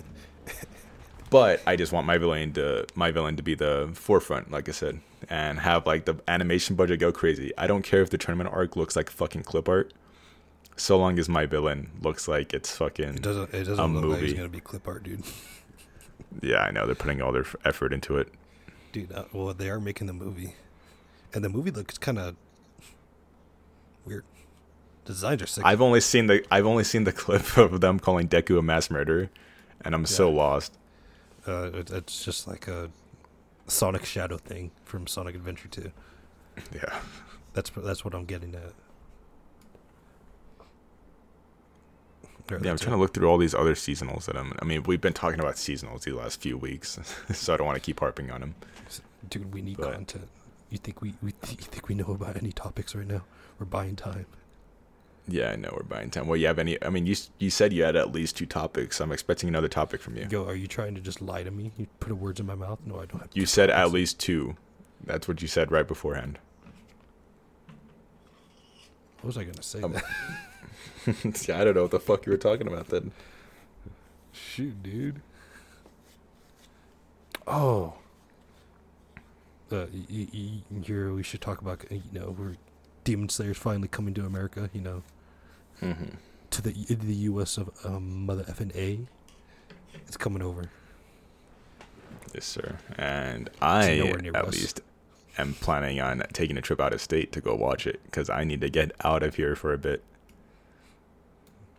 But 1.35 1.62
I 1.66 1.75
just 1.75 1.90
want 1.90 2.07
my 2.07 2.16
villain 2.16 2.53
to 2.53 2.87
my 2.94 3.11
villain 3.11 3.35
to 3.38 3.42
be 3.42 3.57
the 3.57 3.90
forefront, 3.92 4.53
like 4.53 4.68
I 4.68 4.73
said, 4.73 5.01
and 5.29 5.59
have 5.59 5.85
like 5.85 6.05
the 6.05 6.14
animation 6.29 6.77
budget 6.77 7.01
go 7.01 7.11
crazy. 7.11 7.51
I 7.59 7.66
don't 7.66 7.83
care 7.83 8.03
if 8.03 8.11
the 8.11 8.18
tournament 8.18 8.55
arc 8.55 8.77
looks 8.77 8.94
like 8.94 9.11
fucking 9.11 9.42
clip 9.42 9.68
art, 9.68 9.92
so 10.77 10.97
long 10.97 11.18
as 11.18 11.29
my 11.29 11.44
villain 11.44 11.90
looks 12.01 12.29
like 12.29 12.55
it's 12.55 12.77
fucking 12.77 13.14
It 13.14 13.23
doesn't. 13.23 13.53
It 13.53 13.64
doesn't 13.64 13.81
a 13.81 13.88
look 13.88 14.12
like 14.12 14.23
it's 14.23 14.35
gonna 14.35 14.49
be 14.49 14.61
clip 14.61 14.87
art, 14.87 15.03
dude. 15.03 15.25
Yeah, 16.40 16.59
I 16.59 16.70
know 16.70 16.87
they're 16.87 16.94
putting 16.94 17.20
all 17.20 17.33
their 17.33 17.47
effort 17.64 17.92
into 17.92 18.16
it. 18.16 18.29
Dude, 18.92 19.11
uh, 19.11 19.25
well, 19.33 19.53
they 19.53 19.68
are 19.70 19.81
making 19.81 20.07
the 20.07 20.12
movie, 20.12 20.55
and 21.33 21.44
the 21.44 21.49
movie 21.49 21.73
looks 21.73 21.99
kind 21.99 22.16
of 22.16 22.37
weird. 24.05 24.25
Designs 25.05 25.42
are 25.42 25.47
sick. 25.47 25.64
I've 25.66 25.81
only 25.81 26.01
seen 26.01 26.29
the 26.29 26.44
I've 26.49 26.66
only 26.66 26.85
seen 26.85 27.03
the 27.03 27.12
clip 27.25 27.57
of 27.57 27.81
them 27.81 27.99
calling 27.99 28.29
Deku 28.29 28.57
a 28.57 28.62
mass 28.62 28.88
murderer, 28.88 29.31
and 29.85 29.97
I'm 29.97 30.07
so 30.07 30.31
lost. 30.31 30.79
Uh, 31.46 31.70
it, 31.74 31.90
it's 31.90 32.24
just 32.24 32.46
like 32.46 32.68
a 32.68 32.90
Sonic 33.66 34.04
Shadow 34.04 34.38
thing 34.38 34.70
from 34.85 35.07
Sonic 35.07 35.35
Adventure 35.35 35.68
2. 35.68 35.90
Yeah, 36.74 37.00
That's 37.52 37.70
that's 37.70 38.04
what 38.04 38.14
I'm 38.14 38.24
getting 38.24 38.54
at. 38.54 38.72
Or 42.50 42.59
yeah. 42.62 42.70
I'm 42.70 42.76
trying 42.78 42.92
it. 42.92 42.96
to 42.96 43.00
look 43.00 43.14
through 43.14 43.28
all 43.28 43.38
these 43.38 43.54
other 43.54 43.74
seasonals 43.74 44.26
that 44.26 44.37
I'm. 44.37 44.52
I 44.61 44.64
mean, 44.64 44.83
we've 44.85 45.00
been 45.00 45.14
talking 45.14 45.40
about 45.40 45.54
seasonals 45.54 46.02
the 46.02 46.12
last 46.12 46.40
few 46.40 46.59
weeks, 46.59 46.98
so 47.33 47.54
I 47.54 47.57
don't 47.57 47.66
want 47.66 47.76
to 47.76 47.80
keep 47.80 48.00
harping 48.00 48.30
on 48.30 48.40
them. 48.40 48.54
Dude, 49.28 49.52
we 49.54 49.62
need 49.62 49.78
but- 49.78 49.94
content. 49.94 50.28
You 50.70 50.78
think 50.78 51.00
we, 51.02 51.14
we 51.22 51.28
you 51.48 51.57
think 51.57 51.88
we 51.88 51.94
know 51.94 52.07
about 52.07 52.37
any 52.37 52.50
topics 52.50 52.94
right 52.96 53.07
now? 53.07 53.22
We're 53.61 53.66
buying 53.66 53.94
time. 53.94 54.26
Yeah, 55.26 55.50
I 55.52 55.56
know 55.56 55.72
we're 55.74 55.84
buying 55.84 56.10
time. 56.10 56.26
Well, 56.26 56.37
you 56.37 56.46
have 56.46 56.58
any? 56.58 56.82
I 56.84 56.90
mean, 56.90 57.06
you 57.06 57.16
you 57.38 57.48
said 57.48 57.72
you 57.72 57.82
had 57.82 57.96
at 57.96 58.12
least 58.12 58.37
two 58.37 58.44
topics. 58.46 59.00
I'm 59.00 59.10
expecting 59.10 59.48
another 59.48 59.68
topic 59.68 60.02
from 60.02 60.16
you. 60.16 60.26
Yo, 60.30 60.44
are 60.46 60.54
you 60.54 60.66
trying 60.66 60.94
to 60.96 61.00
just 61.00 61.22
lie 61.22 61.42
to 61.42 61.50
me? 61.50 61.72
You 61.78 61.87
put 61.98 62.12
words 62.12 62.40
in 62.40 62.46
my 62.46 62.54
mouth? 62.54 62.78
No, 62.84 62.96
I 62.96 63.06
don't 63.06 63.20
have. 63.20 63.30
You 63.32 63.46
said 63.46 63.70
at 63.70 63.90
least 63.90 64.20
two. 64.20 64.56
That's 65.02 65.26
what 65.26 65.40
you 65.40 65.48
said 65.48 65.72
right 65.72 65.88
beforehand. 65.88 66.38
What 69.22 69.28
was 69.28 69.38
I 69.38 69.44
gonna 69.44 69.62
say? 69.62 69.80
Um, 69.80 69.92
that? 69.92 70.04
yeah, 71.48 71.60
I 71.60 71.64
don't 71.64 71.74
know 71.74 71.82
what 71.82 71.90
the 71.90 72.00
fuck 72.00 72.26
you 72.26 72.32
were 72.32 72.38
talking 72.38 72.66
about 72.66 72.88
then. 72.88 73.12
Shoot, 74.32 74.82
dude. 74.82 75.22
Oh. 77.46 77.94
Uh, 79.72 79.87
y- 79.92 80.06
y- 80.10 80.28
y- 80.70 80.82
here 80.82 81.12
we 81.12 81.22
should 81.22 81.40
talk 81.40 81.60
about. 81.62 81.84
You 81.90 82.02
know, 82.12 82.34
we're 82.38 82.56
Demon 83.04 83.28
Slayer's 83.28 83.56
finally 83.58 83.88
coming 83.88 84.12
to 84.14 84.26
America. 84.26 84.68
You 84.72 84.80
know, 84.82 85.02
Mm-hmm. 85.85 86.16
to 86.51 86.62
the 86.62 86.73
the 86.73 87.14
U.S. 87.14 87.59
of 87.59 87.70
um, 87.85 88.27
mother 88.27 88.44
effing 88.44 88.75
A. 88.77 89.01
It's 90.07 90.16
coming 90.16 90.42
over. 90.42 90.70
Yes, 92.35 92.44
sir. 92.44 92.79
And 92.97 93.49
I, 93.62 93.99
at 94.01 94.35
us. 94.37 94.55
least, 94.55 94.81
am 95.38 95.55
planning 95.55 96.01
on 96.01 96.23
taking 96.33 96.57
a 96.57 96.61
trip 96.61 96.81
out 96.81 96.92
of 96.92 97.01
state 97.01 97.33
to 97.33 97.40
go 97.40 97.55
watch 97.55 97.87
it 97.87 98.01
because 98.05 98.29
I 98.29 98.44
need 98.44 98.61
to 98.62 98.68
get 98.68 98.92
out 99.05 99.23
of 99.23 99.37
here 99.37 99.55
for 99.55 99.73
a 99.73 99.79
bit. 99.79 100.03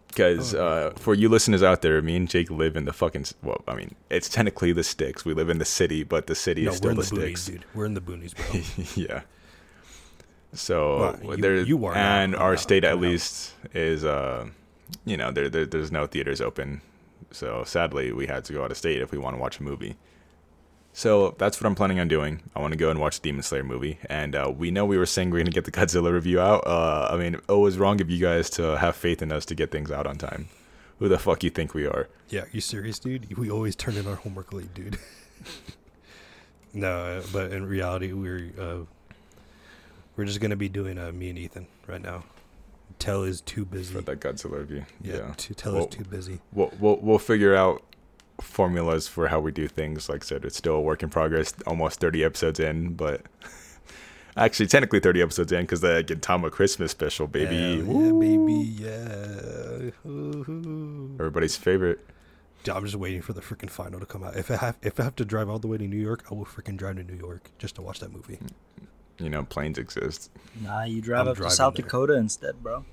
Because 0.07 0.53
Oh, 0.55 0.65
uh, 0.65 0.91
for 0.91 1.13
you 1.13 1.27
listeners 1.27 1.61
out 1.61 1.81
there, 1.81 2.01
me 2.01 2.15
and 2.15 2.29
Jake 2.29 2.49
live 2.49 2.77
in 2.77 2.85
the 2.85 2.93
fucking. 2.93 3.25
Well, 3.43 3.61
I 3.67 3.75
mean, 3.75 3.95
it's 4.09 4.29
technically 4.29 4.71
the 4.71 4.83
sticks. 4.83 5.25
We 5.25 5.33
live 5.33 5.49
in 5.49 5.57
the 5.57 5.65
city, 5.65 6.03
but 6.03 6.27
the 6.27 6.35
city 6.35 6.63
no, 6.63 6.71
is 6.71 6.75
we're 6.75 6.77
still 6.77 6.89
in 6.91 6.95
the, 6.97 7.03
the, 7.03 7.15
boonies, 7.33 7.37
sticks. 7.37 7.45
dude. 7.47 7.65
We're 7.73 7.85
in 7.85 7.93
the 7.95 8.01
boonies, 8.01 8.33
bro. 8.95 9.03
yeah. 9.03 9.21
So 10.55 11.17
Well, 11.21 11.37
there, 11.37 11.61
you 11.61 11.85
are 11.85 11.95
and 11.95 12.35
I'm 12.35 12.41
our 12.41 12.51
not. 12.53 12.59
state 12.59 12.83
at 12.83 12.99
least 12.99 13.53
is, 13.73 14.03
uh, 14.03 14.47
you 15.05 15.17
know, 15.17 15.31
there, 15.31 15.49
there 15.49 15.65
there's 15.65 15.91
no 15.91 16.07
theaters 16.07 16.41
open. 16.41 16.81
So 17.31 17.63
sadly, 17.65 18.11
we 18.11 18.27
had 18.27 18.45
to 18.45 18.53
go 18.53 18.63
out 18.63 18.71
of 18.71 18.77
state 18.77 19.01
if 19.01 19.11
we 19.11 19.17
want 19.17 19.35
to 19.35 19.41
watch 19.41 19.59
a 19.59 19.63
movie. 19.63 19.95
So 20.93 21.35
that's 21.37 21.59
what 21.59 21.67
I'm 21.67 21.75
planning 21.75 21.99
on 21.99 22.07
doing. 22.07 22.41
I 22.55 22.61
want 22.61 22.71
to 22.71 22.77
go 22.77 22.89
and 22.89 22.99
watch 22.99 23.19
the 23.19 23.23
Demon 23.29 23.43
Slayer 23.43 23.65
movie, 23.65 23.99
and 24.09 24.33
uh, 24.33 24.49
we 24.55 24.71
know 24.71 24.85
we 24.85 24.97
were 24.97 25.05
saying 25.05 25.29
we're 25.29 25.39
gonna 25.39 25.51
get 25.51 25.65
the 25.65 25.71
Godzilla 25.79 26.13
review 26.13 26.39
out. 26.39 26.65
Uh, 26.65 27.09
I 27.11 27.17
mean, 27.17 27.35
it 27.35 27.49
was 27.49 27.77
wrong 27.77 27.99
of 27.99 28.09
you 28.09 28.17
guys 28.19 28.49
to 28.51 28.77
have 28.77 28.95
faith 28.95 29.21
in 29.21 29.31
us 29.33 29.45
to 29.47 29.55
get 29.55 29.71
things 29.71 29.91
out 29.91 30.07
on 30.07 30.17
time. 30.17 30.47
Who 30.99 31.09
the 31.09 31.19
fuck 31.19 31.43
you 31.43 31.49
think 31.49 31.73
we 31.73 31.85
are? 31.85 32.07
Yeah, 32.29 32.45
you 32.53 32.61
serious, 32.61 32.97
dude? 32.99 33.37
We 33.37 33.51
always 33.51 33.75
turn 33.75 33.97
in 33.97 34.07
our 34.07 34.15
homework 34.15 34.53
late, 34.53 34.73
dude. 34.73 34.97
no, 36.73 37.17
uh, 37.17 37.23
but 37.33 37.51
in 37.51 37.65
reality, 37.65 38.13
we're 38.13 38.51
uh, 38.57 38.85
we're 40.15 40.25
just 40.25 40.39
gonna 40.39 40.55
be 40.55 40.69
doing 40.69 40.97
uh, 40.97 41.11
me 41.11 41.29
and 41.29 41.37
Ethan 41.39 41.67
right 41.87 42.01
now. 42.01 42.23
Tell 42.99 43.23
is 43.23 43.41
too 43.41 43.65
busy. 43.65 43.93
for 43.93 44.01
that 44.01 44.19
Godzilla 44.19 44.59
review? 44.59 44.85
yeah, 45.01 45.33
t- 45.37 45.53
Tell 45.53 45.73
Well, 45.73 45.87
is 45.87 45.95
too 45.95 46.03
busy. 46.05 46.39
we'll, 46.53 46.71
we'll 46.79 46.97
we'll 46.97 47.19
figure 47.19 47.55
out 47.55 47.81
formulas 48.41 49.07
for 49.07 49.27
how 49.27 49.39
we 49.39 49.51
do 49.51 49.67
things. 49.67 50.07
Like 50.09 50.23
I 50.23 50.25
said, 50.25 50.45
it's 50.45 50.57
still 50.57 50.75
a 50.75 50.81
work 50.81 51.03
in 51.03 51.09
progress. 51.09 51.53
Almost 51.67 51.99
thirty 51.99 52.23
episodes 52.23 52.59
in, 52.59 52.93
but 52.93 53.21
Actually, 54.37 54.67
technically 54.67 54.99
30 54.99 55.21
episodes 55.21 55.51
in 55.53 55.61
because 55.61 55.79
the 55.79 56.03
Gintama 56.05 56.51
Christmas 56.51 56.91
special, 56.91 57.25
baby. 57.25 57.81
Hell 57.81 58.01
yeah, 58.03 58.11
baby, 58.11 58.53
yeah. 58.53 59.91
Woo-hoo. 60.03 61.11
Everybody's 61.17 61.55
favorite. 61.55 62.05
I'm 62.69 62.83
just 62.83 62.95
waiting 62.97 63.21
for 63.21 63.31
the 63.31 63.39
freaking 63.41 63.69
final 63.69 63.97
to 63.99 64.05
come 64.05 64.23
out. 64.23 64.35
If 64.35 64.51
I 64.51 64.57
have 64.57 64.77
if 64.81 64.99
I 64.99 65.03
have 65.03 65.15
to 65.17 65.25
drive 65.25 65.49
all 65.49 65.59
the 65.59 65.67
way 65.67 65.77
to 65.77 65.87
New 65.87 65.95
York, 65.95 66.25
I 66.29 66.33
will 66.33 66.45
freaking 66.45 66.75
drive 66.75 66.97
to 66.97 67.03
New 67.03 67.15
York 67.17 67.51
just 67.59 67.75
to 67.75 67.81
watch 67.81 67.99
that 68.01 68.11
movie. 68.11 68.39
You 69.17 69.29
know, 69.29 69.43
planes 69.43 69.77
exist. 69.77 70.29
Nah, 70.61 70.83
you 70.83 71.01
drive 71.01 71.21
I'm 71.21 71.27
up 71.29 71.37
to 71.37 71.49
South 71.49 71.75
there. 71.75 71.83
Dakota 71.85 72.13
instead, 72.15 72.61
bro. 72.61 72.85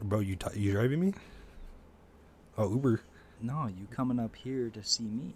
Bro, 0.00 0.20
you 0.20 0.36
t- 0.36 0.58
you 0.60 0.72
driving 0.72 1.00
me? 1.00 1.12
Oh, 2.56 2.70
Uber. 2.70 3.00
No, 3.40 3.66
you 3.66 3.86
coming 3.90 4.20
up 4.20 4.36
here 4.36 4.68
to 4.70 4.82
see 4.84 5.04
me. 5.04 5.34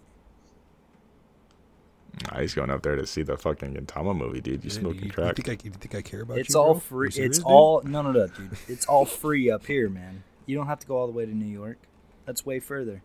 Nah, 2.31 2.41
he's 2.41 2.55
going 2.55 2.71
up 2.71 2.83
there 2.83 2.97
to 2.97 3.07
see 3.07 3.23
the 3.23 3.37
fucking 3.37 3.75
Gintama 3.75 4.17
movie, 4.17 4.41
dude. 4.41 4.65
You 4.65 4.71
Yeah, 4.71 4.79
smoking 4.79 5.05
you, 5.05 5.11
crack. 5.11 5.37
You 5.39 5.43
think 5.45 5.61
I 5.61 5.65
you 5.65 5.71
think 5.73 5.95
I 5.95 6.03
care 6.03 6.23
about 6.23 6.39
It's 6.39 6.55
you? 6.55 6.61
all 6.61 6.73
bro? 6.75 6.81
free. 6.81 7.11
Serious, 7.11 7.31
It's 7.31 7.39
dude? 7.39 7.47
all 7.47 7.83
no, 7.83 8.03
no, 8.03 8.13
no, 8.13 8.27
dude. 8.29 8.57
It's 8.69 8.87
all 8.87 9.05
free 9.05 9.51
up 9.51 9.67
here, 9.67 9.89
man. 9.89 10.23
You 10.47 10.57
don't 10.57 10.67
have 10.69 10.79
to 10.81 10.87
go 10.87 10.97
all 10.97 11.07
the 11.07 11.13
way 11.13 11.27
to 11.27 11.35
New 11.35 11.45
York. 11.47 11.79
That's 12.25 12.47
way 12.47 12.61
further. 12.61 13.03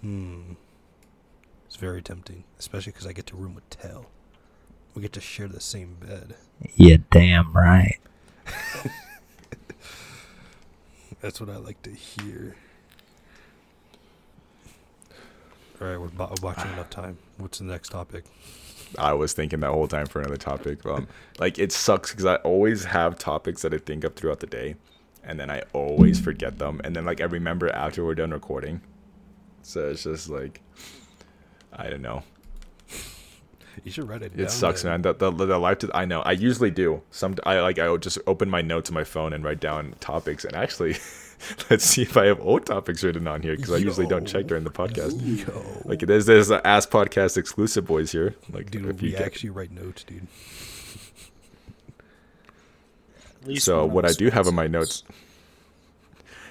Hmm. 0.00 0.54
It's 1.66 1.76
very 1.76 2.02
tempting, 2.02 2.44
especially 2.58 2.92
because 2.92 3.06
I 3.06 3.12
get 3.12 3.26
to 3.26 3.36
room 3.36 3.54
with 3.54 3.68
Tell. 3.70 4.06
We 4.94 5.02
get 5.02 5.12
to 5.14 5.20
share 5.20 5.48
the 5.48 5.60
same 5.60 5.96
bed. 6.00 6.36
Yeah, 6.76 6.98
damn 7.10 7.52
right. 7.52 7.98
That's 11.20 11.40
what 11.40 11.50
I 11.50 11.56
like 11.56 11.82
to 11.82 11.90
hear. 11.90 12.54
All 15.80 15.88
right, 15.88 15.98
we're 16.00 16.08
bo- 16.08 16.32
watching 16.42 16.70
enough 16.72 16.90
time. 16.90 17.18
What's 17.38 17.58
the 17.58 17.64
next 17.64 17.88
topic? 17.88 18.24
I 18.96 19.12
was 19.12 19.32
thinking 19.32 19.60
that 19.60 19.70
whole 19.70 19.88
time 19.88 20.06
for 20.06 20.20
another 20.20 20.36
topic. 20.36 20.86
Um, 20.86 21.08
like 21.38 21.58
it 21.58 21.72
sucks 21.72 22.10
because 22.10 22.26
I 22.26 22.36
always 22.36 22.84
have 22.84 23.18
topics 23.18 23.62
that 23.62 23.74
I 23.74 23.78
think 23.78 24.04
of 24.04 24.14
throughout 24.14 24.38
the 24.40 24.46
day, 24.46 24.76
and 25.24 25.40
then 25.40 25.50
I 25.50 25.62
always 25.72 26.20
forget 26.20 26.58
them, 26.58 26.80
and 26.84 26.94
then 26.94 27.04
like 27.04 27.20
I 27.20 27.24
remember 27.24 27.68
after 27.70 28.04
we're 28.04 28.14
done 28.14 28.30
recording. 28.30 28.80
So 29.62 29.88
it's 29.88 30.04
just 30.04 30.28
like, 30.28 30.60
I 31.72 31.90
don't 31.90 32.02
know. 32.02 32.22
You 33.82 33.90
should 33.90 34.08
write 34.08 34.22
it. 34.22 34.32
It 34.34 34.36
down, 34.36 34.48
sucks, 34.48 34.84
man. 34.84 35.02
The, 35.02 35.12
the 35.14 35.30
the 35.30 35.58
life. 35.58 35.78
To, 35.78 35.90
I 35.94 36.04
know. 36.04 36.20
I 36.22 36.32
usually 36.32 36.70
do. 36.70 37.02
Some 37.10 37.34
I 37.44 37.60
like. 37.60 37.78
I 37.78 37.90
would 37.90 38.02
just 38.02 38.18
open 38.26 38.48
my 38.48 38.62
notes 38.62 38.88
on 38.90 38.94
my 38.94 39.04
phone 39.04 39.32
and 39.32 39.42
write 39.44 39.60
down 39.60 39.94
topics. 40.00 40.44
And 40.44 40.54
actually, 40.54 40.92
let's 41.70 41.84
see 41.84 42.02
if 42.02 42.16
I 42.16 42.26
have 42.26 42.40
old 42.40 42.66
topics 42.66 43.02
written 43.02 43.26
on 43.26 43.42
here 43.42 43.56
because 43.56 43.72
I 43.72 43.78
usually 43.78 44.06
don't 44.06 44.26
check 44.26 44.46
during 44.46 44.64
the 44.64 44.70
podcast. 44.70 45.20
Yo. 45.46 45.82
Like 45.84 46.00
there's 46.00 46.26
there's 46.26 46.50
a 46.50 46.64
ass 46.66 46.86
podcast 46.86 47.36
exclusive 47.36 47.84
boys 47.86 48.12
here. 48.12 48.34
Like 48.52 48.70
dude, 48.70 48.86
if 48.86 49.02
you 49.02 49.08
we 49.08 49.12
get- 49.12 49.22
actually 49.22 49.50
write 49.50 49.72
notes, 49.72 50.04
dude. 50.04 50.26
At 53.42 53.48
least 53.48 53.64
So 53.66 53.84
what 53.84 54.06
I 54.06 54.12
do 54.12 54.26
have 54.26 54.46
wants 54.46 54.48
on 54.48 54.54
my 54.54 54.66
notes, 54.66 55.02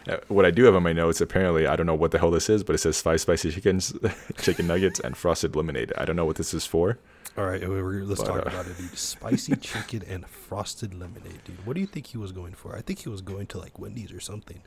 uh, 0.08 0.18
what 0.28 0.46
I 0.46 0.52
do 0.52 0.64
have 0.66 0.76
on 0.76 0.84
my 0.84 0.94
notes, 0.94 1.22
apparently 1.22 1.66
I 1.66 1.76
don't 1.76 1.88
know 1.88 1.96
what 1.96 2.12
the 2.12 2.20
hell 2.20 2.30
this 2.30 2.50
is, 2.50 2.64
but 2.64 2.76
it 2.76 2.80
says 2.80 3.02
five 3.02 3.20
spicy 3.22 3.50
chickens, 3.52 3.94
chicken 4.38 4.68
nuggets, 4.68 5.00
and 5.00 5.18
frosted 5.18 5.56
lemonade. 5.56 5.92
I 5.98 6.06
don't 6.06 6.16
know 6.16 6.26
what 6.26 6.36
this 6.36 6.54
is 6.54 6.66
for. 6.68 7.00
All 7.38 7.46
right, 7.46 7.62
let's 7.67 8.22
But, 8.22 8.28
talk 8.28 8.46
uh, 8.46 8.50
about 8.50 8.67
it, 8.67 8.78
dude. 8.78 8.96
Spicy 8.98 9.56
chicken 9.56 10.04
and 10.08 10.28
frosted 10.28 10.93
lemonade, 10.93 11.43
dude. 11.46 11.65
What 11.65 11.74
do 11.74 11.82
you 11.82 11.88
think 11.88 12.08
he 12.08 12.17
was 12.17 12.32
going 12.32 12.54
for? 12.54 12.76
I 12.76 12.82
think 12.82 13.00
he 13.00 13.10
was 13.10 13.22
going 13.22 13.48
to 13.48 13.58
like 13.58 13.80
Wendy's 13.80 14.12
or 14.12 14.19
something. 14.19 14.62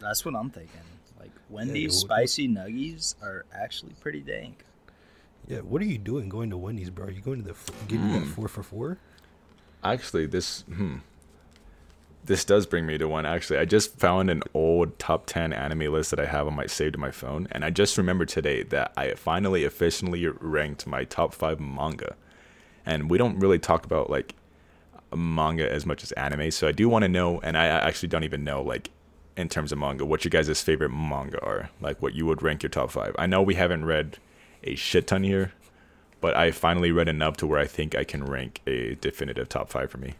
That's 0.00 0.24
what 0.24 0.34
I'm 0.34 0.50
thinking. 0.50 0.80
Like 1.20 1.30
Wendy's 1.48 2.00
dude, 2.02 2.10
what- 2.10 2.16
spicy 2.18 2.48
nuggies 2.48 3.14
are 3.22 3.46
actually 3.54 3.92
pretty 4.00 4.20
dank. 4.20 4.64
Yeah, 5.46 5.58
what 5.58 5.80
are 5.82 5.84
you 5.86 5.98
doing 5.98 6.28
going 6.28 6.50
to 6.50 6.56
Wendy's, 6.56 6.90
bro? 6.90 7.06
Are 7.06 7.10
you 7.10 7.20
going 7.20 7.38
to 7.38 7.44
the 7.44 7.50
f- 7.50 7.66
getting 7.88 8.12
that 8.12 8.22
Mm. 8.22 8.28
four 8.34 8.48
for 8.48 8.62
four? 8.62 8.98
Actually, 9.84 10.26
this 10.26 10.62
hmm, 10.62 10.96
this 12.24 12.44
does 12.44 12.66
bring 12.66 12.86
me 12.86 12.98
to 12.98 13.08
one. 13.08 13.26
Actually, 13.26 13.58
I 13.58 13.64
just 13.64 13.98
found 13.98 14.30
an 14.30 14.42
old 14.54 14.98
top 14.98 15.26
ten 15.26 15.52
anime 15.52 15.92
list 15.92 16.10
that 16.10 16.20
I 16.20 16.26
have 16.26 16.46
on 16.46 16.54
my 16.54 16.66
saved 16.66 16.94
on 16.94 17.00
my 17.00 17.10
phone, 17.10 17.48
and 17.50 17.64
I 17.64 17.70
just 17.70 17.98
remembered 17.98 18.28
today 18.28 18.62
that 18.64 18.92
I 18.96 19.14
finally 19.14 19.64
officially 19.64 20.26
ranked 20.26 20.86
my 20.86 21.04
top 21.04 21.34
five 21.34 21.58
manga. 21.60 22.16
And 22.86 23.10
we 23.10 23.18
don't 23.18 23.38
really 23.38 23.58
talk 23.58 23.84
about 23.84 24.10
like 24.10 24.34
manga 25.14 25.70
as 25.70 25.84
much 25.84 26.02
as 26.02 26.12
anime, 26.12 26.50
so 26.50 26.68
I 26.68 26.72
do 26.72 26.88
want 26.88 27.02
to 27.02 27.08
know, 27.08 27.40
and 27.40 27.56
I 27.56 27.66
actually 27.66 28.08
don't 28.08 28.24
even 28.24 28.44
know 28.44 28.62
like 28.62 28.90
in 29.36 29.48
terms 29.48 29.72
of 29.72 29.78
manga 29.78 30.04
what 30.04 30.24
your 30.24 30.30
guys' 30.30 30.62
favorite 30.62 30.90
manga 30.90 31.40
are, 31.42 31.70
like 31.80 32.00
what 32.02 32.14
you 32.14 32.26
would 32.26 32.42
rank 32.42 32.62
your 32.62 32.70
top 32.70 32.90
five. 32.90 33.14
I 33.18 33.26
know 33.26 33.42
we 33.42 33.54
haven't 33.54 33.84
read 33.84 34.18
a 34.62 34.74
shit 34.74 35.06
ton 35.06 35.24
here, 35.24 35.52
but 36.20 36.36
I 36.36 36.50
finally 36.52 36.92
read 36.92 37.08
enough 37.08 37.36
to 37.38 37.46
where 37.46 37.58
I 37.58 37.66
think 37.66 37.94
I 37.94 38.04
can 38.04 38.24
rank 38.24 38.60
a 38.66 38.94
definitive 38.96 39.48
top 39.48 39.70
five 39.70 39.90
for 39.90 39.98
me. 39.98 40.14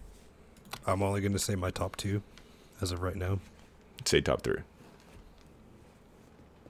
I'm 0.86 1.02
only 1.02 1.20
going 1.20 1.32
to 1.32 1.38
say 1.38 1.54
my 1.54 1.70
top 1.70 1.96
two 1.96 2.22
as 2.80 2.90
of 2.92 3.02
right 3.02 3.16
now. 3.16 3.38
say 4.04 4.20
top 4.20 4.42
three. 4.42 4.58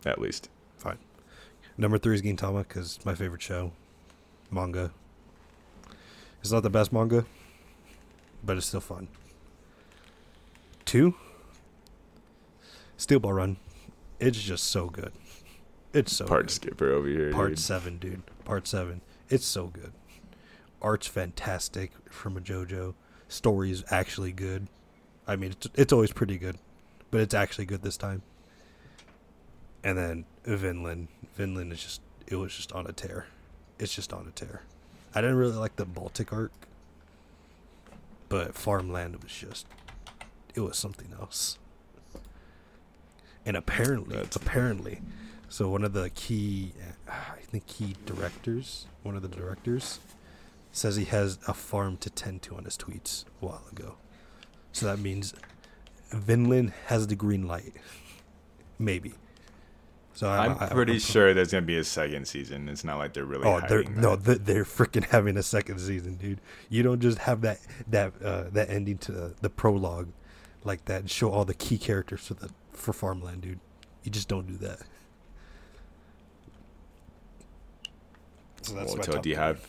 At 0.05 0.21
least. 0.21 0.49
Fine. 0.77 0.99
Number 1.79 1.97
three 1.99 2.15
is 2.17 2.23
Gintama 2.23 2.67
because 2.67 2.99
my 3.05 3.15
favorite 3.15 3.43
show, 3.43 3.73
manga. 4.51 4.91
It's 6.41 6.51
not 6.51 6.63
the 6.65 6.71
best 6.71 6.93
manga, 6.93 7.25
but 8.45 8.57
it's 8.57 8.67
still 8.67 8.81
fun. 8.81 9.09
Two, 10.85 11.15
Steel 12.97 13.21
Ball 13.21 13.33
Run. 13.33 13.57
It's 14.21 14.41
just 14.43 14.65
so 14.65 14.89
good. 14.89 15.13
It's 15.95 16.15
so 16.15 16.27
Part 16.27 16.47
good. 16.47 16.51
skipper 16.53 16.91
over 16.93 17.07
here. 17.09 17.33
Part 17.33 17.51
dude. 17.51 17.59
seven, 17.59 17.99
dude. 17.99 18.23
Part 18.45 18.67
seven. 18.67 19.01
It's 19.29 19.47
so 19.47 19.69
good. 19.69 19.93
Art's 20.83 21.07
fantastic 21.07 21.93
from 22.11 22.37
a 22.37 22.41
JoJo. 22.41 22.95
Story's 23.33 23.83
actually 23.91 24.33
good. 24.33 24.67
I 25.27 25.37
mean, 25.37 25.53
it's, 25.53 25.69
it's 25.75 25.93
always 25.93 26.13
pretty 26.13 26.37
good, 26.37 26.57
but 27.11 27.21
it's 27.21 27.35
actually 27.35 27.65
good 27.65 27.83
this 27.83 27.97
time. 27.97 28.23
And 29.83 29.97
then 29.99 30.25
Vinland. 30.45 31.09
Vinland 31.35 31.73
is 31.73 31.83
just, 31.83 32.01
it 32.27 32.37
was 32.37 32.55
just 32.55 32.73
on 32.73 32.87
a 32.87 32.93
tear. 32.93 33.27
It's 33.79 33.95
just 33.95 34.13
on 34.13 34.27
a 34.29 34.31
tear. 34.31 34.63
I 35.15 35.21
didn't 35.21 35.37
really 35.37 35.57
like 35.57 35.77
the 35.77 35.85
Baltic 35.85 36.33
arc, 36.33 36.53
but 38.29 38.55
Farmland 38.55 39.23
was 39.23 39.33
just, 39.33 39.67
it 40.55 40.61
was 40.61 40.77
something 40.79 41.09
else. 41.19 41.59
And 43.45 43.57
apparently, 43.57 44.17
That's- 44.17 44.37
apparently, 44.37 45.01
so 45.49 45.69
one 45.69 45.85
of 45.85 45.93
the 45.93 46.11
key, 46.11 46.73
I 47.09 47.41
think 47.43 47.67
key 47.67 47.97
directors, 48.07 48.87
one 49.03 49.17
of 49.17 49.23
the 49.23 49.29
directors, 49.29 49.99
says 50.73 50.97
he 50.97 51.05
has 51.05 51.39
a 51.47 51.55
farm 51.55 51.97
to 51.99 52.11
tend 52.11 52.43
to 52.43 52.57
on 52.57 52.65
his 52.65 52.77
tweets 52.77 53.25
a 53.41 53.47
while 53.47 53.63
ago. 53.71 53.97
So 54.73 54.87
that 54.87 54.99
means 54.99 55.35
Vinland 56.11 56.73
has 56.87 57.07
the 57.07 57.15
green 57.15 57.47
light, 57.47 57.75
maybe. 58.79 59.13
So 60.15 60.29
I, 60.29 60.47
I'm 60.47 60.57
I- 60.61 60.67
pretty 60.69 60.93
I'm- 60.93 61.01
sure 61.01 61.33
there's 61.35 61.53
gonna 61.53 61.63
be 61.67 61.77
a 61.79 61.85
second 61.85 62.27
season. 62.27 62.69
It's 62.69 62.85
not 62.85 62.99
like 62.99 63.15
they're 63.15 63.25
really. 63.25 63.45
Oh, 63.47 63.61
they're 63.69 63.85
no, 63.85 64.17
they're, 64.17 64.35
they're 64.37 64.65
freaking 64.65 65.05
having 65.05 65.37
a 65.37 65.43
second 65.43 65.79
season, 65.79 66.17
dude. 66.17 66.41
You 66.69 66.83
don't 66.83 67.01
just 67.01 67.19
have 67.19 67.41
that 67.43 67.61
that 67.89 68.13
uh, 68.23 68.45
that 68.53 68.69
ending 68.71 68.99
to 68.99 69.13
the, 69.13 69.35
the 69.41 69.49
prologue 69.51 70.09
like 70.65 70.85
that 70.87 71.01
and 71.01 71.11
show 71.11 71.31
all 71.31 71.45
the 71.45 71.55
key 71.55 71.79
characters 71.79 72.27
for 72.27 72.35
the 72.35 72.51
for 72.73 72.93
Farmland, 72.93 73.41
dude. 73.43 73.61
You 74.05 74.11
just 74.11 74.29
don't 74.29 74.47
do 74.47 74.57
that. 74.59 74.81
So 78.63 78.75
Well, 78.75 78.97
my 78.97 79.03
top 79.03 79.23
do 79.23 79.29
you 79.31 79.37
have? 79.37 79.67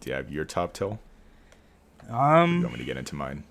Do 0.00 0.10
you 0.10 0.16
have 0.16 0.30
your 0.30 0.44
top 0.44 0.72
till? 0.72 0.98
you 2.08 2.14
Um, 2.14 2.62
want 2.62 2.72
me 2.74 2.78
to 2.78 2.84
get 2.84 2.96
into 2.96 3.14
mine? 3.14 3.44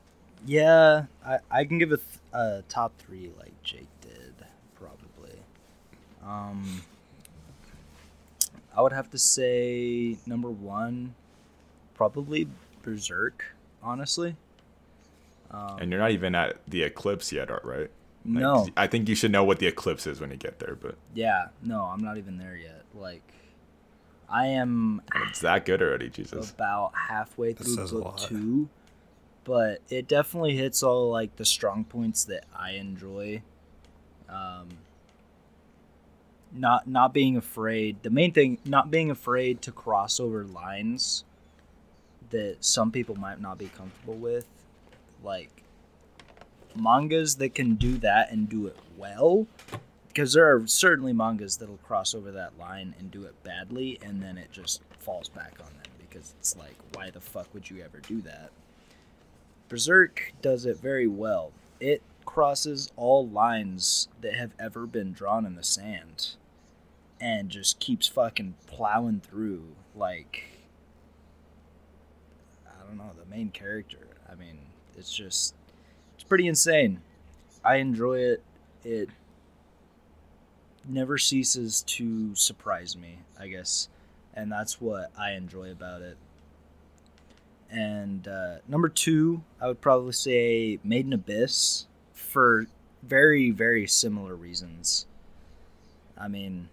yeah, 0.46 1.06
I, 1.26 1.38
I 1.50 1.66
can 1.66 1.80
give 1.80 1.92
a, 1.92 1.98
th- 1.98 2.08
a 2.34 2.64
top 2.70 2.94
three 2.98 3.32
like 3.40 3.54
Jake 3.64 3.88
did, 4.02 4.34
probably. 4.76 5.40
Um, 6.24 6.84
I 8.76 8.82
would 8.82 8.92
have 8.94 9.10
to 9.12 9.18
say 9.18 10.18
number 10.26 10.50
one, 10.50 11.16
probably 11.94 12.48
Berserk, 12.82 13.56
honestly. 13.82 14.36
Um, 15.52 15.78
And 15.80 15.92
you're 15.92 16.00
not 16.02 16.12
even 16.12 16.36
at 16.36 16.58
the 16.68 16.84
eclipse 16.84 17.32
yet, 17.32 17.50
are- 17.52 17.62
right? 17.64 17.90
Like, 18.26 18.42
no, 18.42 18.68
I 18.78 18.88
think 18.88 19.10
you 19.10 19.16
should 19.16 19.32
know 19.32 19.44
what 19.44 19.60
the 19.60 19.68
eclipse 19.68 20.08
is 20.08 20.22
when 20.22 20.32
you 20.32 20.38
get 20.38 20.60
there, 20.60 20.76
but 20.76 20.96
yeah, 21.14 21.48
no, 21.62 21.84
I'm 21.84 22.02
not 22.02 22.18
even 22.18 22.38
there 22.38 22.56
yet. 22.56 22.84
Like, 22.96 23.22
I 24.34 24.48
am 24.48 25.04
it's 25.28 25.42
that 25.42 25.64
good 25.64 25.80
already, 25.84 26.10
Jesus. 26.10 26.50
about 26.50 26.92
halfway 27.08 27.54
through 27.54 27.76
says 27.76 27.92
book 27.92 28.18
two, 28.18 28.68
but 29.44 29.82
it 29.90 30.08
definitely 30.08 30.58
hits 30.58 30.82
all 30.82 31.12
like 31.12 31.36
the 31.36 31.46
strong 31.46 31.84
points 31.84 32.24
that 32.26 32.46
I 32.56 32.72
enjoy. 32.72 33.44
Um, 34.28 34.70
not 36.52 36.88
not 36.88 37.14
being 37.14 37.38
afraid. 37.38 38.02
The 38.02 38.10
main 38.10 38.32
thing, 38.32 38.58
not 38.66 38.90
being 38.90 39.12
afraid 39.12 39.62
to 39.64 39.72
cross 39.72 40.20
over 40.20 40.44
lines 40.44 41.26
that 42.32 42.58
some 42.62 42.92
people 42.92 43.16
might 43.16 43.40
not 43.40 43.60
be 43.60 43.68
comfortable 43.68 44.16
with, 44.16 44.48
like 45.24 45.64
mangas 46.76 47.36
that 47.36 47.54
can 47.54 47.76
do 47.76 48.00
that 48.00 48.32
and 48.32 48.50
do 48.50 48.66
it 48.66 48.78
well 48.98 49.46
because 50.14 50.34
there 50.34 50.54
are 50.54 50.68
certainly 50.68 51.12
mangas 51.12 51.58
that'll 51.58 51.78
cross 51.78 52.14
over 52.14 52.32
that 52.32 52.58
line 52.60 52.94
and 53.00 53.10
do 53.10 53.24
it 53.24 53.42
badly 53.44 53.98
and 54.04 54.22
then 54.22 54.38
it 54.38 54.52
just 54.52 54.82
falls 55.00 55.28
back 55.28 55.54
on 55.60 55.66
them 55.66 55.92
because 56.00 56.36
it's 56.38 56.56
like, 56.56 56.76
why 56.94 57.10
the 57.10 57.20
fuck 57.20 57.52
would 57.54 57.70
you 57.70 57.82
ever 57.84 58.00
do 58.00 58.22
that? 58.22 58.52
Berserk 59.70 60.34
does 60.42 60.68
it 60.68 60.78
very 60.78 61.08
well. 61.08 61.52
It 61.80 62.04
crosses 62.26 62.92
all 62.96 63.28
lines 63.28 64.08
that 64.22 64.36
have 64.36 64.52
ever 64.60 64.86
been 64.86 65.14
drawn 65.14 65.48
in 65.48 65.56
the 65.56 65.64
sand 65.64 66.36
and 67.20 67.50
just 67.50 67.80
keeps 67.80 68.08
fucking 68.08 68.54
plowing 68.68 69.20
through 69.20 69.64
like 69.96 70.44
I 72.68 72.86
don't 72.86 72.98
know, 72.98 73.12
the 73.20 73.30
main 73.30 73.50
character. 73.50 74.08
I 74.32 74.36
mean, 74.36 74.60
it's 74.96 75.12
just 75.12 75.56
it's 76.14 76.24
pretty 76.24 76.48
insane. 76.48 77.02
I 77.66 77.78
enjoy 77.78 78.20
it. 78.20 78.44
It 78.84 79.10
never 80.88 81.18
ceases 81.18 81.82
to 81.84 82.36
surprise 82.36 82.96
me, 82.96 83.20
I 83.40 83.48
guess. 83.48 83.90
And 84.34 84.52
that's 84.52 84.82
what 84.82 85.12
I 85.18 85.32
enjoy 85.32 85.72
about 85.72 86.02
it. 86.02 86.18
And 87.70 88.28
uh, 88.28 88.56
number 88.68 88.90
two, 88.90 89.44
I 89.60 89.68
would 89.68 89.82
probably 89.82 90.14
say 90.14 90.80
Made 90.84 91.06
in 91.06 91.14
Abyss 91.14 91.88
for 92.14 92.68
very, 93.02 93.52
very 93.52 93.88
similar 93.88 94.36
reasons. 94.36 95.08
I 96.18 96.28
mean, 96.28 96.70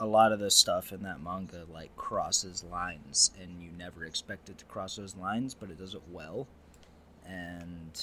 a 0.00 0.06
lot 0.06 0.32
of 0.32 0.38
the 0.38 0.50
stuff 0.50 0.92
in 0.92 1.02
that 1.02 1.20
manga 1.22 1.64
like 1.72 1.96
crosses 1.96 2.64
lines, 2.64 3.30
and 3.40 3.62
you 3.62 3.70
never 3.76 4.04
expect 4.04 4.48
it 4.48 4.58
to 4.58 4.64
cross 4.64 4.96
those 4.96 5.16
lines, 5.16 5.54
but 5.54 5.70
it 5.70 5.78
does 5.78 5.94
it 5.94 6.02
well. 6.10 6.46
And 7.26 8.00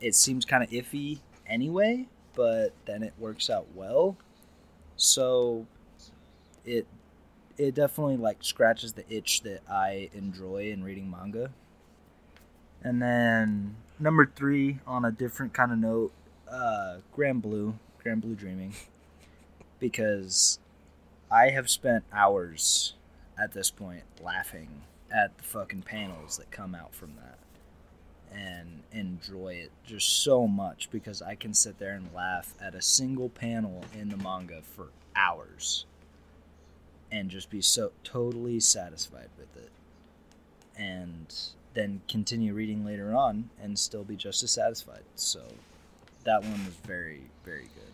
it 0.00 0.14
seems 0.14 0.44
kind 0.44 0.62
of 0.62 0.70
iffy 0.70 1.18
anyway, 1.46 2.06
but 2.38 2.72
then 2.86 3.02
it 3.02 3.12
works 3.18 3.50
out 3.50 3.66
well. 3.74 4.16
So 4.94 5.66
it 6.64 6.86
it 7.56 7.74
definitely 7.74 8.16
like 8.16 8.44
scratches 8.44 8.92
the 8.92 9.04
itch 9.12 9.42
that 9.42 9.62
I 9.68 10.08
enjoy 10.14 10.70
in 10.70 10.84
reading 10.84 11.10
manga. 11.10 11.50
And 12.80 13.02
then 13.02 13.74
number 13.98 14.30
three, 14.36 14.78
on 14.86 15.04
a 15.04 15.10
different 15.10 15.52
kind 15.52 15.72
of 15.72 15.78
note, 15.78 16.12
uh, 16.48 16.98
Grand 17.12 17.42
Blue, 17.42 17.76
Grand 18.00 18.22
Blue 18.22 18.36
Dreaming, 18.36 18.72
because 19.80 20.60
I 21.32 21.48
have 21.48 21.68
spent 21.68 22.04
hours 22.12 22.94
at 23.36 23.52
this 23.52 23.72
point 23.72 24.04
laughing 24.22 24.82
at 25.10 25.36
the 25.38 25.42
fucking 25.42 25.82
panels 25.82 26.36
that 26.36 26.52
come 26.52 26.76
out 26.76 26.94
from 26.94 27.16
that 27.16 27.38
and 28.34 28.82
enjoy 28.92 29.54
it 29.54 29.70
just 29.86 30.22
so 30.22 30.46
much 30.46 30.90
because 30.90 31.20
I 31.22 31.34
can 31.34 31.54
sit 31.54 31.78
there 31.78 31.92
and 31.94 32.08
laugh 32.14 32.54
at 32.60 32.74
a 32.74 32.82
single 32.82 33.28
panel 33.28 33.84
in 33.98 34.08
the 34.08 34.16
manga 34.16 34.60
for 34.62 34.88
hours 35.16 35.84
and 37.10 37.30
just 37.30 37.50
be 37.50 37.60
so 37.62 37.92
totally 38.04 38.60
satisfied 38.60 39.28
with 39.38 39.56
it 39.62 39.70
and 40.76 41.34
then 41.74 42.00
continue 42.08 42.54
reading 42.54 42.84
later 42.84 43.14
on 43.14 43.50
and 43.62 43.78
still 43.78 44.04
be 44.04 44.16
just 44.16 44.42
as 44.42 44.50
satisfied 44.50 45.02
so 45.14 45.40
that 46.24 46.42
one 46.42 46.64
was 46.64 46.74
very 46.86 47.22
very 47.44 47.68
good 47.74 47.92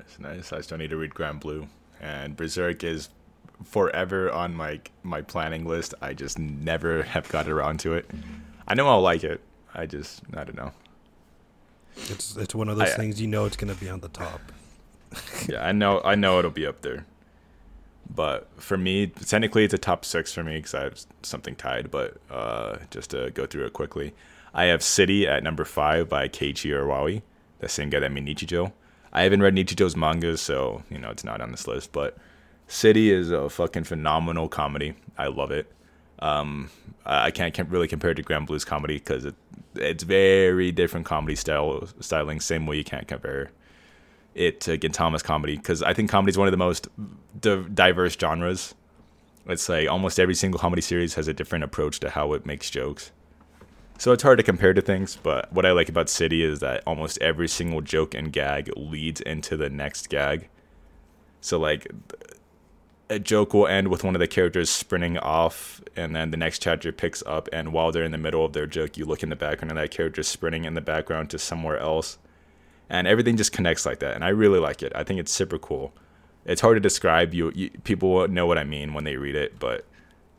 It's 0.00 0.18
nice. 0.18 0.52
I 0.52 0.60
still 0.60 0.78
need 0.78 0.90
to 0.90 0.96
read 0.96 1.14
Grand 1.14 1.38
Blue. 1.38 1.68
and 2.00 2.36
Berserk 2.36 2.82
is 2.82 3.08
forever 3.64 4.30
on 4.30 4.54
my 4.54 4.80
my 5.02 5.22
planning 5.22 5.64
list. 5.66 5.94
I 6.00 6.14
just 6.14 6.38
never 6.38 7.02
have 7.02 7.28
got 7.28 7.48
around 7.48 7.80
to 7.80 7.94
it. 7.94 8.10
I 8.66 8.74
know 8.74 8.88
I'll 8.88 9.00
like 9.02 9.24
it. 9.24 9.40
I 9.74 9.86
just 9.86 10.22
I 10.34 10.44
don't 10.44 10.56
know. 10.56 10.72
It's 12.08 12.36
it's 12.36 12.54
one 12.54 12.68
of 12.68 12.76
those 12.76 12.90
I- 12.90 12.96
things 12.96 13.20
you 13.20 13.26
know 13.26 13.44
it's 13.44 13.56
gonna 13.56 13.74
be 13.74 13.88
on 13.90 14.00
the 14.00 14.08
top. 14.08 14.40
Yeah, 15.48 15.66
I 15.66 15.72
know 15.72 16.00
I 16.04 16.14
know 16.14 16.38
it'll 16.38 16.50
be 16.52 16.66
up 16.66 16.82
there. 16.82 17.04
But 18.14 18.48
for 18.56 18.76
me, 18.76 19.06
technically 19.08 19.64
it's 19.64 19.74
a 19.74 19.78
top 19.78 20.04
six 20.04 20.32
for 20.32 20.42
me 20.42 20.56
because 20.56 20.74
I 20.74 20.82
have 20.84 21.00
something 21.22 21.54
tied. 21.56 21.90
But 21.90 22.16
uh, 22.30 22.78
just 22.90 23.10
to 23.10 23.30
go 23.30 23.46
through 23.46 23.66
it 23.66 23.72
quickly, 23.72 24.14
I 24.54 24.64
have 24.64 24.82
City 24.82 25.26
at 25.28 25.42
number 25.42 25.64
five 25.64 26.08
by 26.08 26.28
Keiichi 26.28 26.70
Arawi, 26.72 27.22
the 27.60 27.68
same 27.68 27.90
guy 27.90 28.00
that 28.00 28.10
made 28.12 28.26
Nichijou. 28.26 28.72
I 29.12 29.22
haven't 29.22 29.42
read 29.42 29.54
Nichijou's 29.54 29.96
mangas, 29.96 30.40
so 30.40 30.82
you 30.90 30.98
know 30.98 31.10
it's 31.10 31.24
not 31.24 31.40
on 31.40 31.50
this 31.52 31.66
list. 31.66 31.92
But 31.92 32.16
City 32.70 33.10
is 33.10 33.32
a 33.32 33.50
fucking 33.50 33.82
phenomenal 33.82 34.48
comedy. 34.48 34.94
I 35.18 35.26
love 35.26 35.50
it. 35.50 35.70
Um, 36.20 36.70
I 37.04 37.32
can't, 37.32 37.52
can't 37.52 37.68
really 37.68 37.88
compare 37.88 38.12
it 38.12 38.14
to 38.14 38.22
Grand 38.22 38.46
Blues 38.46 38.64
comedy 38.64 38.94
because 38.94 39.24
it, 39.24 39.34
it's 39.74 40.04
very 40.04 40.70
different 40.70 41.04
comedy 41.04 41.34
style 41.34 41.88
styling. 41.98 42.38
Same 42.38 42.68
way 42.68 42.76
you 42.76 42.84
can't 42.84 43.08
compare 43.08 43.50
it 44.36 44.60
to 44.60 44.78
Gintama's 44.78 45.20
comedy 45.20 45.56
because 45.56 45.82
I 45.82 45.94
think 45.94 46.10
comedy 46.10 46.30
is 46.30 46.38
one 46.38 46.46
of 46.46 46.52
the 46.52 46.58
most 46.58 46.86
di- 47.40 47.66
diverse 47.74 48.16
genres. 48.16 48.76
It's 49.46 49.68
like 49.68 49.88
almost 49.88 50.20
every 50.20 50.36
single 50.36 50.60
comedy 50.60 50.80
series 50.80 51.14
has 51.14 51.26
a 51.26 51.34
different 51.34 51.64
approach 51.64 51.98
to 52.00 52.10
how 52.10 52.34
it 52.34 52.46
makes 52.46 52.70
jokes. 52.70 53.10
So 53.98 54.12
it's 54.12 54.22
hard 54.22 54.38
to 54.38 54.44
compare 54.44 54.74
to 54.74 54.80
things, 54.80 55.18
but 55.20 55.52
what 55.52 55.66
I 55.66 55.72
like 55.72 55.88
about 55.88 56.08
City 56.08 56.44
is 56.44 56.60
that 56.60 56.84
almost 56.86 57.18
every 57.18 57.48
single 57.48 57.80
joke 57.80 58.14
and 58.14 58.32
gag 58.32 58.70
leads 58.76 59.20
into 59.22 59.56
the 59.56 59.68
next 59.68 60.08
gag. 60.08 60.48
So 61.40 61.58
like 61.58 61.90
a 63.10 63.18
joke 63.18 63.52
will 63.52 63.66
end 63.66 63.88
with 63.88 64.04
one 64.04 64.14
of 64.14 64.20
the 64.20 64.28
characters 64.28 64.70
sprinting 64.70 65.18
off 65.18 65.82
and 65.96 66.14
then 66.14 66.30
the 66.30 66.36
next 66.36 66.62
chapter 66.62 66.92
picks 66.92 67.22
up 67.26 67.48
and 67.52 67.72
while 67.72 67.90
they're 67.90 68.04
in 68.04 68.12
the 68.12 68.18
middle 68.18 68.44
of 68.44 68.52
their 68.52 68.66
joke 68.66 68.96
you 68.96 69.04
look 69.04 69.24
in 69.24 69.28
the 69.28 69.36
background 69.36 69.70
and 69.70 69.78
that 69.78 69.90
character's 69.90 70.28
sprinting 70.28 70.64
in 70.64 70.74
the 70.74 70.80
background 70.80 71.28
to 71.28 71.38
somewhere 71.38 71.76
else. 71.78 72.18
And 72.88 73.06
everything 73.06 73.36
just 73.36 73.52
connects 73.52 73.84
like 73.84 73.98
that 73.98 74.14
and 74.14 74.24
i 74.24 74.28
really 74.28 74.60
like 74.60 74.82
it. 74.82 74.92
I 74.94 75.02
think 75.02 75.18
it's 75.18 75.32
super 75.32 75.58
cool. 75.58 75.92
It's 76.46 76.60
hard 76.60 76.76
to 76.76 76.80
describe. 76.80 77.34
You, 77.34 77.52
you 77.54 77.70
people 77.84 78.28
know 78.28 78.46
what 78.46 78.58
i 78.58 78.64
mean 78.64 78.94
when 78.94 79.04
they 79.04 79.16
read 79.16 79.34
it 79.34 79.58
but 79.58 79.84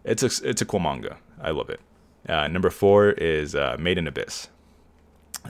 it's 0.05 0.24
a, 0.24 0.49
it's 0.49 0.61
a 0.61 0.65
cool 0.65 0.80
manga. 0.80 1.17
I 1.41 1.51
love 1.51 1.69
it. 1.69 1.82
Uh, 2.28 2.47
number 2.47 2.69
four 2.69 3.11
is 3.11 3.53
uh, 3.53 3.76
made 3.80 3.97
in 3.97 4.07
abyss. 4.07 4.47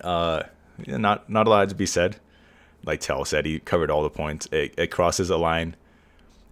Uh, 0.03 0.43
not 0.87 1.29
not 1.29 1.45
a 1.45 1.49
lot 1.49 1.69
to 1.69 1.75
be 1.75 1.85
said. 1.85 2.17
Like 2.83 2.99
tell 2.99 3.25
said 3.25 3.45
he 3.45 3.59
covered 3.59 3.91
all 3.91 4.01
the 4.01 4.09
points. 4.09 4.47
It, 4.51 4.73
it 4.75 4.87
crosses 4.87 5.29
a 5.29 5.37
line 5.37 5.75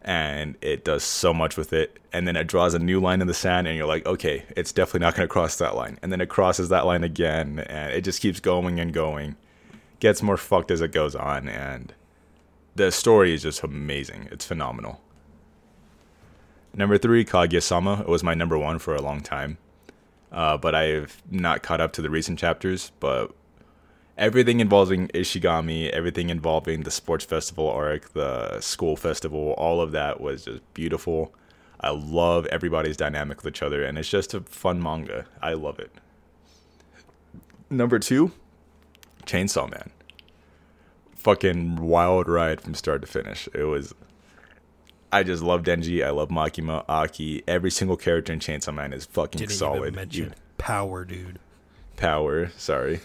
and 0.01 0.55
it 0.61 0.83
does 0.85 1.03
so 1.03 1.33
much 1.33 1.57
with 1.57 1.73
it. 1.73 1.99
And 2.11 2.27
then 2.27 2.35
it 2.35 2.47
draws 2.47 2.73
a 2.73 2.79
new 2.79 2.99
line 2.99 3.21
in 3.21 3.27
the 3.27 3.33
sand 3.33 3.67
and 3.67 3.77
you're 3.77 3.87
like 3.87 4.05
okay 4.05 4.45
it's 4.55 4.71
definitely 4.71 5.01
not 5.01 5.15
going 5.15 5.27
to 5.27 5.31
cross 5.31 5.57
that 5.57 5.75
line. 5.75 5.99
And 6.01 6.11
then 6.11 6.21
it 6.21 6.29
crosses 6.29 6.69
that 6.69 6.85
line 6.85 7.03
again 7.03 7.59
and 7.59 7.93
it 7.93 8.01
just 8.01 8.21
keeps 8.21 8.39
going 8.39 8.79
and 8.79 8.93
going. 8.93 9.35
Gets 9.99 10.23
more 10.23 10.37
fucked 10.37 10.71
as 10.71 10.81
it 10.81 10.91
goes 10.91 11.15
on 11.15 11.47
and 11.47 11.93
the 12.75 12.91
story 12.91 13.33
is 13.33 13.43
just 13.43 13.63
amazing. 13.63 14.29
It's 14.31 14.45
phenomenal. 14.45 15.01
Number 16.73 16.97
three 16.97 17.25
kaguya-sama. 17.25 18.01
It 18.01 18.07
was 18.07 18.23
my 18.23 18.33
number 18.33 18.57
one 18.57 18.79
for 18.79 18.95
a 18.95 19.01
long 19.01 19.21
time. 19.21 19.57
Uh, 20.31 20.55
but 20.57 20.75
i've 20.75 21.23
not 21.31 21.63
caught 21.63 21.81
up 21.81 21.91
to 21.91 22.03
the 22.03 22.09
recent 22.09 22.37
chapters 22.37 22.91
but 22.99 23.33
everything 24.19 24.59
involving 24.59 25.07
Ishigami, 25.09 25.89
everything 25.89 26.29
involving 26.29 26.83
the 26.83 26.91
sports 26.91 27.25
festival 27.25 27.67
arc, 27.69 28.13
the 28.13 28.59
school 28.59 28.95
festival, 28.95 29.55
all 29.57 29.81
of 29.81 29.91
that 29.93 30.21
was 30.21 30.45
just 30.45 30.61
beautiful. 30.75 31.33
I 31.79 31.91
love 31.91 32.45
everybody's 32.47 32.97
dynamic 32.97 33.37
with 33.43 33.55
each 33.55 33.63
other, 33.63 33.83
and 33.83 33.97
it's 33.97 34.09
just 34.09 34.33
a 34.33 34.41
fun 34.41 34.83
manga. 34.83 35.25
I 35.41 35.53
love 35.53 35.79
it. 35.79 35.91
Number 37.69 37.97
two, 37.97 38.33
Chainsaw 39.25 39.71
Man. 39.71 39.89
Fucking 41.15 41.77
wild 41.77 42.27
ride 42.27 42.61
from 42.61 42.73
start 42.75 43.01
to 43.01 43.07
finish. 43.07 43.47
It 43.53 43.63
was. 43.63 43.93
I 45.11 45.23
just 45.23 45.41
love 45.41 45.63
Denji. 45.63 46.05
I 46.05 46.09
love 46.11 46.29
Makima, 46.29 46.83
Aki. 46.87 47.43
Every 47.47 47.71
single 47.71 47.97
character 47.97 48.31
in 48.33 48.39
Chainsaw 48.39 48.73
Man 48.73 48.91
is 48.93 49.05
fucking 49.05 49.39
Didn't 49.39 49.53
solid. 49.53 49.81
even 49.81 49.95
mention 49.95 50.23
You- 50.25 50.31
power, 50.57 51.05
dude. 51.05 51.39
Power, 51.95 52.49
sorry 52.57 52.99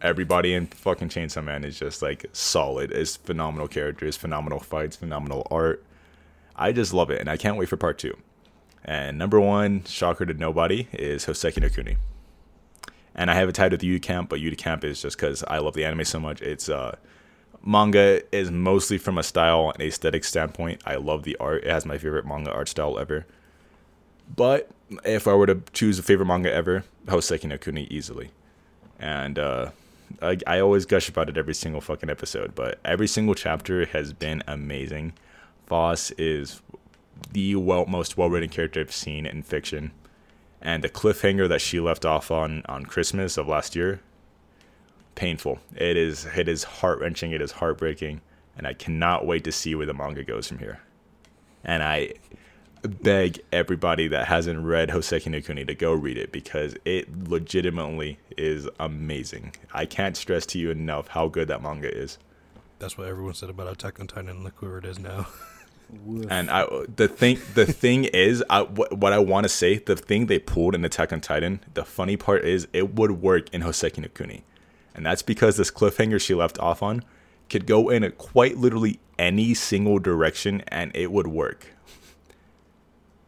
everybody 0.00 0.54
in 0.54 0.66
fucking 0.66 1.08
Chainsaw 1.08 1.44
Man 1.44 1.64
is 1.64 1.78
just 1.78 2.02
like 2.02 2.26
solid. 2.32 2.92
It's 2.92 3.16
phenomenal 3.16 3.68
characters, 3.68 4.16
phenomenal 4.16 4.60
fights, 4.60 4.96
phenomenal 4.96 5.46
art. 5.50 5.84
I 6.56 6.72
just 6.72 6.92
love 6.92 7.10
it, 7.10 7.20
and 7.20 7.28
I 7.28 7.36
can't 7.36 7.56
wait 7.56 7.68
for 7.68 7.76
part 7.76 7.98
two. 7.98 8.16
And 8.84 9.18
number 9.18 9.40
one, 9.40 9.84
shocker 9.84 10.26
to 10.26 10.34
nobody, 10.34 10.88
is 10.92 11.26
Hoseki 11.26 11.60
no 11.62 11.68
Kuni. 11.68 11.96
And 13.14 13.30
I 13.30 13.34
have 13.34 13.48
it 13.48 13.54
tied 13.54 13.72
with 13.72 13.82
Yuru 13.82 14.02
Camp, 14.02 14.28
but 14.28 14.40
Yuru 14.40 14.58
Camp 14.58 14.84
is 14.84 15.00
just 15.02 15.16
because 15.16 15.42
I 15.44 15.58
love 15.58 15.74
the 15.74 15.84
anime 15.84 16.04
so 16.04 16.20
much. 16.20 16.42
It's 16.42 16.68
uh, 16.68 16.96
manga 17.64 18.22
is 18.34 18.50
mostly 18.50 18.98
from 18.98 19.18
a 19.18 19.22
style 19.22 19.70
and 19.70 19.82
aesthetic 19.82 20.24
standpoint. 20.24 20.82
I 20.84 20.96
love 20.96 21.22
the 21.22 21.36
art. 21.36 21.64
It 21.64 21.70
has 21.70 21.86
my 21.86 21.98
favorite 21.98 22.26
manga 22.26 22.52
art 22.52 22.68
style 22.68 22.98
ever. 22.98 23.26
But 24.34 24.70
if 25.04 25.28
I 25.28 25.34
were 25.34 25.46
to 25.46 25.62
choose 25.72 25.98
a 25.98 26.02
favorite 26.02 26.26
manga 26.26 26.52
ever, 26.52 26.84
Hoseki 27.06 27.44
no 27.44 27.58
Kuni 27.58 27.84
easily 27.84 28.30
and 28.98 29.38
uh, 29.38 29.70
I, 30.22 30.38
I 30.46 30.60
always 30.60 30.86
gush 30.86 31.08
about 31.08 31.28
it 31.28 31.36
every 31.36 31.54
single 31.54 31.80
fucking 31.80 32.10
episode. 32.10 32.54
But 32.54 32.78
every 32.84 33.08
single 33.08 33.34
chapter 33.34 33.86
has 33.86 34.12
been 34.12 34.42
amazing. 34.46 35.14
Phos 35.66 36.10
is 36.12 36.62
the 37.32 37.56
well 37.56 37.86
most 37.86 38.16
well 38.16 38.30
written 38.30 38.48
character 38.50 38.80
I've 38.80 38.92
seen 38.92 39.26
in 39.26 39.42
fiction, 39.42 39.92
and 40.60 40.82
the 40.84 40.88
cliffhanger 40.88 41.48
that 41.48 41.60
she 41.60 41.80
left 41.80 42.04
off 42.04 42.30
on 42.30 42.62
on 42.68 42.84
Christmas 42.86 43.36
of 43.38 43.48
last 43.48 43.74
year, 43.76 44.00
painful. 45.14 45.58
It 45.76 45.96
is 45.96 46.26
it 46.36 46.48
is 46.48 46.64
heart 46.64 47.00
wrenching. 47.00 47.32
It 47.32 47.40
is 47.42 47.52
heartbreaking, 47.52 48.20
and 48.56 48.66
I 48.66 48.74
cannot 48.74 49.26
wait 49.26 49.44
to 49.44 49.52
see 49.52 49.74
where 49.74 49.86
the 49.86 49.94
manga 49.94 50.24
goes 50.24 50.48
from 50.48 50.58
here. 50.58 50.80
and 51.64 51.82
I 51.82 52.12
beg 52.88 53.40
everybody 53.52 54.08
that 54.08 54.26
hasn't 54.26 54.64
read 54.64 54.90
Hoseki 54.90 55.28
no 55.28 55.40
Kuni 55.40 55.64
to 55.64 55.74
go 55.74 55.92
read 55.92 56.18
it 56.18 56.32
because 56.32 56.76
it 56.84 57.28
legitimately 57.28 58.18
is 58.36 58.68
amazing. 58.78 59.54
I 59.72 59.86
can't 59.86 60.16
stress 60.16 60.46
to 60.46 60.58
you 60.58 60.70
enough 60.70 61.08
how 61.08 61.28
good 61.28 61.48
that 61.48 61.62
manga 61.62 61.92
is. 61.92 62.18
That's 62.78 62.98
what 62.98 63.08
everyone 63.08 63.34
said 63.34 63.50
about 63.50 63.68
Attack 63.68 64.00
on 64.00 64.06
Titan. 64.06 64.28
And 64.28 64.44
look 64.44 64.60
where 64.60 64.78
it 64.78 64.84
is 64.84 64.98
now. 64.98 65.28
And 66.28 66.50
I, 66.50 66.66
the 66.96 67.08
thing, 67.08 67.38
the 67.54 67.66
thing 67.66 68.04
is, 68.04 68.42
I, 68.50 68.62
what, 68.62 68.96
what 68.98 69.12
I 69.12 69.18
want 69.18 69.44
to 69.44 69.48
say, 69.48 69.78
the 69.78 69.96
thing 69.96 70.26
they 70.26 70.38
pulled 70.38 70.74
in 70.74 70.84
Attack 70.84 71.12
on 71.12 71.20
Titan, 71.20 71.60
the 71.74 71.84
funny 71.84 72.16
part 72.16 72.44
is, 72.44 72.66
it 72.72 72.94
would 72.94 73.22
work 73.22 73.52
in 73.54 73.62
Hoseki 73.62 73.98
no 73.98 74.08
Kuni, 74.08 74.44
and 74.94 75.06
that's 75.06 75.22
because 75.22 75.56
this 75.56 75.70
cliffhanger 75.70 76.20
she 76.20 76.34
left 76.34 76.58
off 76.58 76.82
on 76.82 77.04
could 77.48 77.66
go 77.66 77.90
in 77.90 78.02
a 78.02 78.10
quite 78.10 78.56
literally 78.56 78.98
any 79.18 79.54
single 79.54 79.98
direction, 79.98 80.62
and 80.68 80.90
it 80.94 81.12
would 81.12 81.26
work. 81.26 81.73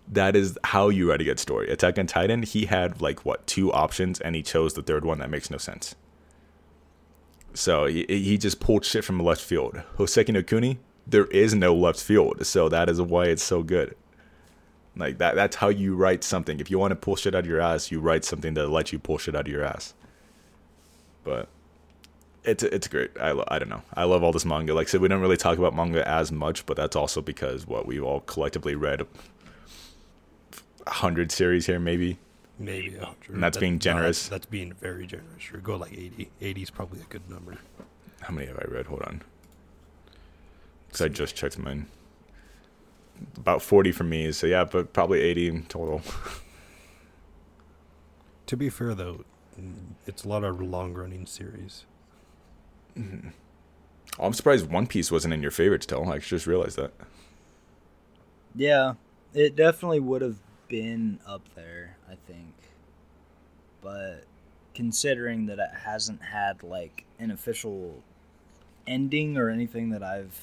That 0.08 0.36
is 0.36 0.58
how 0.62 0.88
you 0.88 1.10
write 1.10 1.20
a 1.20 1.24
good 1.24 1.40
story. 1.40 1.68
Attack 1.68 1.98
on 1.98 2.06
Titan, 2.06 2.42
he 2.42 2.66
had 2.66 3.00
like 3.00 3.24
what 3.24 3.46
two 3.46 3.72
options, 3.72 4.20
and 4.20 4.36
he 4.36 4.42
chose 4.42 4.74
the 4.74 4.82
third 4.82 5.04
one 5.04 5.18
that 5.18 5.30
makes 5.30 5.50
no 5.50 5.58
sense. 5.58 5.94
So 7.54 7.86
he, 7.86 8.04
he 8.08 8.38
just 8.38 8.60
pulled 8.60 8.84
shit 8.84 9.04
from 9.04 9.18
left 9.18 9.40
field. 9.40 9.82
Hoseki 9.96 10.32
no 10.32 10.42
Kuni, 10.42 10.78
there 11.06 11.26
is 11.26 11.54
no 11.54 11.74
left 11.74 12.00
field, 12.00 12.46
so 12.46 12.68
that 12.68 12.88
is 12.88 13.00
why 13.00 13.26
it's 13.26 13.42
so 13.42 13.62
good. 13.62 13.96
Like 14.96 15.18
that 15.18 15.34
that's 15.34 15.56
how 15.56 15.68
you 15.68 15.94
write 15.94 16.24
something. 16.24 16.60
If 16.60 16.70
you 16.70 16.78
want 16.78 16.92
to 16.92 16.96
pull 16.96 17.16
shit 17.16 17.34
out 17.34 17.40
of 17.40 17.46
your 17.46 17.60
ass, 17.60 17.90
you 17.90 18.00
write 18.00 18.24
something 18.24 18.54
that 18.54 18.68
lets 18.68 18.92
you 18.92 18.98
pull 18.98 19.18
shit 19.18 19.34
out 19.34 19.46
of 19.46 19.52
your 19.52 19.64
ass. 19.64 19.94
But 21.24 21.48
it's 22.44 22.62
it's 22.62 22.88
great. 22.88 23.10
I, 23.20 23.32
lo- 23.32 23.44
I 23.48 23.58
don't 23.58 23.68
know. 23.68 23.82
I 23.94 24.04
love 24.04 24.22
all 24.22 24.32
this 24.32 24.44
manga. 24.44 24.72
Like 24.72 24.86
I 24.86 24.90
said, 24.90 25.00
we 25.00 25.08
don't 25.08 25.20
really 25.20 25.36
talk 25.36 25.58
about 25.58 25.74
manga 25.74 26.06
as 26.08 26.32
much, 26.32 26.64
but 26.64 26.76
that's 26.76 26.96
also 26.96 27.20
because 27.20 27.66
what 27.66 27.86
we've 27.86 28.04
all 28.04 28.20
collectively 28.20 28.74
read 28.74 29.06
a 30.86 30.90
hundred 30.90 31.32
series 31.32 31.66
here, 31.66 31.78
maybe. 31.78 32.18
Maybe 32.58 32.96
a 32.96 33.04
hundred. 33.04 33.30
And 33.30 33.42
that's 33.42 33.58
being 33.58 33.74
no, 33.74 33.78
generous. 33.78 34.20
that's, 34.22 34.28
that's 34.28 34.46
being 34.46 34.72
very 34.72 35.06
generous. 35.06 35.42
Sure, 35.42 35.60
go 35.60 35.76
like 35.76 35.92
80. 35.92 36.30
80 36.40 36.62
is 36.62 36.70
probably 36.70 37.00
a 37.00 37.04
good 37.04 37.28
number. 37.28 37.58
How 38.20 38.32
many 38.34 38.46
have 38.46 38.58
I 38.58 38.64
read? 38.68 38.86
Hold 38.86 39.02
on. 39.02 39.22
Because 40.86 41.02
I 41.02 41.08
just 41.08 41.36
checked 41.36 41.58
mine. 41.58 41.86
About 43.36 43.62
forty 43.62 43.92
for 43.92 44.04
me. 44.04 44.30
So 44.32 44.46
yeah, 44.46 44.64
but 44.64 44.92
probably 44.92 45.20
eighty 45.20 45.48
in 45.48 45.64
total. 45.64 46.02
To 48.46 48.56
be 48.56 48.68
fair, 48.68 48.94
though, 48.94 49.24
it's 50.06 50.24
a 50.24 50.28
lot 50.28 50.44
of 50.44 50.60
long 50.60 50.94
running 50.94 51.26
series. 51.26 51.84
Mm-hmm. 52.96 53.30
Oh, 54.18 54.26
I'm 54.26 54.32
surprised 54.32 54.70
One 54.70 54.86
Piece 54.86 55.10
wasn't 55.10 55.34
in 55.34 55.42
your 55.42 55.50
favorites, 55.50 55.86
Till. 55.86 56.08
I 56.10 56.18
just 56.18 56.46
realized 56.46 56.76
that. 56.76 56.92
Yeah, 58.54 58.94
it 59.34 59.56
definitely 59.56 60.00
would 60.00 60.22
have 60.22 60.36
been 60.68 61.20
up 61.26 61.42
there, 61.54 61.96
I 62.10 62.14
think. 62.26 62.54
But 63.82 64.24
considering 64.74 65.46
that 65.46 65.58
it 65.58 65.70
hasn't 65.84 66.22
had 66.22 66.62
like 66.62 67.04
an 67.18 67.30
official 67.30 68.02
ending 68.86 69.36
or 69.36 69.48
anything 69.48 69.90
that 69.90 70.02
I've 70.02 70.38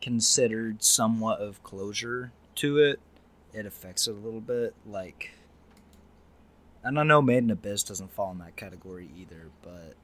considered 0.00 0.82
somewhat 0.82 1.40
of 1.40 1.62
closure 1.62 2.32
to 2.56 2.78
it, 2.78 3.00
it 3.54 3.66
affects 3.66 4.06
it 4.06 4.12
a 4.12 4.18
little 4.18 4.40
bit. 4.40 4.74
Like, 4.86 5.30
and 6.82 6.98
I 6.98 7.02
know 7.04 7.22
Made 7.22 7.44
in 7.44 7.50
Abyss 7.50 7.84
doesn't 7.84 8.12
fall 8.12 8.32
in 8.32 8.38
that 8.38 8.56
category 8.56 9.08
either, 9.16 9.50
but 9.62 9.94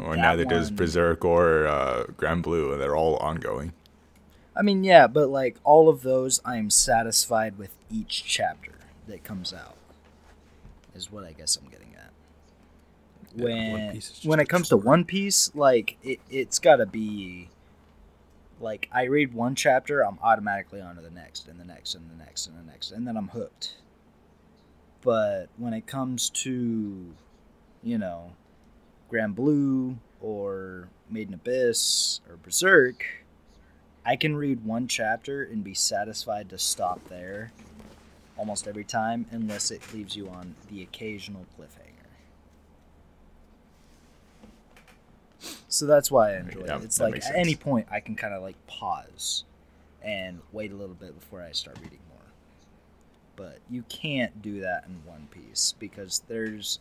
Or 0.00 0.16
That 0.16 0.22
neither 0.22 0.44
does 0.44 0.70
Berserk 0.70 1.24
or 1.24 1.66
uh, 1.66 2.04
Grand 2.16 2.42
Blue, 2.42 2.72
and 2.72 2.80
they're 2.80 2.96
all 2.96 3.16
ongoing. 3.16 3.72
I 4.56 4.62
mean, 4.62 4.84
yeah, 4.84 5.06
but 5.06 5.28
like 5.28 5.56
all 5.64 5.88
of 5.88 6.02
those, 6.02 6.40
I 6.44 6.56
am 6.56 6.70
satisfied 6.70 7.58
with 7.58 7.76
each 7.90 8.24
chapter 8.24 8.72
that 9.06 9.24
comes 9.24 9.52
out. 9.52 9.76
Is 10.94 11.10
what 11.10 11.24
I 11.24 11.32
guess 11.32 11.56
I'm 11.56 11.68
getting 11.68 11.94
at. 11.96 12.10
Yeah, 13.34 13.72
When 13.72 14.02
when 14.24 14.40
it 14.40 14.48
comes 14.48 14.68
to. 14.68 14.76
One 14.76 15.04
Piece, 15.04 15.50
like 15.54 15.96
it, 16.02 16.20
it's 16.30 16.58
got 16.58 16.76
to 16.76 16.86
be. 16.86 17.48
Like 18.60 18.88
I 18.92 19.04
read 19.04 19.34
one 19.34 19.56
chapter, 19.56 20.02
I'm 20.02 20.18
automatically 20.22 20.80
on 20.80 20.94
to 20.94 21.02
the 21.02 21.10
next, 21.10 21.48
and 21.48 21.58
the 21.58 21.64
next, 21.64 21.96
and 21.96 22.08
the 22.08 22.16
next, 22.16 22.46
and 22.46 22.56
the 22.56 22.70
next, 22.70 22.92
and 22.92 23.06
then 23.06 23.16
I'm 23.16 23.28
hooked. 23.28 23.76
But 25.02 25.48
when 25.58 25.74
it 25.74 25.86
comes 25.86 26.30
to, 26.30 27.12
you 27.82 27.98
know, 27.98 28.32
Grand 29.10 29.34
Blue 29.34 29.98
or 30.20 30.88
Made 31.10 31.28
in 31.28 31.34
Abyss 31.34 32.20
or 32.28 32.36
Berserk, 32.36 33.04
I 34.06 34.16
can 34.16 34.36
read 34.36 34.64
one 34.64 34.86
chapter 34.86 35.42
and 35.42 35.64
be 35.64 35.74
satisfied 35.74 36.50
to 36.50 36.58
stop 36.58 37.00
there 37.08 37.52
almost 38.36 38.66
every 38.66 38.84
time, 38.84 39.26
unless 39.30 39.70
it 39.70 39.80
leaves 39.94 40.16
you 40.16 40.28
on 40.28 40.54
the 40.70 40.82
occasional 40.82 41.46
cliffhanger. 41.58 41.90
So 45.68 45.86
that's 45.86 46.10
why 46.10 46.34
I 46.34 46.38
enjoy 46.38 46.66
Yeah, 46.66 46.76
it. 46.76 46.84
It's 46.84 47.00
like 47.00 47.16
at 47.16 47.34
any 47.34 47.54
point 47.54 47.86
I 47.90 48.00
can 48.00 48.14
kind 48.14 48.34
of 48.34 48.42
like 48.42 48.56
pause 48.66 49.44
and 50.02 50.40
wait 50.52 50.70
a 50.70 50.76
little 50.76 50.94
bit 50.94 51.18
before 51.18 51.42
I 51.42 51.52
start 51.52 51.78
reading 51.82 52.00
more. 52.10 52.18
But 53.36 53.58
you 53.70 53.84
can't 53.88 54.42
do 54.42 54.60
that 54.60 54.84
in 54.86 55.02
One 55.10 55.28
Piece 55.30 55.74
because 55.78 56.22
there's 56.28 56.78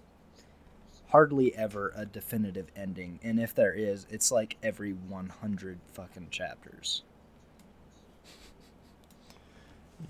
hardly 1.10 1.56
ever 1.56 1.94
a 1.96 2.06
definitive 2.06 2.68
ending, 2.76 3.20
and 3.24 3.40
if 3.40 3.54
there 3.54 3.74
is, 3.74 4.08
it's 4.10 4.32
like 4.32 4.58
every 4.62 4.92
100 4.92 5.80
fucking 5.94 6.28
chapters. 6.32 7.04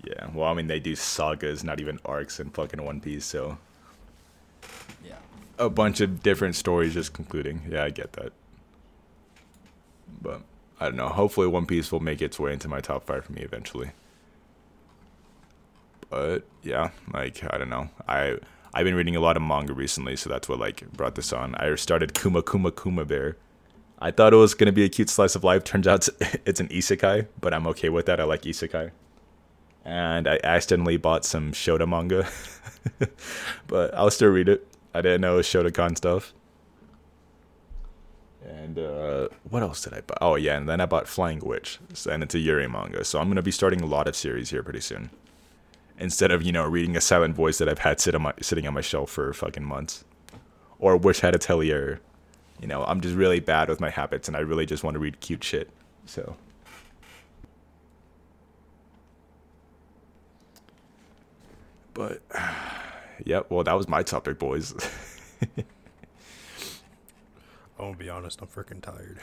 Yeah, 0.02 0.28
well, 0.34 0.48
I 0.50 0.54
mean, 0.54 0.66
they 0.66 0.80
do 0.80 0.94
sagas, 0.96 1.62
not 1.64 1.80
even 1.80 1.98
arcs 2.04 2.40
in 2.40 2.50
fucking 2.50 2.82
One 2.82 3.00
Piece, 3.00 3.24
so 3.24 3.58
Yeah. 5.04 5.18
a 5.58 5.70
bunch 5.70 6.00
of 6.00 6.22
different 6.22 6.56
stories 6.56 6.94
just 6.94 7.12
concluding. 7.12 7.62
Yeah, 7.70 7.84
I 7.84 7.90
get 7.90 8.12
that. 8.14 8.32
But 10.20 10.42
I 10.80 10.86
don't 10.86 10.96
know. 10.96 11.08
Hopefully, 11.08 11.46
One 11.46 11.66
Piece 11.66 11.90
will 11.92 12.00
make 12.00 12.20
its 12.20 12.38
way 12.38 12.52
into 12.52 12.68
my 12.68 12.80
top 12.80 13.06
five 13.06 13.24
for 13.24 13.32
me 13.32 13.42
eventually. 13.42 13.92
But 16.10 16.44
yeah, 16.62 16.90
like 17.12 17.42
I 17.52 17.58
don't 17.58 17.70
know. 17.70 17.88
I 18.08 18.38
I've 18.72 18.84
been 18.84 18.94
reading 18.94 19.16
a 19.16 19.20
lot 19.20 19.36
of 19.36 19.42
manga 19.42 19.72
recently, 19.72 20.16
so 20.16 20.28
that's 20.28 20.48
what 20.48 20.58
like 20.58 20.90
brought 20.92 21.14
this 21.14 21.32
on. 21.32 21.54
I 21.56 21.74
started 21.76 22.14
Kuma 22.14 22.42
Kuma 22.42 22.70
Kuma 22.72 23.04
Bear. 23.04 23.36
I 23.98 24.10
thought 24.10 24.32
it 24.32 24.36
was 24.36 24.54
gonna 24.54 24.72
be 24.72 24.84
a 24.84 24.88
cute 24.88 25.08
slice 25.08 25.34
of 25.34 25.44
life. 25.44 25.64
Turns 25.64 25.86
out 25.86 26.08
it's, 26.08 26.36
it's 26.46 26.60
an 26.60 26.68
isekai, 26.68 27.26
but 27.40 27.54
I'm 27.54 27.66
okay 27.68 27.88
with 27.88 28.06
that. 28.06 28.20
I 28.20 28.24
like 28.24 28.42
isekai. 28.42 28.90
And 29.84 30.26
I 30.26 30.40
accidentally 30.42 30.96
bought 30.96 31.24
some 31.24 31.52
Shota 31.52 31.86
manga, 31.86 32.26
but 33.66 33.94
I'll 33.94 34.10
still 34.10 34.30
read 34.30 34.48
it. 34.48 34.66
I 34.94 35.02
didn't 35.02 35.20
know 35.20 35.34
it 35.34 35.36
was 35.38 35.46
shotacon 35.46 35.96
stuff. 35.96 36.32
And 38.44 38.78
uh, 38.78 39.28
what 39.48 39.62
else 39.62 39.82
did 39.82 39.94
I 39.94 40.00
buy? 40.02 40.16
Oh 40.20 40.36
yeah, 40.36 40.56
and 40.56 40.68
then 40.68 40.80
I 40.80 40.86
bought 40.86 41.08
Flying 41.08 41.40
Witch, 41.40 41.78
and 42.10 42.22
it's 42.22 42.34
a 42.34 42.38
Yuri 42.38 42.68
manga. 42.68 43.04
So 43.04 43.18
I'm 43.18 43.28
gonna 43.28 43.42
be 43.42 43.50
starting 43.50 43.80
a 43.80 43.86
lot 43.86 44.06
of 44.06 44.14
series 44.16 44.50
here 44.50 44.62
pretty 44.62 44.80
soon. 44.80 45.10
Instead 45.98 46.30
of 46.30 46.42
you 46.42 46.52
know 46.52 46.64
reading 46.64 46.96
a 46.96 47.00
silent 47.00 47.34
voice 47.34 47.58
that 47.58 47.68
I've 47.68 47.78
had 47.78 48.00
sit 48.00 48.14
on 48.14 48.22
my 48.22 48.34
sitting 48.40 48.66
on 48.66 48.74
my 48.74 48.80
shelf 48.80 49.10
for 49.10 49.32
fucking 49.32 49.64
months, 49.64 50.04
or 50.78 50.96
Witch 50.96 51.20
Hat 51.20 51.34
a 51.34 51.36
Atelier. 51.36 52.00
You 52.60 52.68
know, 52.68 52.84
I'm 52.84 53.00
just 53.00 53.16
really 53.16 53.40
bad 53.40 53.68
with 53.68 53.80
my 53.80 53.90
habits, 53.90 54.28
and 54.28 54.36
I 54.36 54.40
really 54.40 54.66
just 54.66 54.84
want 54.84 54.94
to 54.94 54.98
read 55.00 55.20
cute 55.20 55.42
shit. 55.42 55.70
So. 56.06 56.36
But, 61.94 62.22
yep. 63.24 63.46
Well, 63.50 63.64
that 63.64 63.72
was 63.74 63.88
my 63.88 64.02
topic, 64.02 64.38
boys. 64.38 64.74
I 67.78 67.82
won't 67.82 67.98
be 67.98 68.08
honest, 68.08 68.40
I'm 68.40 68.48
freaking 68.48 68.80
tired. 68.80 69.18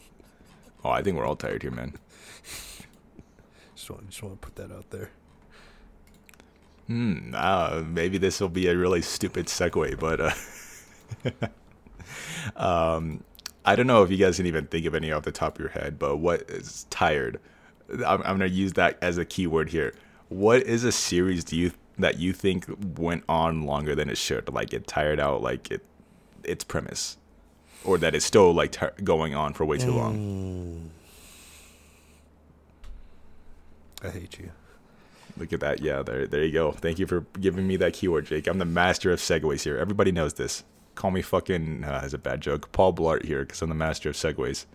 oh, 0.84 0.90
I 0.90 1.02
think 1.02 1.16
we're 1.16 1.26
all 1.26 1.36
tired 1.36 1.62
here, 1.62 1.70
man. 1.70 1.94
just 3.74 3.90
want, 3.90 4.10
just 4.10 4.22
want 4.22 4.40
to 4.40 4.46
put 4.46 4.56
that 4.56 4.74
out 4.74 4.90
there. 4.90 5.10
Hmm. 6.86 7.34
Uh, 7.34 7.84
maybe 7.86 8.18
this 8.18 8.40
will 8.40 8.48
be 8.48 8.66
a 8.66 8.76
really 8.76 9.00
stupid 9.00 9.46
segue, 9.46 9.98
but 9.98 10.20
uh, 10.20 11.48
um, 12.56 13.22
I 13.64 13.76
don't 13.76 13.86
know 13.86 14.02
if 14.02 14.10
you 14.10 14.16
guys 14.16 14.36
can 14.36 14.46
even 14.46 14.66
think 14.66 14.86
of 14.86 14.94
any 14.94 15.12
off 15.12 15.22
the 15.22 15.32
top 15.32 15.54
of 15.54 15.60
your 15.60 15.68
head. 15.70 15.98
But 15.98 16.16
what 16.16 16.42
is 16.50 16.86
tired? 16.90 17.40
I'm, 17.90 18.22
I'm 18.22 18.38
gonna 18.38 18.46
use 18.46 18.72
that 18.74 18.98
as 19.00 19.18
a 19.18 19.24
keyword 19.24 19.70
here. 19.70 19.94
What 20.28 20.62
is 20.64 20.84
a 20.84 20.92
series 20.92 21.44
do 21.44 21.56
you 21.56 21.72
that 22.00 22.18
you 22.18 22.32
think 22.32 22.66
went 22.98 23.24
on 23.28 23.62
longer 23.62 23.94
than 23.94 24.08
it 24.10 24.18
should? 24.18 24.52
Like 24.52 24.72
it 24.72 24.86
tired 24.86 25.20
out, 25.20 25.42
like 25.42 25.70
it 25.70 25.84
its 26.44 26.64
premise, 26.64 27.16
or 27.84 27.98
that 27.98 28.14
it's 28.14 28.24
still 28.24 28.52
like 28.52 28.72
tir- 28.72 28.94
going 29.04 29.34
on 29.34 29.52
for 29.54 29.64
way 29.64 29.78
too 29.78 29.92
long. 29.92 30.90
I 34.02 34.08
hate 34.08 34.38
you. 34.38 34.50
Look 35.36 35.52
at 35.52 35.60
that. 35.60 35.80
Yeah, 35.80 36.02
there, 36.02 36.26
there 36.26 36.44
you 36.44 36.52
go. 36.52 36.72
Thank 36.72 36.98
you 36.98 37.06
for 37.06 37.20
giving 37.40 37.66
me 37.66 37.76
that 37.76 37.92
keyword, 37.94 38.26
Jake. 38.26 38.46
I'm 38.46 38.58
the 38.58 38.64
master 38.64 39.10
of 39.12 39.20
segues 39.20 39.62
here. 39.62 39.78
Everybody 39.78 40.12
knows 40.12 40.34
this. 40.34 40.64
Call 40.94 41.10
me 41.10 41.22
fucking, 41.22 41.84
uh, 41.84 42.00
as 42.02 42.12
a 42.12 42.18
bad 42.18 42.40
joke, 42.40 42.72
Paul 42.72 42.92
Blart 42.92 43.24
here, 43.24 43.40
because 43.44 43.62
I'm 43.62 43.68
the 43.68 43.74
master 43.74 44.10
of 44.10 44.16
segues. 44.16 44.66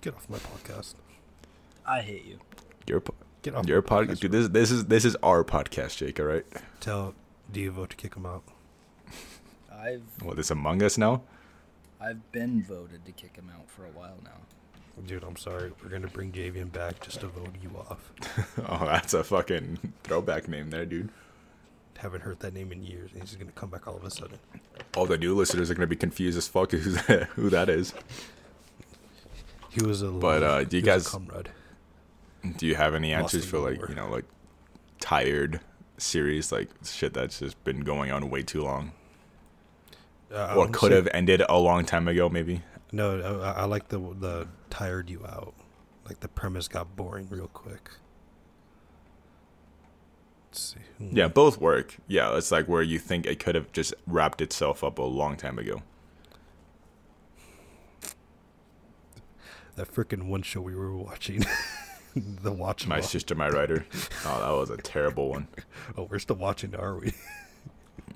Get 0.00 0.14
off 0.14 0.28
my 0.30 0.38
podcast. 0.38 0.94
I 1.86 2.00
hate 2.00 2.24
you. 2.24 2.38
Your 2.86 3.00
po- 3.00 3.14
Get 3.42 3.54
off 3.54 3.66
your 3.66 3.80
my 3.82 3.88
podcast, 3.88 4.20
dude. 4.20 4.32
This 4.32 4.48
this 4.48 4.70
is 4.70 4.84
this 4.86 5.04
is 5.04 5.16
our 5.22 5.44
podcast, 5.44 5.96
Jake. 5.96 6.20
All 6.20 6.26
right. 6.26 6.44
Tell, 6.80 7.14
do 7.50 7.60
you 7.60 7.70
vote 7.70 7.90
to 7.90 7.96
kick 7.96 8.14
him 8.14 8.26
out? 8.26 8.42
I've 9.72 10.02
Well, 10.22 10.34
this 10.34 10.50
Among 10.50 10.82
Us 10.82 10.98
now. 10.98 11.22
I've 12.00 12.30
been 12.32 12.62
voted 12.62 13.04
to 13.06 13.12
kick 13.12 13.36
him 13.36 13.50
out 13.54 13.68
for 13.70 13.84
a 13.86 13.90
while 13.90 14.18
now. 14.24 14.32
Dude, 15.06 15.24
I'm 15.24 15.36
sorry. 15.36 15.72
We're 15.82 15.88
gonna 15.88 16.08
bring 16.08 16.32
Javian 16.32 16.70
back 16.70 17.00
just 17.00 17.20
to 17.20 17.28
vote 17.28 17.54
you 17.62 17.70
off. 17.78 18.12
Oh, 18.68 18.84
that's 18.84 19.14
a 19.14 19.24
fucking 19.24 19.94
throwback 20.04 20.46
name 20.46 20.68
there, 20.70 20.84
dude. 20.84 21.08
Haven't 21.96 22.22
heard 22.22 22.40
that 22.40 22.52
name 22.54 22.72
in 22.72 22.82
years, 22.82 23.10
and 23.12 23.22
he's 23.22 23.30
just 23.30 23.40
gonna 23.40 23.52
come 23.52 23.70
back 23.70 23.86
all 23.88 23.96
of 23.96 24.04
a 24.04 24.10
sudden. 24.10 24.38
All 24.96 25.06
the 25.06 25.16
new 25.18 25.34
listeners 25.34 25.70
are 25.70 25.74
gonna 25.74 25.86
be 25.86 25.96
confused 25.96 26.36
as 26.36 26.46
fuck 26.48 26.70
who's 26.72 27.02
that, 27.06 27.24
who 27.36 27.48
that 27.48 27.70
is. 27.70 27.94
He 29.70 29.82
was 29.82 30.02
a. 30.02 30.08
But, 30.10 30.42
uh, 30.42 30.64
do 30.64 30.76
you 30.76 30.82
he 30.82 30.90
was 30.90 31.06
a 31.06 31.08
guys- 31.08 31.08
comrade? 31.08 31.48
Do 32.56 32.66
you 32.66 32.74
have 32.74 32.94
any 32.94 33.12
answers 33.12 33.44
for 33.44 33.58
like 33.58 33.88
you 33.88 33.94
know 33.94 34.08
like 34.10 34.24
tired 35.00 35.60
series 35.98 36.50
like 36.50 36.68
shit 36.84 37.12
that's 37.12 37.38
just 37.40 37.62
been 37.64 37.80
going 37.80 38.10
on 38.10 38.30
way 38.30 38.42
too 38.42 38.62
long 38.62 38.92
Uh, 40.32 40.54
or 40.56 40.68
could 40.68 40.92
have 40.92 41.08
ended 41.12 41.42
a 41.48 41.58
long 41.58 41.84
time 41.84 42.08
ago 42.08 42.28
maybe? 42.28 42.62
No, 42.92 43.20
I, 43.42 43.62
I 43.62 43.64
like 43.66 43.88
the 43.88 43.98
the 43.98 44.48
tired 44.70 45.10
you 45.10 45.24
out. 45.26 45.54
Like 46.06 46.20
the 46.20 46.28
premise 46.28 46.66
got 46.68 46.96
boring 46.96 47.28
real 47.30 47.48
quick. 47.48 47.90
Let's 50.48 50.60
see. 50.74 50.80
Hmm. 50.98 51.16
Yeah, 51.16 51.28
both 51.28 51.60
work. 51.60 51.96
Yeah, 52.08 52.36
it's 52.36 52.50
like 52.50 52.66
where 52.66 52.82
you 52.82 52.98
think 52.98 53.26
it 53.26 53.38
could 53.38 53.54
have 53.54 53.70
just 53.72 53.94
wrapped 54.06 54.40
itself 54.40 54.82
up 54.82 54.98
a 54.98 55.02
long 55.02 55.36
time 55.36 55.58
ago. 55.58 55.82
That 59.76 59.92
freaking 59.92 60.24
one 60.24 60.42
show 60.42 60.60
we 60.60 60.74
were 60.74 60.94
watching, 60.96 61.44
the 62.42 62.52
watch. 62.52 62.86
My 62.86 63.00
sister, 63.00 63.34
my 63.34 63.48
writer. 63.48 63.86
Oh, 64.24 64.40
that 64.40 64.50
was 64.58 64.70
a 64.70 64.76
terrible 64.76 65.28
one. 65.30 65.48
Oh, 65.96 66.04
we're 66.04 66.18
still 66.20 66.36
watching, 66.36 66.74
are 66.74 66.96
we? 66.98 67.12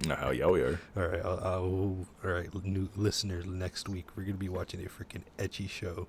No, 0.09 0.31
yeah, 0.31 0.47
we 0.47 0.61
are. 0.61 0.81
All 0.97 1.07
right, 1.07 1.21
I'll, 1.25 1.39
I'll, 1.39 2.07
all 2.25 2.31
right, 2.31 2.53
new 2.65 2.89
listeners. 2.97 3.47
Next 3.47 3.89
week 3.89 4.07
we're 4.17 4.25
gonna 4.25 4.35
be 4.35 4.49
watching 4.49 4.85
a 4.85 4.89
freaking 4.89 5.23
ecchi 5.39 5.69
show. 5.71 6.09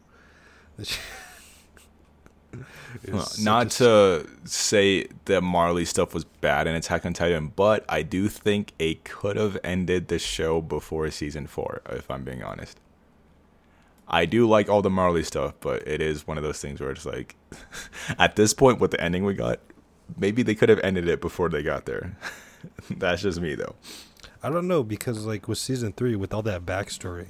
Well, 3.12 3.30
Not 3.40 3.70
to 3.72 4.28
say 4.46 5.08
that 5.26 5.42
Marley 5.42 5.86
stuff 5.86 6.14
was 6.14 6.24
bad 6.24 6.68
in 6.68 6.76
Attack 6.76 7.06
on 7.06 7.14
Titan, 7.14 7.52
but 7.56 7.86
I 7.88 8.02
do 8.02 8.28
think 8.28 8.74
it 8.80 9.04
could 9.04 9.36
have 9.36 9.58
ended 9.64 10.08
the 10.08 10.20
show 10.20 10.62
before 10.62 11.10
season 11.12 11.48
four, 11.48 11.82
if 11.90 12.10
I'm 12.10 12.24
being 12.24 12.44
honest. 12.44 12.80
I 14.08 14.26
do 14.26 14.48
like 14.48 14.70
all 14.70 14.82
the 14.82 14.90
Marley 14.90 15.24
stuff, 15.24 15.54
but 15.60 15.88
it 15.88 16.02
is 16.02 16.28
one 16.28 16.38
of 16.38 16.44
those 16.44 16.60
things 16.60 16.80
where 16.80 16.92
it's 16.92 17.06
like, 17.06 17.36
at 18.20 18.36
this 18.36 18.54
point, 18.54 18.80
with 18.80 18.92
the 18.92 19.02
ending 19.02 19.26
we 19.26 19.34
got, 19.34 19.60
maybe 20.18 20.44
they 20.44 20.56
could 20.56 20.70
have 20.70 20.80
ended 20.84 21.08
it 21.08 21.22
before 21.22 21.50
they 21.50 21.64
got 21.64 21.86
there. 21.86 22.16
That's 22.90 23.22
just 23.22 23.42
me, 23.42 23.56
though. 23.56 23.76
I 24.44 24.50
don't 24.50 24.68
know 24.68 24.84
because 24.84 25.26
like 25.26 25.48
with 25.48 25.58
season 25.58 25.94
three, 25.94 26.16
with 26.16 26.34
all 26.34 26.44
that 26.44 26.66
backstory, 26.66 27.30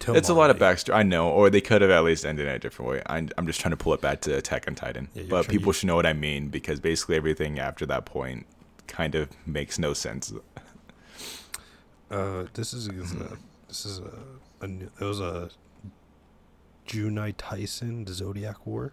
to 0.00 0.14
It's 0.14 0.28
a 0.28 0.34
lot 0.34 0.50
of 0.50 0.58
backstory. 0.58 0.94
I 0.94 1.02
know, 1.02 1.28
or 1.28 1.50
they 1.50 1.60
could 1.60 1.82
have 1.82 1.90
at 1.90 2.04
least 2.04 2.24
ended 2.24 2.46
it 2.46 2.54
a 2.54 2.58
different 2.58 2.90
way. 2.90 3.02
I'm, 3.06 3.30
I'm 3.36 3.46
just 3.46 3.60
trying 3.60 3.70
to 3.70 3.76
pull 3.76 3.94
it 3.94 4.00
back 4.00 4.20
to 4.22 4.36
Attack 4.36 4.68
on 4.68 4.74
Titan, 4.74 5.08
Yeah, 5.14 5.24
but 5.28 5.48
people 5.48 5.72
should 5.72 5.86
know 5.86 5.96
what 5.96 6.06
I 6.06 6.12
mean 6.12 6.48
because 6.48 6.78
basically 6.78 7.16
everything 7.16 7.58
after 7.58 7.84
that 7.86 8.04
point 8.04 8.46
kind 8.86 9.14
of 9.14 9.28
makes 9.46 9.78
no 9.78 9.92
sense. 9.92 10.32
Uh, 12.10 12.44
this 12.54 12.72
is, 12.72 12.88
is 12.88 13.12
a, 13.12 13.36
this 13.66 13.84
is 13.84 13.98
a, 13.98 14.10
it 14.62 15.00
was 15.00 15.20
a 15.20 15.50
Juuni 16.86 17.34
Taisen, 17.34 18.06
the 18.06 18.12
Zodiac 18.12 18.66
War. 18.66 18.92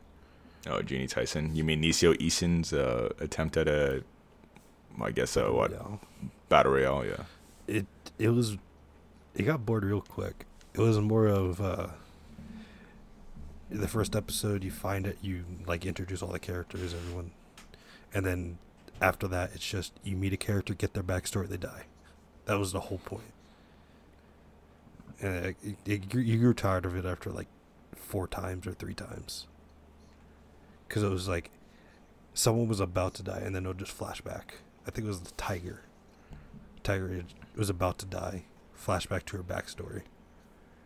Oh, 0.67 0.81
Juuni 0.81 1.07
Taisen. 1.11 1.55
You 1.55 1.63
mean 1.63 1.81
Nisio 1.81 2.15
Isin's 2.19 2.73
uh, 2.73 3.09
attempt 3.19 3.55
at 3.57 3.67
a, 3.67 4.03
I 5.01 5.11
guess, 5.11 5.35
a 5.37 5.51
what 5.51 5.71
Yeah. 5.71 5.97
battle 6.49 6.73
royale? 6.73 7.05
Yeah. 7.05 7.23
It 7.67 7.85
it 8.19 8.29
was, 8.29 8.57
it 9.35 9.43
got 9.43 9.65
bored 9.65 9.83
real 9.85 10.01
quick. 10.01 10.45
It 10.73 10.79
was 10.81 10.99
more 10.99 11.27
of 11.27 11.61
uh, 11.61 11.87
the 13.69 13.87
first 13.87 14.15
episode. 14.15 14.63
You 14.63 14.71
find 14.71 15.07
it, 15.07 15.17
you 15.21 15.45
like 15.65 15.85
introduce 15.85 16.21
all 16.21 16.31
the 16.31 16.39
characters, 16.39 16.93
everyone, 16.93 17.31
and 18.13 18.25
then 18.25 18.57
after 19.01 19.27
that, 19.27 19.51
it's 19.53 19.65
just 19.67 19.93
you 20.03 20.15
meet 20.15 20.33
a 20.33 20.37
character, 20.37 20.73
get 20.73 20.93
their 20.93 21.03
backstory, 21.03 21.47
they 21.47 21.57
die. 21.57 21.85
That 22.45 22.59
was 22.59 22.71
the 22.71 22.79
whole 22.81 22.99
point. 22.99 23.23
And 25.25 25.43
it, 25.43 25.55
it, 25.63 25.75
it, 25.85 26.13
you 26.13 26.37
grew 26.37 26.53
tired 26.53 26.85
of 26.85 26.95
it 26.95 27.03
after 27.03 27.31
like 27.31 27.47
four 27.95 28.27
times 28.27 28.67
or 28.67 28.73
three 28.73 28.93
times. 28.93 29.47
Because 30.87 31.01
it 31.01 31.09
was 31.09 31.27
like 31.27 31.49
someone 32.35 32.67
was 32.67 32.79
about 32.79 33.15
to 33.15 33.23
die, 33.23 33.41
and 33.43 33.55
then 33.55 33.65
it 33.65 33.67
would 33.69 33.79
just 33.79 33.97
flashback. 33.97 34.59
I 34.85 34.91
think 34.91 35.05
it 35.05 35.07
was 35.07 35.21
the 35.21 35.31
tiger. 35.31 35.81
Tiger 36.83 37.23
was 37.55 37.71
about 37.71 37.97
to 37.99 38.05
die. 38.05 38.43
Flashback 38.79 39.25
to 39.25 39.37
her 39.37 39.43
backstory, 39.43 40.03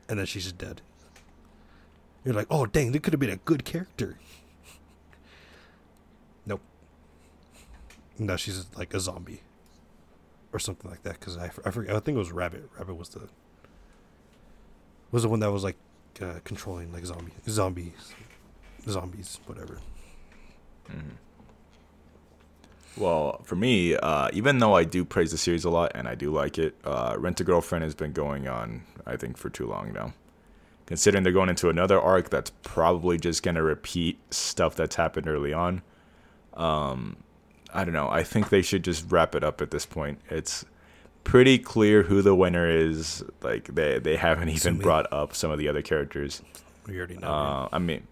and 0.08 0.18
then 0.18 0.26
she's 0.26 0.44
just 0.46 0.58
dead. 0.58 0.82
You're 2.24 2.34
like, 2.34 2.48
oh 2.50 2.66
dang, 2.66 2.94
they 2.94 3.00
could 3.00 3.12
have 3.12 3.20
been 3.20 3.30
a 3.30 3.36
good 3.36 3.66
character. 3.66 4.20
nope. 6.46 6.62
No, 8.18 8.38
she's 8.38 8.68
like 8.78 8.94
a 8.94 9.02
zombie, 9.02 9.42
or 10.54 10.60
something 10.60 10.90
like 10.90 11.04
that. 11.04 11.20
Because 11.20 11.38
I, 11.38 11.52
I 11.66 11.72
forget. 11.72 11.94
I 11.94 12.00
think 12.00 12.16
it 12.16 12.20
was 12.20 12.32
Rabbit. 12.32 12.70
Rabbit 12.78 12.96
was 12.96 13.10
the 13.10 13.28
was 15.12 15.24
the 15.24 15.30
one 15.30 15.40
that 15.40 15.52
was 15.52 15.64
like 15.64 15.78
uh, 16.22 16.40
controlling 16.44 16.92
like 16.92 17.06
zombie 17.06 17.32
zombies, 17.48 18.14
zombies, 18.88 19.40
whatever. 19.46 19.80
Mm-hmm. 20.90 21.16
Well, 22.98 23.42
for 23.44 23.56
me, 23.56 23.96
uh, 23.96 24.30
even 24.34 24.60
though 24.60 24.76
I 24.76 24.84
do 24.84 25.06
praise 25.06 25.32
the 25.32 25.38
series 25.38 25.64
a 25.64 25.70
lot 25.70 25.92
and 25.96 26.08
I 26.08 26.16
do 26.16 26.32
like 26.32 26.58
it, 26.58 26.76
uh, 26.84 27.16
Rent 27.18 27.40
a 27.40 27.44
Girlfriend 27.44 27.84
has 27.84 27.96
been 27.96 28.12
going 28.12 28.48
on, 28.48 28.84
I 29.06 29.16
think, 29.16 29.38
for 29.38 29.50
too 29.50 29.68
long 29.68 29.94
now. 29.94 30.14
Considering 30.86 31.24
they're 31.24 31.32
going 31.32 31.50
into 31.50 31.70
another 31.70 32.02
arc 32.02 32.30
that's 32.30 32.52
probably 32.64 33.18
just 33.18 33.44
going 33.44 33.56
to 33.56 33.64
repeat 33.64 34.20
stuff 34.34 34.76
that's 34.76 34.96
happened 34.96 35.28
early 35.28 35.54
on. 35.54 35.82
Um, 36.56 37.18
I 37.74 37.86
don't 37.86 37.94
know. 37.94 38.10
I 38.10 38.24
think 38.24 38.50
they 38.50 38.64
should 38.64 38.84
just 38.84 39.10
wrap 39.10 39.36
it 39.36 39.44
up 39.44 39.62
at 39.62 39.72
this 39.72 39.86
point. 39.86 40.20
It's 40.30 40.66
pretty 41.24 41.58
clear 41.58 42.04
who 42.04 42.22
the 42.22 42.36
winner 42.36 42.68
is. 42.70 43.24
Like, 43.42 43.74
they, 43.76 44.00
they 44.00 44.16
haven't 44.16 44.50
even 44.50 44.60
Sumi. 44.60 44.84
brought 44.84 45.12
up 45.12 45.36
some 45.36 45.52
of 45.52 45.60
the 45.60 45.68
other 45.68 45.82
characters. 45.82 46.42
We 46.88 46.98
already 46.98 47.18
know. 47.18 47.28
Uh, 47.28 47.70
I 47.72 47.80
mean, 47.80 48.08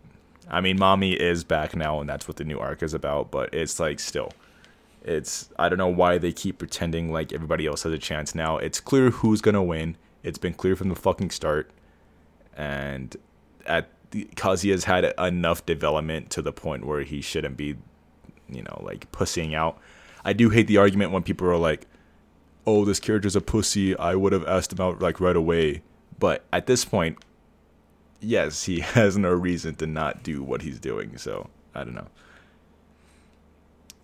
I 0.50 0.62
mean, 0.62 0.78
Mami 0.78 1.16
is 1.16 1.44
back 1.44 1.76
now, 1.76 2.00
and 2.00 2.10
that's 2.10 2.28
what 2.28 2.38
the 2.38 2.44
new 2.44 2.60
arc 2.60 2.84
is 2.84 2.94
about. 2.94 3.32
But 3.32 3.54
it's 3.54 3.80
like 3.80 4.00
still, 4.00 4.32
it's 5.04 5.50
I 5.60 5.70
don't 5.70 5.78
know 5.78 5.88
why 5.88 6.18
they 6.18 6.32
keep 6.32 6.60
pretending 6.60 7.12
like 7.12 7.34
everybody 7.34 7.66
else 7.66 7.84
has 7.84 7.94
a 7.94 7.98
chance 7.98 8.36
now. 8.36 8.58
It's 8.58 8.80
clear 8.80 9.10
who's 9.10 9.42
gonna 9.42 9.64
win. 9.64 9.98
It's 10.24 10.38
been 10.38 10.54
clear 10.54 10.76
from 10.76 10.90
the 10.90 10.96
fucking 10.96 11.32
start, 11.32 11.72
and 12.56 13.16
at 13.66 13.90
Kazuya's 14.12 14.86
had 14.86 15.14
enough 15.20 15.66
development 15.66 16.30
to 16.32 16.42
the 16.42 16.54
point 16.54 16.86
where 16.86 17.02
he 17.02 17.22
shouldn't 17.22 17.58
be, 17.58 17.76
you 18.48 18.64
know, 18.64 18.82
like 18.84 19.12
pussying 19.12 19.54
out. 19.54 19.80
I 20.24 20.34
do 20.34 20.50
hate 20.50 20.68
the 20.68 20.78
argument 20.78 21.12
when 21.12 21.24
people 21.24 21.48
are 21.48 21.58
like, 21.58 21.88
"Oh, 22.68 22.86
this 22.86 23.00
character's 23.00 23.36
a 23.36 23.42
pussy. 23.42 23.98
I 23.98 24.14
would 24.14 24.34
have 24.34 24.46
asked 24.48 24.72
him 24.74 24.82
out 24.82 25.02
like 25.02 25.20
right 25.20 25.36
away." 25.36 25.82
But 26.20 26.44
at 26.54 26.68
this 26.68 26.86
point, 26.86 27.18
yes, 28.20 28.66
he 28.66 28.80
has 28.98 29.18
no 29.18 29.32
reason 29.32 29.76
to 29.76 29.88
not 29.88 30.22
do 30.22 30.44
what 30.44 30.62
he's 30.62 30.80
doing. 30.80 31.18
So 31.18 31.50
I 31.74 31.84
don't 31.84 31.96
know. 31.96 32.08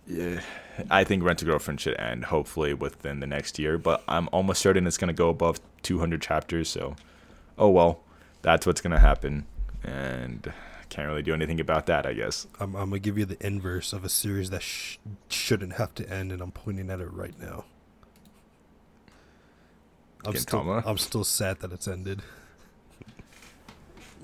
Yeah, 0.06 0.40
I 0.90 1.04
think 1.04 1.22
Rent 1.22 1.40
a 1.40 1.44
Girlfriend 1.46 1.80
should 1.80 1.98
end 1.98 2.26
hopefully 2.26 2.74
within 2.74 3.20
the 3.20 3.26
next 3.26 3.58
year, 3.58 3.78
but 3.78 4.02
I'm 4.06 4.28
almost 4.32 4.60
certain 4.60 4.86
it's 4.86 4.98
gonna 4.98 5.14
go 5.14 5.30
above 5.30 5.60
200 5.82 6.20
chapters. 6.20 6.68
So, 6.68 6.94
oh 7.56 7.70
well, 7.70 8.00
that's 8.42 8.66
what's 8.66 8.82
gonna 8.82 8.98
happen, 8.98 9.46
and 9.82 10.52
I 10.80 10.84
can't 10.90 11.08
really 11.08 11.22
do 11.22 11.32
anything 11.32 11.58
about 11.58 11.86
that, 11.86 12.04
I 12.04 12.12
guess. 12.12 12.46
I'm, 12.60 12.74
I'm 12.76 12.90
gonna 12.90 12.98
give 12.98 13.16
you 13.16 13.24
the 13.24 13.44
inverse 13.44 13.94
of 13.94 14.04
a 14.04 14.10
series 14.10 14.50
that 14.50 14.62
sh- 14.62 14.98
shouldn't 15.30 15.74
have 15.74 15.94
to 15.94 16.10
end, 16.10 16.32
and 16.32 16.42
I'm 16.42 16.52
pointing 16.52 16.90
at 16.90 17.00
it 17.00 17.10
right 17.10 17.38
now. 17.40 17.64
I'm 20.26 20.36
still? 20.36 20.82
I'm 20.86 20.98
still 20.98 21.24
sad 21.24 21.60
that 21.60 21.72
it's 21.72 21.88
ended. 21.88 22.22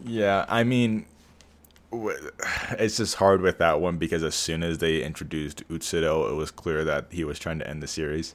Yeah, 0.05 0.47
I 0.49 0.65
mean, 0.65 1.07
it's 2.73 2.97
just 2.97 3.17
hard 3.17 3.43
with 3.43 3.59
that 3.59 3.81
one 3.81 3.99
because 3.99 4.23
as 4.23 4.35
soon 4.35 4.63
as 4.63 4.79
they 4.79 5.03
introduced 5.03 5.67
Utsuro, 5.69 6.31
it 6.31 6.35
was 6.35 6.51
clear 6.51 6.85
that 6.85 7.07
he 7.11 7.25
was 7.25 7.39
trying 7.39 7.59
to 7.59 7.69
end 7.69 7.83
the 7.83 7.87
series. 7.87 8.35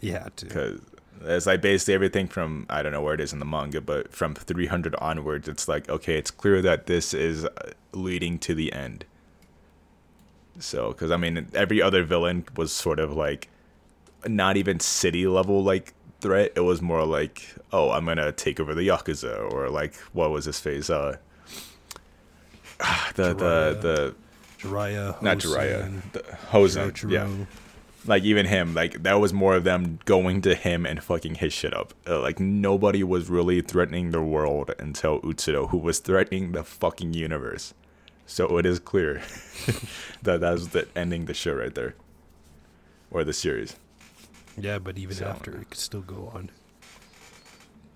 Yeah, 0.00 0.28
because 0.38 0.80
it's 1.22 1.46
like 1.46 1.60
basically 1.60 1.94
everything 1.94 2.26
from 2.26 2.66
I 2.68 2.82
don't 2.82 2.92
know 2.92 3.02
where 3.02 3.14
it 3.14 3.20
is 3.20 3.32
in 3.32 3.38
the 3.38 3.44
manga, 3.44 3.80
but 3.80 4.12
from 4.12 4.34
300 4.34 4.94
onwards, 4.96 5.48
it's 5.48 5.68
like 5.68 5.88
okay, 5.88 6.18
it's 6.18 6.30
clear 6.30 6.60
that 6.62 6.86
this 6.86 7.14
is 7.14 7.44
uh, 7.44 7.72
leading 7.92 8.38
to 8.40 8.54
the 8.54 8.72
end. 8.72 9.04
So, 10.58 10.88
because 10.88 11.10
I 11.10 11.16
mean, 11.16 11.48
every 11.54 11.82
other 11.82 12.04
villain 12.04 12.44
was 12.56 12.72
sort 12.72 12.98
of 12.98 13.12
like 13.12 13.48
not 14.26 14.56
even 14.56 14.80
city 14.80 15.26
level 15.26 15.62
like 15.62 15.92
threat. 16.24 16.52
It 16.56 16.60
was 16.60 16.80
more 16.80 17.04
like, 17.04 17.54
oh, 17.70 17.90
I'm 17.90 18.06
gonna 18.06 18.32
take 18.32 18.58
over 18.58 18.74
the 18.74 18.88
yakuza, 18.88 19.52
or 19.52 19.68
like 19.68 19.94
what 20.12 20.30
was 20.30 20.46
his 20.46 20.58
face? 20.58 20.88
Uh, 20.88 21.18
the 23.14 23.34
the 23.34 23.74
Jiraiya. 23.78 23.80
the 23.82 24.14
Jiraiya, 24.58 25.22
not 25.22 25.38
Jiraiya, 25.38 26.12
the 26.12 26.24
Hosen. 26.50 27.10
Yeah, 27.10 27.28
like 28.06 28.24
even 28.24 28.46
him, 28.46 28.74
like 28.74 29.02
that 29.02 29.20
was 29.20 29.34
more 29.34 29.54
of 29.54 29.64
them 29.64 29.98
going 30.06 30.40
to 30.42 30.54
him 30.54 30.86
and 30.86 31.04
fucking 31.04 31.36
his 31.36 31.52
shit 31.52 31.74
up. 31.74 31.92
Uh, 32.08 32.20
like 32.20 32.40
nobody 32.40 33.04
was 33.04 33.28
really 33.28 33.60
threatening 33.60 34.10
the 34.10 34.22
world 34.22 34.74
until 34.78 35.20
Utsuro, 35.20 35.68
who 35.68 35.76
was 35.78 35.98
threatening 35.98 36.52
the 36.52 36.64
fucking 36.64 37.12
universe. 37.12 37.74
So 38.26 38.56
it 38.56 38.64
is 38.64 38.78
clear 38.78 39.20
that 40.22 40.40
that's 40.40 40.68
the 40.68 40.88
ending 40.96 41.26
the 41.26 41.34
show 41.34 41.52
right 41.52 41.74
there, 41.74 41.94
or 43.10 43.24
the 43.24 43.34
series. 43.34 43.76
Yeah, 44.56 44.78
but 44.78 44.98
even 44.98 45.16
So- 45.16 45.26
after, 45.26 45.56
it 45.60 45.70
could 45.70 45.78
still 45.78 46.02
go 46.02 46.30
on. 46.34 46.50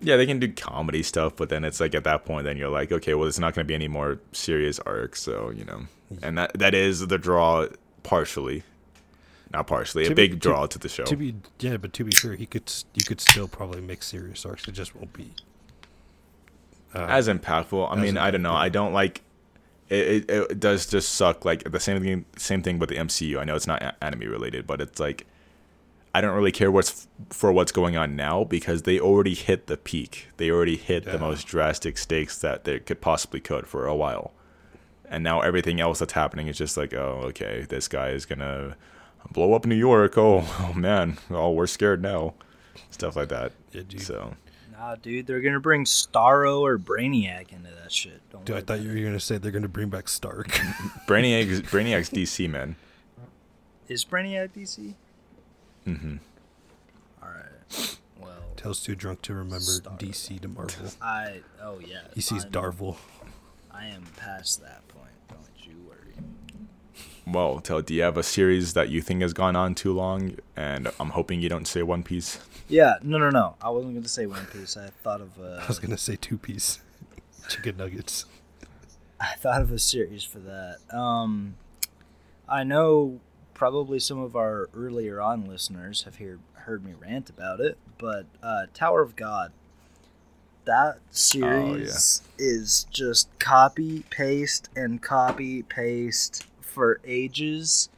Yeah, 0.01 0.17
they 0.17 0.27
can 0.27 0.39
do 0.39 0.53
comedy 0.53 1.03
stuff, 1.03 1.35
but 1.35 1.49
then 1.49 1.65
it's 1.65 1.81
like 1.81 1.93
at 1.95 2.05
that 2.05 2.25
point, 2.25 2.45
then 2.45 2.57
you're 2.57 2.69
like, 2.69 2.93
okay, 2.93 3.15
well, 3.15 3.27
it's 3.27 3.41
not 3.41 3.55
going 3.55 3.65
to 3.67 3.69
be 3.69 3.75
any 3.75 3.89
more 3.89 4.21
serious 4.31 4.79
arcs, 4.81 5.21
so 5.21 5.51
you 5.51 5.65
know, 5.65 5.83
and 6.23 6.39
that 6.39 6.53
that 6.57 6.73
is 6.73 7.09
the 7.09 7.19
draw 7.19 7.67
partially, 8.05 8.63
not 9.53 9.67
partially, 9.67 10.07
a 10.07 10.11
be- 10.11 10.15
big 10.15 10.39
draw 10.39 10.67
to 10.67 10.79
the 10.79 10.89
show. 10.89 11.03
To 11.05 11.17
be 11.17 11.35
yeah, 11.59 11.79
but 11.79 11.93
to 11.95 12.05
be 12.05 12.13
fair, 12.13 12.37
he 12.37 12.47
could 12.47 12.73
you 12.95 13.03
could 13.05 13.21
still 13.21 13.49
probably 13.49 13.81
make 13.81 14.05
serious 14.05 14.47
arcs. 14.47 14.69
It 14.69 14.73
just 14.73 14.95
won't 14.95 15.13
be 15.13 15.33
uh, 16.95 17.07
as 17.09 17.27
impactful. 17.27 17.91
I 17.91 17.95
as 17.95 17.99
mean, 18.01 18.17
I 18.17 18.31
don't 18.31 18.43
know. 18.43 18.55
I 18.55 18.69
don't 18.69 18.93
like. 18.93 19.23
It, 19.89 20.31
it, 20.31 20.31
it 20.31 20.61
does 20.61 20.87
just 20.87 21.15
suck. 21.15 21.45
Like 21.45 21.69
the 21.71 21.81
same 21.81 22.01
thing. 22.01 22.25
Same 22.37 22.63
thing 22.63 22.79
with 22.79 22.89
the 22.91 22.97
MCU. 22.97 23.41
I 23.41 23.45
know 23.45 23.57
it's 23.57 23.67
not 23.67 23.83
a- 23.83 23.97
anime 24.05 24.21
related, 24.31 24.65
but 24.65 24.81
it's 24.81 25.01
like 25.01 25.27
I 26.19 26.21
don't 26.21 26.35
really 26.35 26.51
care 26.51 26.69
what's 26.73 27.07
for 27.31 27.53
what's 27.53 27.71
going 27.71 27.97
on 27.97 28.17
now 28.17 28.43
because 28.43 28.83
they 28.83 28.99
already 28.99 29.35
hit 29.35 29.69
the 29.69 29.77
peak. 29.77 30.27
They 30.37 30.51
already 30.51 30.77
hit 30.77 31.05
the 31.05 31.17
most 31.17 31.47
drastic 31.47 31.97
stakes 31.97 32.37
that 32.41 32.65
they 32.65 32.81
could 32.81 33.01
possibly 33.01 33.39
could 33.39 33.69
for 33.69 33.87
a 33.87 33.95
while, 33.95 34.33
and 35.09 35.23
now 35.23 35.43
everything 35.43 35.81
else 35.81 36.01
that's 36.01 36.15
happening 36.15 36.49
is 36.49 36.59
just 36.59 36.77
like, 36.77 36.93
oh, 36.93 37.21
okay, 37.27 37.67
this 37.69 37.87
guy 37.87 38.09
is 38.09 38.27
gonna 38.27 38.77
blow 39.31 39.55
up 39.55 39.65
New 39.65 39.77
York. 39.77 40.15
Oh, 40.19 40.43
oh 40.59 40.73
man. 40.73 41.19
Oh, 41.31 41.53
we're 41.53 41.69
scared 41.69 42.03
now. 42.03 42.35
Stuff 42.91 43.15
like 43.15 43.29
that. 43.29 43.53
yeah, 43.71 43.83
dude. 43.89 44.03
So 44.03 44.35
Nah, 44.73 44.97
dude, 44.97 45.29
they're 45.29 45.41
gonna 45.41 45.61
bring 45.61 45.85
Starro 45.85 46.63
or 46.63 46.79
Brainiac 46.79 47.53
into 47.53 47.71
that 47.81 47.93
shit. 47.93 48.21
Don't 48.33 48.45
Dude, 48.45 48.57
I 48.57 48.61
thought 48.63 48.81
you 48.81 48.89
were 48.89 49.05
gonna 49.05 49.21
say 49.21 49.39
they're 49.39 49.53
gonna 49.53 49.69
bring 49.69 49.89
back 49.89 50.09
Stark. 50.09 50.49
Brainiac's 51.07 51.61
Brainiac's 51.61 52.11
DC 52.11 52.51
man. 52.51 52.75
Is 53.87 54.05
Brainiac 54.05 54.51
DC? 54.51 54.95
Hmm 55.97 56.17
All 57.23 57.29
right. 57.31 57.97
Well, 58.21 58.43
Tell's 58.57 58.83
too 58.83 58.95
drunk 58.95 59.23
to 59.23 59.35
remember 59.35 59.61
Stark. 59.61 59.99
DC 59.99 60.41
to 60.41 60.49
Marvel. 60.49 60.87
I 61.03 61.41
oh 61.63 61.79
yeah. 61.81 62.03
He 62.15 62.21
sees 62.21 62.45
I'm- 62.45 62.53
Darvel. 62.53 62.97
I 63.71 63.87
am 63.87 64.03
past 64.17 64.61
that 64.63 64.87
point. 64.89 65.07
Don't 65.29 65.41
you 65.65 65.75
worry. 65.87 66.15
Well, 67.27 67.61
tell, 67.61 67.81
do 67.81 67.95
you 67.95 68.03
have 68.03 68.17
a 68.17 68.23
series 68.25 68.73
that 68.73 68.89
you 68.89 69.01
think 69.01 69.23
has 69.23 69.33
gone 69.33 69.55
on 69.55 69.75
too 69.77 69.93
long? 69.93 70.37
And 70.57 70.89
I'm 70.99 71.11
hoping 71.11 71.41
you 71.41 71.49
don't 71.49 71.67
say 71.69 71.83
One 71.85 72.03
Piece. 72.03 72.41
Yeah, 72.69 72.95
no, 73.03 73.19
no, 73.19 73.31
no. 73.31 73.55
I 73.63 73.71
wasn't 73.71 73.95
gonna 73.95 74.09
say 74.09 74.27
One 74.27 74.45
Piece. 74.47 74.77
I 74.77 74.89
thought 75.05 75.21
of 75.21 75.39
uh, 75.41 75.61
I 75.63 75.67
was 75.69 75.79
gonna 75.79 75.97
say 75.99 76.17
two 76.17 76.39
piece 76.39 76.81
chicken 77.49 77.77
nuggets. 77.77 78.25
I 79.21 79.35
thought 79.37 79.63
of 79.63 79.71
a 79.73 79.79
series 79.79 80.25
for 80.25 80.39
that. 80.41 80.79
Um, 80.93 81.55
I 82.49 82.65
know 82.65 83.21
probably 83.59 83.99
some 83.99 84.21
of 84.21 84.37
our 84.37 84.71
earlier 84.73 85.21
on 85.21 85.45
listeners 85.45 86.05
have 86.05 86.17
heard 86.17 86.39
heard 86.55 86.85
me 86.85 86.93
rant 87.01 87.29
about 87.29 87.61
it, 87.61 87.77
but 87.99 88.25
uh, 88.43 88.67
Tower 88.73 89.03
of 89.03 89.17
God. 89.17 89.53
That 90.65 90.99
series 91.11 92.21
is 92.39 92.87
just 92.91 93.37
copy 93.39 94.05
paste 94.11 94.69
and 94.77 95.03
copy 95.03 95.63
paste 95.63 96.47
for 96.61 97.01
ages 97.05 97.89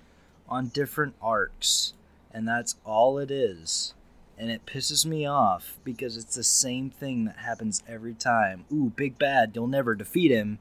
on 0.49 0.69
different 0.69 1.15
arcs, 1.21 1.95
and 2.33 2.47
that's 2.47 2.77
all 2.85 3.19
it 3.19 3.31
is. 3.31 3.95
And 4.39 4.51
it 4.51 4.65
pisses 4.65 5.05
me 5.05 5.27
off 5.27 5.79
because 5.85 6.17
it's 6.17 6.37
the 6.37 6.45
same 6.45 6.91
thing 6.91 7.25
that 7.25 7.39
happens 7.39 7.83
every 7.89 8.15
time. 8.15 8.65
Ooh, 8.73 8.93
big 8.95 9.19
bad, 9.19 9.53
you'll 9.55 9.67
never 9.67 9.95
defeat 9.95 10.31
him 10.31 10.61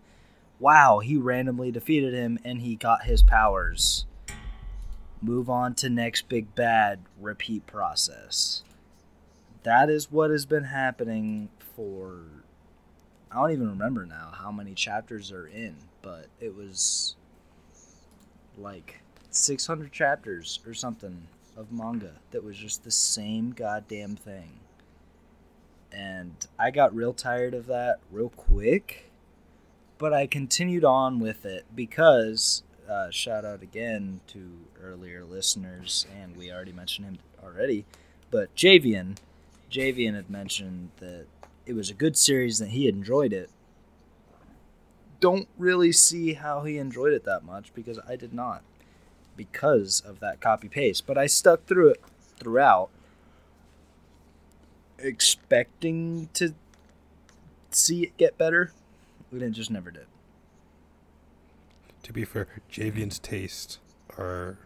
wow, 0.60 1.00
he 1.00 1.16
randomly 1.18 1.72
defeated 1.72 2.14
him 2.14 2.38
and 2.44 2.62
he 2.62 2.76
got 2.76 3.04
his 3.04 3.24
powers. 3.24 4.06
Move 5.22 5.50
on 5.50 5.76
to 5.76 5.90
next 5.90 6.30
big 6.30 6.56
bad, 6.56 7.00
repeat 7.20 7.66
process. 7.68 8.64
That 9.64 9.90
is 9.90 10.12
what 10.12 10.32
has 10.32 10.46
been 10.46 10.66
happening 10.66 11.50
for. 11.76 12.22
I 13.32 13.36
don't 13.36 13.52
even 13.52 13.70
remember 13.70 14.06
now 14.06 14.32
how 14.34 14.52
many 14.52 14.74
chapters 14.74 15.32
are 15.32 15.48
in, 15.48 15.76
but 16.02 16.28
it 16.40 16.56
was 16.56 17.16
like 18.58 19.02
600 19.30 19.92
chapters 19.92 20.60
or 20.66 20.74
something 20.74 21.28
of 21.58 21.72
manga 21.72 22.14
that 22.32 22.44
was 22.44 22.58
just 22.58 22.84
the 22.84 22.92
same 22.92 23.52
goddamn 23.52 24.16
thing. 24.16 24.60
And 25.92 26.34
I 26.58 26.72
got 26.72 26.96
real 26.96 27.14
tired 27.14 27.54
of 27.54 27.66
that 27.68 28.00
real 28.12 28.30
quick 28.30 29.10
but 30.00 30.14
I 30.14 30.26
continued 30.26 30.86
on 30.86 31.20
with 31.20 31.46
it 31.46 31.66
because 31.76 32.64
uh, 32.90 33.12
shout 33.12 33.46
out 33.46 33.62
again 33.62 34.22
to 34.28 34.52
earlier 34.82 35.24
listeners, 35.24 36.08
and 36.20 36.36
we 36.36 36.52
already 36.52 36.72
mentioned 36.72 37.06
him 37.06 37.20
already, 37.44 37.86
but 38.32 38.54
Javian, 38.56 39.18
Javian 39.72 40.16
had 40.16 40.30
mentioned 40.30 40.90
that 40.98 41.28
it 41.66 41.74
was 41.74 41.90
a 41.90 41.94
good 41.94 42.18
series 42.18 42.58
that 42.58 42.70
he 42.70 42.88
enjoyed 42.88 43.32
it. 43.32 43.52
Don't 45.20 45.48
really 45.58 45.92
see 45.92 46.34
how 46.34 46.64
he 46.64 46.78
enjoyed 46.78 47.14
it 47.14 47.26
that 47.26 47.44
much 47.44 47.74
because 47.76 48.00
I 48.08 48.16
did 48.16 48.34
not, 48.34 48.64
because 49.36 50.02
of 50.02 50.20
that 50.22 50.42
copy 50.42 50.68
paste. 50.68 51.06
But 51.06 51.18
I 51.18 51.28
stuck 51.28 51.66
through 51.66 51.90
it 51.90 52.02
throughout, 52.40 52.90
expecting 54.98 56.30
to 56.34 56.56
see 57.70 58.04
it 58.04 58.18
get 58.18 58.38
better 58.38 58.72
and 59.32 59.44
it 59.44 59.52
just 59.52 59.70
never 59.70 59.92
did. 59.92 60.08
To 62.10 62.14
be 62.14 62.26
fair, 62.26 62.48
Javian's 62.72 63.20
tastes 63.20 63.78
are 64.18 64.58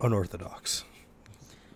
unorthodox. 0.00 0.82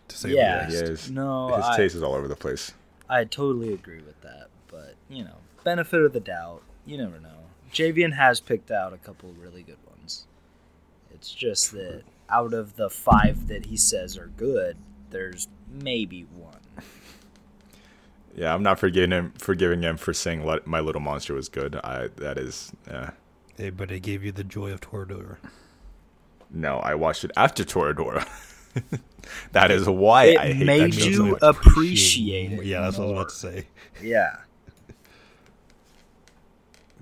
To 0.08 0.16
say 0.16 0.30
Yeah. 0.30 0.66
the 0.66 0.72
Yeah, 0.74 0.80
least. 0.80 0.88
his, 1.04 1.10
No, 1.12 1.54
his 1.54 1.64
I- 1.64 1.76
taste 1.76 1.94
is 1.94 2.02
all 2.02 2.14
over 2.14 2.26
the 2.26 2.34
place. 2.34 2.72
I 3.08 3.22
totally 3.24 3.72
agree 3.72 4.00
with 4.02 4.20
that, 4.22 4.48
but 4.66 4.96
you 5.08 5.22
know, 5.22 5.36
benefit 5.62 6.02
of 6.02 6.12
the 6.12 6.18
doubt. 6.18 6.62
You 6.84 6.98
never 6.98 7.20
know. 7.20 7.44
Javian 7.72 8.14
has 8.14 8.40
picked 8.40 8.72
out 8.72 8.92
a 8.92 8.98
couple 8.98 9.32
really 9.40 9.62
good 9.62 9.78
ones. 9.88 10.26
It's 11.12 11.30
just 11.32 11.70
that 11.70 12.02
out 12.28 12.52
of 12.52 12.74
the 12.74 12.90
five 12.90 13.46
that 13.46 13.66
he 13.66 13.76
says 13.76 14.18
are 14.18 14.32
good, 14.36 14.76
there's 15.10 15.46
maybe 15.70 16.22
one. 16.24 16.56
Yeah, 18.34 18.52
I'm 18.52 18.64
not 18.64 18.80
forgiving 18.80 19.12
him 19.12 19.32
forgiving 19.38 19.82
him 19.82 19.96
for 19.96 20.12
saying 20.12 20.44
Let, 20.44 20.66
My 20.66 20.80
Little 20.80 21.00
Monster 21.00 21.34
was 21.34 21.48
good. 21.48 21.76
I 21.76 22.08
that 22.16 22.36
is 22.36 22.72
yeah. 22.88 23.10
Hey, 23.58 23.70
but 23.70 23.90
it 23.90 24.00
gave 24.00 24.24
you 24.24 24.30
the 24.32 24.44
joy 24.44 24.70
of 24.72 24.80
Toradora. 24.80 25.38
No, 26.50 26.78
I 26.78 26.94
watched 26.94 27.24
it 27.24 27.32
after 27.36 27.64
Toradora. 27.64 28.26
that 29.52 29.70
is 29.72 29.88
why 29.88 30.26
It 30.26 30.38
I 30.38 30.52
hate 30.52 30.64
made 30.64 30.92
that 30.92 31.04
you 31.04 31.14
so 31.14 31.38
appreciate 31.42 32.52
it. 32.52 32.64
Yeah, 32.64 32.82
that's 32.82 32.98
what 32.98 33.04
I 33.04 33.06
was 33.08 33.12
about 33.18 33.28
to 33.30 33.34
say. 33.34 33.66
Yeah. 34.00 34.36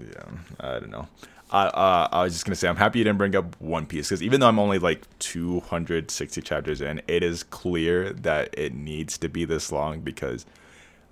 Yeah, 0.01 0.25
I 0.61 0.81
don't 0.81 0.91
know. 0.91 1.09
I 1.51 1.67
uh, 1.67 2.09
I 2.11 2.23
was 2.25 2.33
just 2.33 2.45
gonna 2.45 2.57
say 2.57 2.69
I'm 2.69 2.77
happy 2.77 2.99
you 2.99 3.05
didn't 3.05 3.19
bring 3.19 3.37
up 3.37 3.61
One 3.61 3.87
Piece 3.87 4.09
because 4.09 4.23
even 4.23 4.41
though 4.41 4.49
I'm 4.49 4.59
only 4.59 4.79
like 4.79 5.07
260 5.21 6.43
chapters 6.43 6.81
in, 6.81 7.01
it 7.07 7.23
is 7.23 7.43
clear 7.45 8.13
that 8.13 8.49
it 8.59 8.75
needs 8.75 9.17
to 9.19 9.29
be 9.29 9.45
this 9.45 9.71
long 9.71 10.01
because 10.01 10.45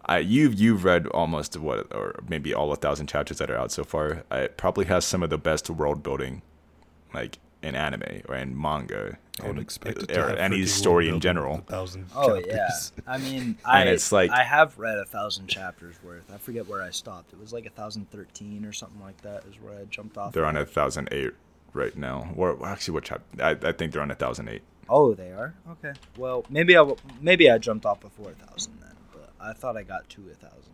I 0.07 0.18
you've 0.18 0.55
you've 0.55 0.84
read 0.84 1.07
almost 1.09 1.57
what 1.57 1.94
or 1.94 2.20
maybe 2.28 2.52
all 2.55 2.72
a 2.72 2.76
thousand 2.76 3.07
chapters 3.09 3.38
that 3.38 3.50
are 3.50 3.57
out 3.57 3.72
so 3.72 3.84
far. 3.84 4.24
It 4.30 4.57
probably 4.57 4.84
has 4.86 5.05
some 5.05 5.22
of 5.22 5.30
the 5.30 5.38
best 5.38 5.70
world 5.70 6.02
building, 6.02 6.42
like 7.12 7.38
in 7.62 7.74
anime 7.74 8.22
or 8.28 8.34
in 8.36 8.61
manga. 8.61 9.18
I 9.40 9.46
would 9.46 9.52
and- 9.57 9.61
expect 9.61 9.98
it 10.02 10.09
to 10.11 10.26
or 10.26 10.30
any 10.36 10.64
story 10.66 11.09
in 11.09 11.18
general. 11.18 11.57
with 11.57 11.68
A 11.68 11.72
thousand 11.72 12.07
Oh 12.14 12.40
chapters. 12.40 12.92
yeah. 12.96 13.02
I 13.07 13.18
mean, 13.18 13.57
I 13.64 13.82
it's 13.84 14.12
like- 14.12 14.30
I 14.30 14.44
have 14.44 14.78
read 14.78 14.96
a 14.98 15.05
thousand 15.07 15.48
chapters 15.48 15.96
worth. 16.05 16.30
I 16.32 16.38
forget 16.38 16.68
where 16.68 16.82
I 16.82 16.90
stopped. 16.90 17.32
It 17.32 17.40
was 17.40 17.52
like 17.52 17.66
a 17.66 17.70
thousand 17.70 18.11
thirteen 18.11 18.64
or 18.64 18.72
something 18.72 19.00
like 19.00 19.20
that. 19.22 19.44
Is 19.50 19.57
where 19.61 19.74
I 19.80 19.84
jumped 19.86 20.16
off. 20.18 20.32
They're 20.34 20.44
on 20.46 20.57
a 20.57 20.64
thousand 20.66 21.09
eight 21.11 21.32
right 21.72 21.96
now. 21.96 22.28
Or 22.36 22.55
well, 22.55 22.70
actually, 22.70 22.94
what 22.94 23.05
chapter? 23.05 23.42
I, 23.42 23.57
I 23.68 23.72
think 23.72 23.92
they're 23.92 24.02
on 24.02 24.11
a 24.11 24.14
thousand 24.14 24.48
eight. 24.50 24.62
Oh, 24.88 25.14
they 25.14 25.32
are. 25.32 25.55
Okay. 25.72 25.94
Well, 26.18 26.44
maybe 26.50 26.74
I 26.76 26.80
w- 26.80 26.96
maybe 27.22 27.50
I 27.50 27.57
jumped 27.59 27.86
off 27.86 28.00
before 28.00 28.30
a 28.30 28.46
thousand 28.46 28.78
then, 28.82 28.92
but 28.93 28.93
I 29.45 29.53
thought 29.53 29.76
I 29.76 29.82
got 29.82 30.09
to 30.11 30.22
a 30.30 30.34
thousand. 30.34 30.72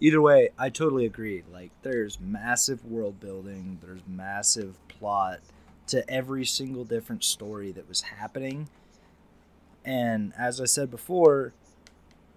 Either 0.00 0.20
way, 0.20 0.50
I 0.58 0.68
totally 0.68 1.06
agree. 1.06 1.42
Like, 1.50 1.70
there's 1.82 2.20
massive 2.20 2.84
world 2.84 3.20
building. 3.20 3.78
There's 3.82 4.02
massive 4.06 4.76
plot 4.88 5.40
to 5.88 6.08
every 6.08 6.44
single 6.44 6.84
different 6.84 7.24
story 7.24 7.72
that 7.72 7.88
was 7.88 8.02
happening. 8.02 8.68
And 9.84 10.32
as 10.36 10.60
I 10.60 10.66
said 10.66 10.90
before, 10.90 11.52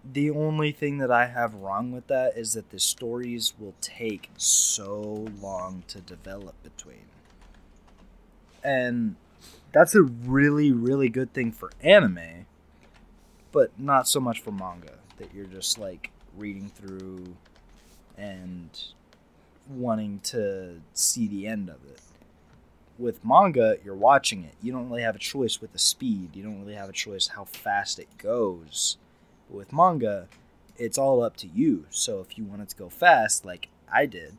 the 0.03 0.31
only 0.31 0.71
thing 0.71 0.97
that 0.99 1.11
I 1.11 1.27
have 1.27 1.53
wrong 1.53 1.91
with 1.91 2.07
that 2.07 2.37
is 2.37 2.53
that 2.53 2.69
the 2.69 2.79
stories 2.79 3.53
will 3.59 3.75
take 3.81 4.29
so 4.37 5.27
long 5.39 5.83
to 5.89 5.99
develop 5.99 6.55
between. 6.63 7.05
And 8.63 9.15
that's 9.73 9.95
a 9.95 10.01
really, 10.01 10.71
really 10.71 11.09
good 11.09 11.33
thing 11.33 11.51
for 11.51 11.71
anime, 11.81 12.45
but 13.51 13.71
not 13.77 14.07
so 14.07 14.19
much 14.19 14.39
for 14.39 14.51
manga. 14.51 15.00
That 15.21 15.35
you're 15.35 15.45
just 15.45 15.77
like 15.77 16.09
reading 16.35 16.71
through 16.73 17.35
and 18.17 18.69
wanting 19.69 20.19
to 20.23 20.81
see 20.95 21.27
the 21.27 21.45
end 21.45 21.69
of 21.69 21.75
it. 21.85 21.99
With 22.97 23.23
manga, 23.23 23.77
you're 23.85 23.93
watching 23.93 24.43
it. 24.43 24.55
You 24.63 24.71
don't 24.71 24.89
really 24.89 25.03
have 25.03 25.15
a 25.15 25.19
choice 25.19 25.61
with 25.61 25.73
the 25.73 25.79
speed. 25.79 26.35
You 26.35 26.41
don't 26.41 26.59
really 26.59 26.73
have 26.73 26.89
a 26.89 26.93
choice 26.93 27.27
how 27.27 27.45
fast 27.45 27.99
it 27.99 28.17
goes. 28.17 28.97
But 29.47 29.57
with 29.57 29.71
manga, 29.71 30.27
it's 30.75 30.97
all 30.97 31.21
up 31.21 31.37
to 31.37 31.47
you. 31.47 31.85
So 31.91 32.19
if 32.19 32.35
you 32.35 32.43
want 32.43 32.63
it 32.63 32.69
to 32.69 32.75
go 32.75 32.89
fast, 32.89 33.45
like 33.45 33.67
I 33.93 34.07
did, 34.07 34.37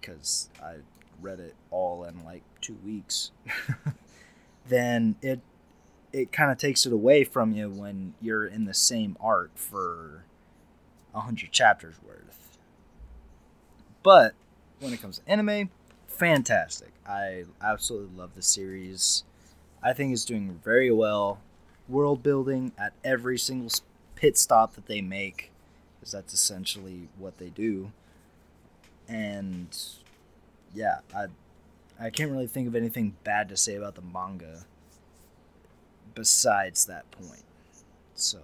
because 0.00 0.50
I 0.62 0.76
read 1.20 1.40
it 1.40 1.56
all 1.72 2.04
in 2.04 2.24
like 2.24 2.42
two 2.60 2.76
weeks, 2.84 3.32
then 4.68 5.16
it 5.20 5.40
it 6.14 6.30
kind 6.30 6.52
of 6.52 6.58
takes 6.58 6.86
it 6.86 6.92
away 6.92 7.24
from 7.24 7.52
you 7.52 7.68
when 7.68 8.14
you're 8.22 8.46
in 8.46 8.66
the 8.66 8.72
same 8.72 9.16
arc 9.20 9.50
for 9.56 10.24
a 11.12 11.20
hundred 11.20 11.50
chapters 11.50 11.96
worth. 12.06 12.56
But 14.04 14.34
when 14.78 14.92
it 14.92 15.02
comes 15.02 15.18
to 15.18 15.28
anime, 15.28 15.70
fantastic. 16.06 16.92
I 17.04 17.44
absolutely 17.60 18.16
love 18.16 18.30
the 18.36 18.42
series. 18.42 19.24
I 19.82 19.92
think 19.92 20.12
it's 20.12 20.24
doing 20.24 20.60
very 20.62 20.92
well. 20.92 21.40
World 21.88 22.22
building 22.22 22.70
at 22.78 22.92
every 23.02 23.36
single 23.36 23.70
pit 24.14 24.38
stop 24.38 24.76
that 24.76 24.86
they 24.86 25.00
make, 25.00 25.50
because 25.98 26.12
that's 26.12 26.32
essentially 26.32 27.08
what 27.18 27.38
they 27.38 27.48
do. 27.48 27.90
And 29.08 29.76
yeah, 30.72 31.00
I 31.14 31.26
I 32.00 32.10
can't 32.10 32.30
really 32.30 32.46
think 32.46 32.68
of 32.68 32.76
anything 32.76 33.16
bad 33.24 33.48
to 33.48 33.56
say 33.56 33.74
about 33.74 33.96
the 33.96 34.02
manga 34.02 34.64
besides 36.14 36.86
that 36.86 37.10
point. 37.10 37.42
So 38.14 38.38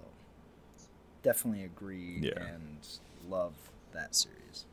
definitely 1.23 1.63
agree 1.63 2.19
Yeah. 2.21 2.43
and 2.43 2.77
love 3.29 3.53
that 3.93 4.15
series. 4.15 4.65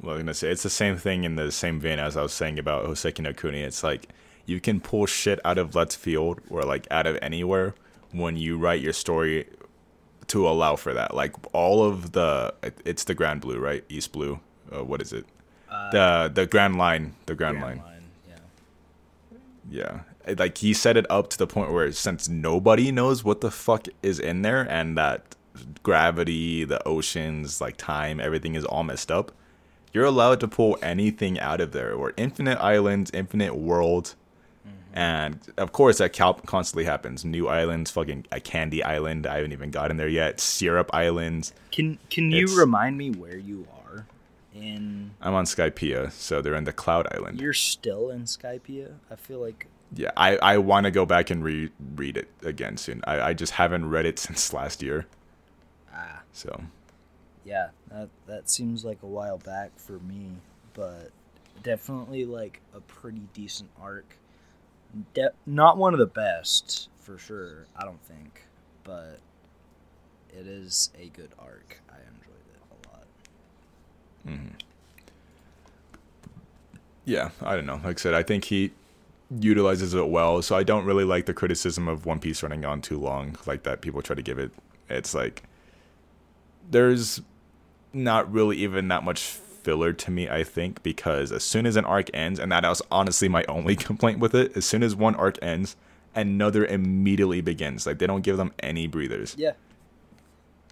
Well, 0.00 0.14
I'm 0.14 0.22
gonna 0.22 0.34
say 0.34 0.50
it's 0.50 0.62
the 0.62 0.70
same 0.70 0.96
thing 0.96 1.24
in 1.24 1.36
the 1.36 1.52
same 1.52 1.78
vein 1.78 1.98
as 1.98 2.16
I 2.16 2.22
was 2.22 2.32
saying 2.32 2.58
about 2.58 2.86
Hoseki 2.86 3.20
no 3.20 3.32
Kuni. 3.32 3.60
It's 3.60 3.82
like 3.82 4.08
you 4.46 4.60
can 4.60 4.80
pull 4.80 5.06
shit 5.06 5.38
out 5.44 5.58
of 5.58 5.74
left 5.74 5.94
field 5.96 6.40
or 6.48 6.62
like 6.62 6.86
out 6.90 7.06
of 7.06 7.18
anywhere 7.20 7.74
when 8.12 8.36
you 8.36 8.56
write 8.58 8.80
your 8.80 8.92
story 8.94 9.46
to 10.28 10.48
allow 10.48 10.74
for 10.76 10.94
that. 10.94 11.14
Like 11.14 11.34
all 11.52 11.84
of 11.84 12.12
the, 12.12 12.54
it's 12.84 13.04
the 13.04 13.14
Grand 13.14 13.40
Blue, 13.40 13.58
right? 13.58 13.84
East 13.88 14.12
Blue. 14.12 14.40
Uh, 14.74 14.82
what 14.84 15.02
is 15.02 15.12
it? 15.12 15.26
Uh, 15.68 15.90
the 15.90 16.30
the 16.34 16.46
Grand 16.46 16.76
Line. 16.78 17.14
The 17.26 17.34
Grand, 17.34 17.58
Grand 17.58 17.78
Line. 17.80 17.86
Line, 17.86 18.02
yeah. 19.70 19.78
Yeah. 19.84 20.00
Like 20.38 20.58
he 20.58 20.74
set 20.74 20.96
it 20.96 21.06
up 21.10 21.28
to 21.30 21.38
the 21.38 21.46
point 21.46 21.72
where 21.72 21.90
since 21.92 22.28
nobody 22.28 22.92
knows 22.92 23.24
what 23.24 23.40
the 23.40 23.50
fuck 23.50 23.86
is 24.02 24.18
in 24.18 24.42
there 24.42 24.62
and 24.62 24.96
that 24.96 25.36
gravity, 25.82 26.64
the 26.64 26.86
oceans, 26.86 27.60
like 27.60 27.76
time, 27.76 28.20
everything 28.20 28.54
is 28.54 28.64
all 28.64 28.84
messed 28.84 29.10
up, 29.10 29.32
you're 29.92 30.04
allowed 30.04 30.40
to 30.40 30.48
pull 30.48 30.78
anything 30.82 31.38
out 31.40 31.60
of 31.60 31.72
there 31.72 31.92
or 31.92 32.12
infinite 32.16 32.58
islands, 32.58 33.10
infinite 33.12 33.56
world. 33.56 34.14
Mm-hmm. 34.66 34.98
And 34.98 35.40
of 35.56 35.72
course, 35.72 35.98
that 35.98 36.12
cal- 36.12 36.34
constantly 36.34 36.84
happens. 36.84 37.24
New 37.24 37.48
islands, 37.48 37.90
fucking 37.90 38.26
a 38.30 38.40
candy 38.40 38.82
island. 38.84 39.26
I 39.26 39.36
haven't 39.36 39.52
even 39.52 39.70
gotten 39.70 39.96
there 39.96 40.08
yet. 40.08 40.40
Syrup 40.40 40.90
islands. 40.92 41.52
Can 41.72 41.98
Can 42.08 42.30
you 42.30 42.46
remind 42.58 42.96
me 42.96 43.10
where 43.10 43.38
you 43.38 43.66
are? 43.72 43.79
In 44.54 45.12
I'm 45.20 45.34
on 45.34 45.44
Skypiea, 45.44 46.10
so 46.12 46.42
they're 46.42 46.54
in 46.56 46.64
the 46.64 46.72
Cloud 46.72 47.06
Island. 47.12 47.40
you're 47.40 47.52
still 47.52 48.10
in 48.10 48.24
Skypiea. 48.24 48.94
I 49.10 49.14
feel 49.16 49.40
like 49.40 49.66
Yeah, 49.94 50.10
I, 50.16 50.36
I 50.38 50.58
want 50.58 50.84
to 50.84 50.90
go 50.90 51.06
back 51.06 51.30
and 51.30 51.42
re- 51.44 51.70
read 51.94 52.16
it 52.16 52.28
again 52.44 52.76
soon. 52.76 53.02
I, 53.06 53.20
I 53.20 53.32
just 53.34 53.54
haven't 53.54 53.88
read 53.90 54.06
it 54.06 54.18
since 54.26 54.52
last 54.52 54.82
year. 54.82 55.06
ah 55.92 56.22
So 56.32 56.62
yeah 57.44 57.68
that 57.90 58.08
that 58.26 58.50
seems 58.50 58.84
like 58.84 59.02
a 59.02 59.06
while 59.06 59.38
back 59.38 59.70
for 59.78 59.98
me, 60.00 60.30
but 60.74 61.10
definitely 61.62 62.24
like 62.24 62.60
a 62.74 62.80
pretty 62.80 63.22
decent 63.34 63.70
arc. 63.80 64.16
De- 65.14 65.32
not 65.46 65.78
one 65.78 65.92
of 65.94 66.00
the 66.00 66.06
best 66.06 66.88
for 66.98 67.16
sure. 67.18 67.66
I 67.76 67.84
don't 67.84 68.02
think, 68.02 68.46
but 68.84 69.20
it 70.30 70.46
is 70.46 70.90
a 70.98 71.08
good 71.08 71.30
arc. 71.38 71.80
I 71.90 71.96
enjoyed 71.96 71.98
it 71.98 71.98
a 71.98 71.98
lot. 71.98 72.19
Mm-hmm. 74.26 74.54
yeah, 77.04 77.30
I 77.42 77.56
don't 77.56 77.66
know. 77.66 77.80
Like 77.82 77.98
I 77.98 78.00
said, 78.00 78.14
I 78.14 78.22
think 78.22 78.44
he 78.44 78.70
utilizes 79.38 79.94
it 79.94 80.08
well. 80.08 80.42
So 80.42 80.56
I 80.56 80.62
don't 80.62 80.84
really 80.84 81.04
like 81.04 81.26
the 81.26 81.34
criticism 81.34 81.88
of 81.88 82.06
One 82.06 82.20
Piece 82.20 82.42
running 82.42 82.64
on 82.64 82.80
too 82.82 82.98
long, 82.98 83.36
like 83.46 83.62
that 83.64 83.80
people 83.80 84.02
try 84.02 84.14
to 84.16 84.22
give 84.22 84.38
it. 84.38 84.52
It's 84.88 85.14
like 85.14 85.42
there's 86.70 87.20
not 87.92 88.30
really 88.30 88.56
even 88.58 88.88
that 88.88 89.02
much 89.02 89.22
filler 89.22 89.92
to 89.92 90.10
me. 90.10 90.28
I 90.28 90.44
think 90.44 90.82
because 90.82 91.32
as 91.32 91.42
soon 91.44 91.66
as 91.66 91.76
an 91.76 91.84
arc 91.84 92.10
ends, 92.14 92.38
and 92.38 92.52
that 92.52 92.62
was 92.64 92.82
honestly 92.90 93.28
my 93.28 93.44
only 93.48 93.76
complaint 93.88 94.18
with 94.18 94.34
it. 94.34 94.56
As 94.56 94.64
soon 94.64 94.82
as 94.82 94.94
one 94.94 95.14
arc 95.14 95.38
ends, 95.42 95.76
another 96.14 96.64
immediately 96.64 97.40
begins. 97.40 97.86
Like 97.86 97.98
they 97.98 98.06
don't 98.06 98.22
give 98.22 98.36
them 98.36 98.52
any 98.60 98.86
breathers. 98.86 99.34
Yeah, 99.38 99.52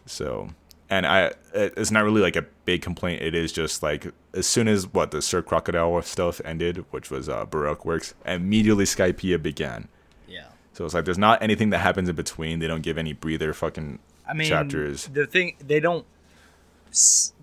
So, 0.07 0.51
and 0.91 1.07
I, 1.07 1.33
it's 1.53 1.91
not 1.91 2.05
really 2.05 2.21
like 2.21 2.37
a 2.37 2.47
big 2.65 2.83
complaint. 2.83 3.23
It 3.23 3.35
is 3.35 3.53
just 3.53 3.83
like 3.83 4.13
as 4.33 4.47
soon 4.47 4.69
as 4.69 4.87
what 4.93 5.11
the 5.11 5.21
Sir 5.21 5.43
Crocodile 5.43 6.01
stuff 6.03 6.41
ended, 6.45 6.85
which 6.91 7.11
was 7.11 7.29
uh, 7.29 7.45
Baroque 7.45 7.85
works, 7.85 8.15
immediately 8.25 8.85
Skypiea 8.85 9.43
began. 9.43 9.89
yeah. 10.27 10.47
So 10.73 10.85
it's 10.85 10.95
like 10.95 11.05
there's 11.05 11.19
not 11.19 11.43
anything 11.43 11.71
that 11.71 11.79
happens 11.79 12.09
in 12.09 12.15
between. 12.17 12.61
They 12.61 12.69
don't 12.69 12.83
give 12.83 12.97
any 12.99 13.13
breather 13.13 13.53
fucking 13.53 13.99
I 14.27 14.33
mean, 14.35 14.49
chapters. 14.49 15.09
The 15.13 15.27
thing 15.27 15.57
they 15.61 15.81
don't 15.81 16.07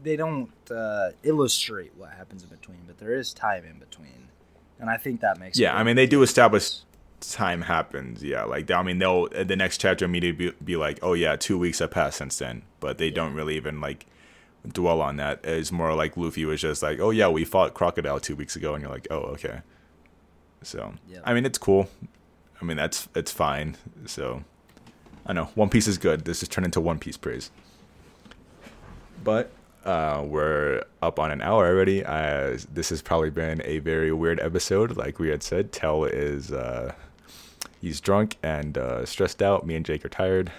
they 0.03 0.15
don't 0.15 0.49
uh, 0.71 1.09
illustrate 1.23 1.91
what 1.95 2.11
happens 2.11 2.43
in 2.43 2.49
between, 2.49 2.79
but 2.87 2.97
there 2.97 3.13
is 3.13 3.33
time 3.33 3.63
in 3.65 3.77
between, 3.77 4.29
and 4.79 4.89
I 4.89 4.97
think 4.97 5.21
that 5.21 5.39
makes. 5.39 5.59
Yeah, 5.59 5.75
I 5.75 5.83
mean 5.83 5.95
they 5.95 6.07
do 6.07 6.23
establish 6.23 6.79
time 7.21 7.61
happens. 7.61 8.23
Yeah, 8.23 8.43
like 8.43 8.69
I 8.71 8.81
mean 8.83 8.99
they'll 8.99 9.27
uh, 9.35 9.43
the 9.43 9.55
next 9.55 9.79
chapter 9.79 10.05
immediately 10.05 10.51
be, 10.51 10.55
be 10.63 10.75
like, 10.75 10.99
oh 11.01 11.13
yeah, 11.13 11.35
two 11.35 11.57
weeks 11.57 11.79
have 11.79 11.91
passed 11.91 12.17
since 12.17 12.37
then, 12.37 12.63
but 12.79 12.97
they 12.97 13.09
don't 13.11 13.33
really 13.33 13.55
even 13.55 13.81
like 13.81 14.05
dwell 14.67 15.01
on 15.01 15.17
that. 15.17 15.41
It's 15.43 15.71
more 15.71 15.93
like 15.93 16.17
Luffy 16.17 16.45
was 16.45 16.61
just 16.61 16.81
like, 16.83 16.99
oh 16.99 17.11
yeah, 17.11 17.27
we 17.27 17.45
fought 17.45 17.73
Crocodile 17.73 18.19
two 18.19 18.35
weeks 18.35 18.55
ago, 18.55 18.73
and 18.73 18.81
you're 18.83 18.91
like, 18.91 19.07
oh 19.11 19.21
okay. 19.33 19.61
So 20.61 20.93
Yeah. 21.07 21.19
I 21.23 21.33
mean 21.33 21.45
it's 21.45 21.57
cool. 21.57 21.89
I 22.61 22.65
mean 22.65 22.77
that's 22.77 23.07
it's 23.15 23.31
fine. 23.31 23.77
So 24.05 24.43
I 25.25 25.33
know 25.33 25.45
One 25.55 25.69
Piece 25.69 25.87
is 25.87 25.97
good. 25.97 26.25
This 26.25 26.41
has 26.41 26.49
turned 26.49 26.65
into 26.65 26.81
One 26.81 26.99
Piece 26.99 27.17
praise. 27.17 27.51
But 29.23 29.51
uh, 29.85 30.23
we're 30.25 30.83
up 31.01 31.19
on 31.19 31.31
an 31.31 31.41
hour 31.41 31.67
already. 31.67 32.03
Uh, 32.03 32.57
this 32.73 32.89
has 32.89 33.01
probably 33.01 33.29
been 33.29 33.61
a 33.65 33.79
very 33.79 34.11
weird 34.11 34.39
episode. 34.39 34.97
Like 34.97 35.19
we 35.19 35.29
had 35.29 35.43
said, 35.43 35.71
Tell 35.71 36.03
is 36.05 36.51
uh, 36.51 36.93
he's 37.81 38.01
drunk 38.01 38.37
and 38.43 38.77
uh, 38.77 39.05
stressed 39.05 39.41
out. 39.41 39.65
Me 39.65 39.75
and 39.75 39.85
Jake 39.85 40.03
are 40.05 40.09
tired. 40.09 40.51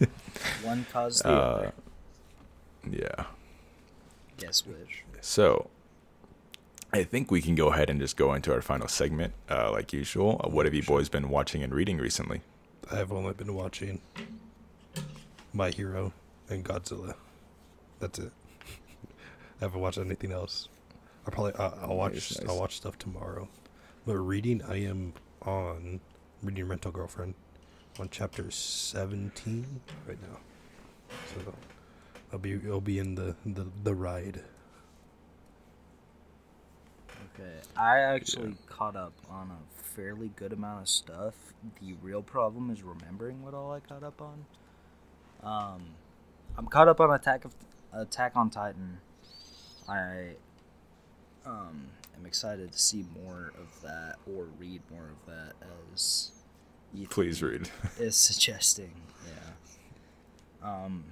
one 0.62 0.86
cause 0.92 1.20
the 1.20 1.28
Uh, 1.30 1.32
other. 1.32 1.72
yeah. 2.90 3.24
Guess 4.38 4.66
which? 4.66 5.04
So 5.20 5.68
I 6.92 7.04
think 7.04 7.30
we 7.30 7.40
can 7.42 7.54
go 7.54 7.72
ahead 7.72 7.90
and 7.90 8.00
just 8.00 8.16
go 8.16 8.32
into 8.34 8.52
our 8.52 8.62
final 8.62 8.88
segment, 8.88 9.34
uh, 9.50 9.70
like 9.72 9.92
usual. 9.92 10.40
Uh, 10.44 10.48
what 10.48 10.64
have 10.66 10.74
you 10.74 10.82
boys 10.82 11.08
been 11.08 11.28
watching 11.28 11.62
and 11.62 11.74
reading 11.74 11.98
recently? 11.98 12.40
I've 12.90 13.12
only 13.12 13.34
been 13.34 13.54
watching 13.54 14.00
My 15.52 15.70
Hero 15.70 16.12
and 16.48 16.64
Godzilla. 16.64 17.14
That's 18.00 18.18
it. 18.20 18.32
Haven't 19.60 19.80
watched 19.80 19.98
anything 19.98 20.32
else. 20.32 20.68
I 21.26 21.30
probably 21.30 21.52
uh, 21.54 21.70
I'll 21.82 21.96
watch 21.96 22.14
Nice, 22.14 22.38
nice. 22.40 22.48
I'll 22.48 22.58
watch 22.58 22.76
stuff 22.76 22.98
tomorrow. 22.98 23.48
But 24.06 24.16
reading, 24.16 24.62
I 24.62 24.76
am 24.76 25.14
on 25.42 26.00
reading 26.42 26.68
Rental 26.68 26.92
Girlfriend 26.92 27.34
on 27.98 28.08
chapter 28.10 28.50
seventeen 28.50 29.80
right 30.06 30.18
now. 30.22 30.38
So 31.34 31.54
I'll 32.32 32.38
be 32.38 32.60
I'll 32.68 32.80
be 32.80 32.98
in 32.98 33.16
the 33.16 33.34
the, 33.44 33.66
the 33.82 33.94
ride. 33.94 34.42
Okay, 37.34 37.52
I 37.76 37.98
actually 37.98 38.54
caught 38.68 38.96
up 38.96 39.12
on 39.28 39.50
a 39.50 39.82
fairly 39.82 40.30
good 40.36 40.52
amount 40.52 40.82
of 40.82 40.88
stuff. 40.88 41.34
The 41.80 41.94
real 42.00 42.22
problem 42.22 42.70
is 42.70 42.82
remembering 42.82 43.42
what 43.42 43.54
all 43.54 43.72
I 43.72 43.80
caught 43.80 44.04
up 44.04 44.22
on. 44.22 44.44
Um, 45.42 45.82
I'm 46.56 46.66
caught 46.66 46.88
up 46.88 47.00
on 47.00 47.12
Attack 47.12 47.44
of 47.44 47.54
Attack 47.92 48.32
on 48.36 48.50
Titan. 48.50 48.98
I 49.88 50.36
um 51.46 51.88
am 52.16 52.26
excited 52.26 52.72
to 52.72 52.78
see 52.78 53.04
more 53.24 53.52
of 53.60 53.80
that 53.82 54.16
or 54.26 54.46
read 54.58 54.82
more 54.90 55.10
of 55.10 55.26
that 55.26 55.54
as 55.92 56.32
Ethan 56.94 57.06
Please 57.08 57.42
read. 57.42 57.70
is 57.98 58.16
suggesting. 58.16 58.92
Yeah. 59.26 59.52
Um, 60.62 61.04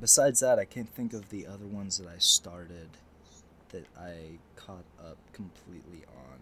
besides 0.00 0.40
that, 0.40 0.58
I 0.58 0.64
can't 0.64 0.92
think 0.94 1.12
of 1.12 1.30
the 1.30 1.46
other 1.46 1.66
ones 1.66 1.98
that 1.98 2.08
I 2.08 2.18
started 2.18 2.88
that 3.70 3.86
I 3.98 4.38
caught 4.56 4.84
up 5.00 5.16
completely 5.32 6.04
on. 6.08 6.38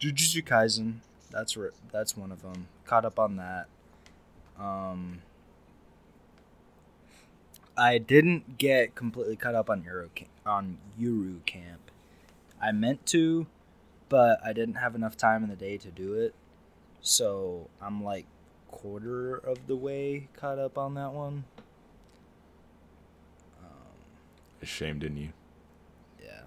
Jujutsu 0.00 0.44
Kaisen, 0.44 0.96
that's 1.30 1.56
where 1.56 1.72
that's 1.92 2.16
one 2.16 2.30
of 2.32 2.42
them. 2.42 2.68
Caught 2.84 3.04
up 3.04 3.18
on 3.18 3.36
that. 3.36 3.66
Um, 4.58 5.22
I 7.78 7.98
didn't 7.98 8.58
get 8.58 8.96
completely 8.96 9.36
caught 9.36 9.54
up 9.54 9.70
on 9.70 9.84
Yuru 9.84 10.08
on 10.44 10.78
Yuru 11.00 11.46
Camp. 11.46 11.90
I 12.60 12.72
meant 12.72 13.06
to, 13.06 13.46
but 14.08 14.40
I 14.44 14.52
didn't 14.52 14.74
have 14.74 14.96
enough 14.96 15.16
time 15.16 15.44
in 15.44 15.48
the 15.48 15.56
day 15.56 15.76
to 15.78 15.88
do 15.88 16.14
it. 16.14 16.34
So 17.00 17.68
I'm 17.80 18.02
like 18.02 18.26
quarter 18.68 19.36
of 19.36 19.66
the 19.68 19.76
way 19.76 20.28
caught 20.36 20.58
up 20.58 20.76
on 20.76 20.94
that 20.94 21.12
one. 21.12 21.44
Um, 23.62 23.70
Ashamed 24.60 25.04
in 25.04 25.16
you. 25.16 25.28
yeah. 26.20 26.42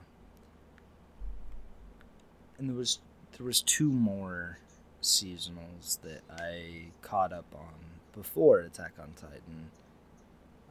And 2.59 2.69
there 2.69 2.75
was 2.75 2.99
there 3.37 3.45
was 3.45 3.61
two 3.61 3.89
more 3.89 4.59
seasonals 5.01 6.01
that 6.01 6.21
I 6.29 6.87
caught 7.01 7.31
up 7.31 7.45
on 7.53 7.73
before 8.13 8.59
Attack 8.59 8.93
on 8.99 9.13
Titan. 9.15 9.71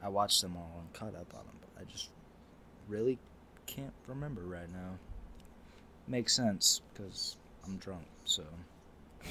I 0.02 0.08
watched 0.08 0.40
them 0.42 0.56
all 0.56 0.80
and 0.80 0.92
caught 0.92 1.14
up 1.20 1.32
on 1.34 1.44
them, 1.44 1.56
but 1.60 1.82
I 1.82 1.84
just 1.90 2.08
really 2.88 3.18
can't 3.66 3.92
remember 4.06 4.42
right 4.42 4.70
now. 4.72 4.98
Makes 6.08 6.34
sense 6.34 6.80
because 6.92 7.36
I'm 7.66 7.76
drunk, 7.76 8.06
so. 8.24 8.42
uh, 9.24 9.28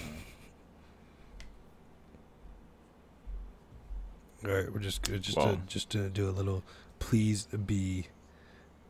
All 4.46 4.52
right, 4.52 4.72
we're 4.72 4.80
just 4.80 5.04
just 5.04 5.38
Well- 5.38 5.56
to 5.56 5.62
just 5.68 5.90
to 5.92 6.10
do 6.10 6.30
a 6.30 6.32
little. 6.32 6.64
Please 7.00 7.46
be. 7.46 8.08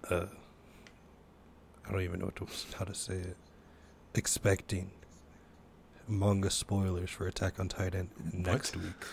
Uh, 0.10 0.26
I 1.88 1.92
don't 1.92 2.02
even 2.02 2.20
know 2.20 2.26
what 2.28 2.36
to, 2.38 2.48
how 2.78 2.86
to 2.86 2.94
say 2.94 3.16
it. 3.16 3.38
Expecting 4.14 4.92
manga 6.08 6.50
spoilers 6.50 7.10
for 7.10 7.28
Attack 7.28 7.60
on 7.60 7.68
Titan 7.68 8.10
next 8.34 8.76
week. 8.76 9.06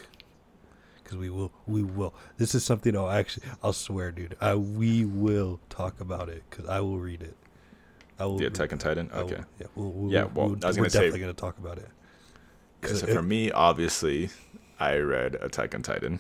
Because 1.07 1.19
we 1.19 1.31
will, 1.31 1.53
we 1.69 1.85
will. 1.85 2.13
This 2.37 2.53
is 2.57 2.65
something 2.65 2.97
I'll 2.97 3.09
actually, 3.09 3.47
I'll 3.63 3.73
swear, 3.73 4.11
dude. 4.11 4.37
I 4.41 4.57
we 4.57 5.05
will 5.05 5.61
talk 5.69 6.01
about 6.01 6.29
it 6.29 6.43
because 6.51 6.67
I 6.67 6.81
will 6.81 6.99
read 6.99 7.23
it. 7.23 7.37
I 8.19 8.25
will. 8.27 8.39
The 8.39 8.47
Attack 8.47 8.73
on 8.73 8.79
Titan. 8.81 9.09
Will- 9.15 9.21
Okay. 9.21 9.43
yeah. 9.61 9.67
We'll, 9.77 9.93
we'll, 9.93 10.13
Yeah, 10.13 10.25
we'll, 10.25 10.49
well, 10.49 10.59
I 10.65 10.67
was 10.67 10.77
we're 10.77 10.83
gonna 10.83 10.91
say- 10.91 10.99
definitely 10.99 11.21
gonna 11.21 11.33
talk 11.35 11.59
about 11.59 11.79
it. 11.79 11.89
Yeah, 12.83 12.89
'Cause 12.89 13.01
so 13.03 13.07
for 13.07 13.23
me, 13.23 13.53
obviously, 13.53 14.31
I 14.81 14.97
read 14.97 15.37
Attack 15.37 15.77
on 15.77 15.83
Titan. 15.83 16.19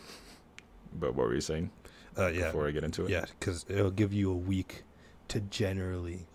But 0.95 1.17
what 1.17 1.27
were 1.27 1.35
you 1.35 1.41
saying 1.41 1.73
Uh, 2.17 2.29
yeah. 2.29 2.45
before 2.47 2.69
I 2.69 2.71
get 2.71 2.85
into 2.85 3.07
it? 3.07 3.11
Yeah, 3.11 3.25
because 3.41 3.67
it'll 3.69 3.91
give 3.91 4.13
you 4.13 4.31
a 4.31 4.37
week 4.37 4.85
to 5.29 5.41
generally, 5.41 6.27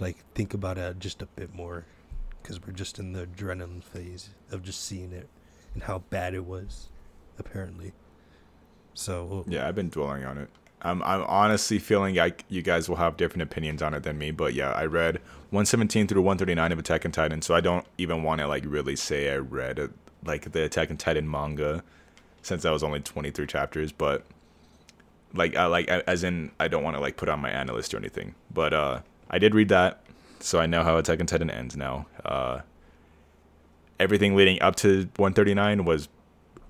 like, 0.00 0.16
think 0.34 0.54
about 0.54 0.76
it 0.76 0.98
just 0.98 1.22
a 1.22 1.26
bit 1.26 1.54
more. 1.54 1.84
Because 2.42 2.60
we're 2.60 2.72
just 2.72 2.98
in 2.98 3.12
the 3.12 3.26
adrenaline 3.28 3.84
phase 3.84 4.30
of 4.50 4.64
just 4.64 4.82
seeing 4.84 5.12
it 5.12 5.28
and 5.72 5.84
how 5.84 5.98
bad 6.10 6.34
it 6.34 6.44
was, 6.46 6.88
apparently. 7.40 7.92
So 8.94 9.44
Yeah, 9.48 9.66
I've 9.66 9.74
been 9.74 9.88
dwelling 9.88 10.24
on 10.24 10.38
it. 10.38 10.50
I'm 10.82 11.02
I'm 11.02 11.22
honestly 11.22 11.78
feeling 11.78 12.14
like 12.14 12.44
you 12.48 12.62
guys 12.62 12.88
will 12.88 12.96
have 12.96 13.16
different 13.16 13.42
opinions 13.42 13.82
on 13.82 13.94
it 13.94 14.02
than 14.02 14.18
me, 14.18 14.30
but 14.30 14.54
yeah, 14.54 14.72
I 14.72 14.86
read 14.86 15.16
117 15.50 16.06
through 16.06 16.22
139 16.22 16.72
of 16.72 16.78
Attack 16.78 17.04
on 17.04 17.12
Titan, 17.12 17.42
so 17.42 17.54
I 17.54 17.60
don't 17.60 17.84
even 17.98 18.22
want 18.22 18.40
to 18.40 18.46
like 18.46 18.64
really 18.66 18.96
say 18.96 19.32
I 19.32 19.36
read 19.36 19.78
it, 19.78 19.90
like 20.24 20.52
the 20.52 20.64
Attack 20.64 20.90
on 20.90 20.96
Titan 20.96 21.30
manga, 21.30 21.82
since 22.42 22.62
that 22.62 22.70
was 22.70 22.82
only 22.82 23.00
23 23.00 23.46
chapters. 23.46 23.92
But 23.92 24.24
like 25.34 25.54
I 25.54 25.66
like 25.66 25.88
as 25.88 26.24
in 26.24 26.50
I 26.58 26.68
don't 26.68 26.82
want 26.82 26.96
to 26.96 27.00
like 27.00 27.16
put 27.16 27.28
on 27.28 27.40
my 27.40 27.50
analyst 27.50 27.92
or 27.92 27.98
anything, 27.98 28.34
but 28.52 28.72
uh, 28.72 29.00
I 29.30 29.38
did 29.38 29.54
read 29.54 29.68
that, 29.68 30.02
so 30.40 30.60
I 30.60 30.66
know 30.66 30.82
how 30.82 30.96
Attack 30.96 31.20
on 31.20 31.26
Titan 31.26 31.50
ends 31.50 31.76
now. 31.76 32.06
Uh, 32.24 32.60
everything 33.98 34.34
leading 34.34 34.60
up 34.62 34.76
to 34.76 35.08
139 35.16 35.84
was 35.84 36.08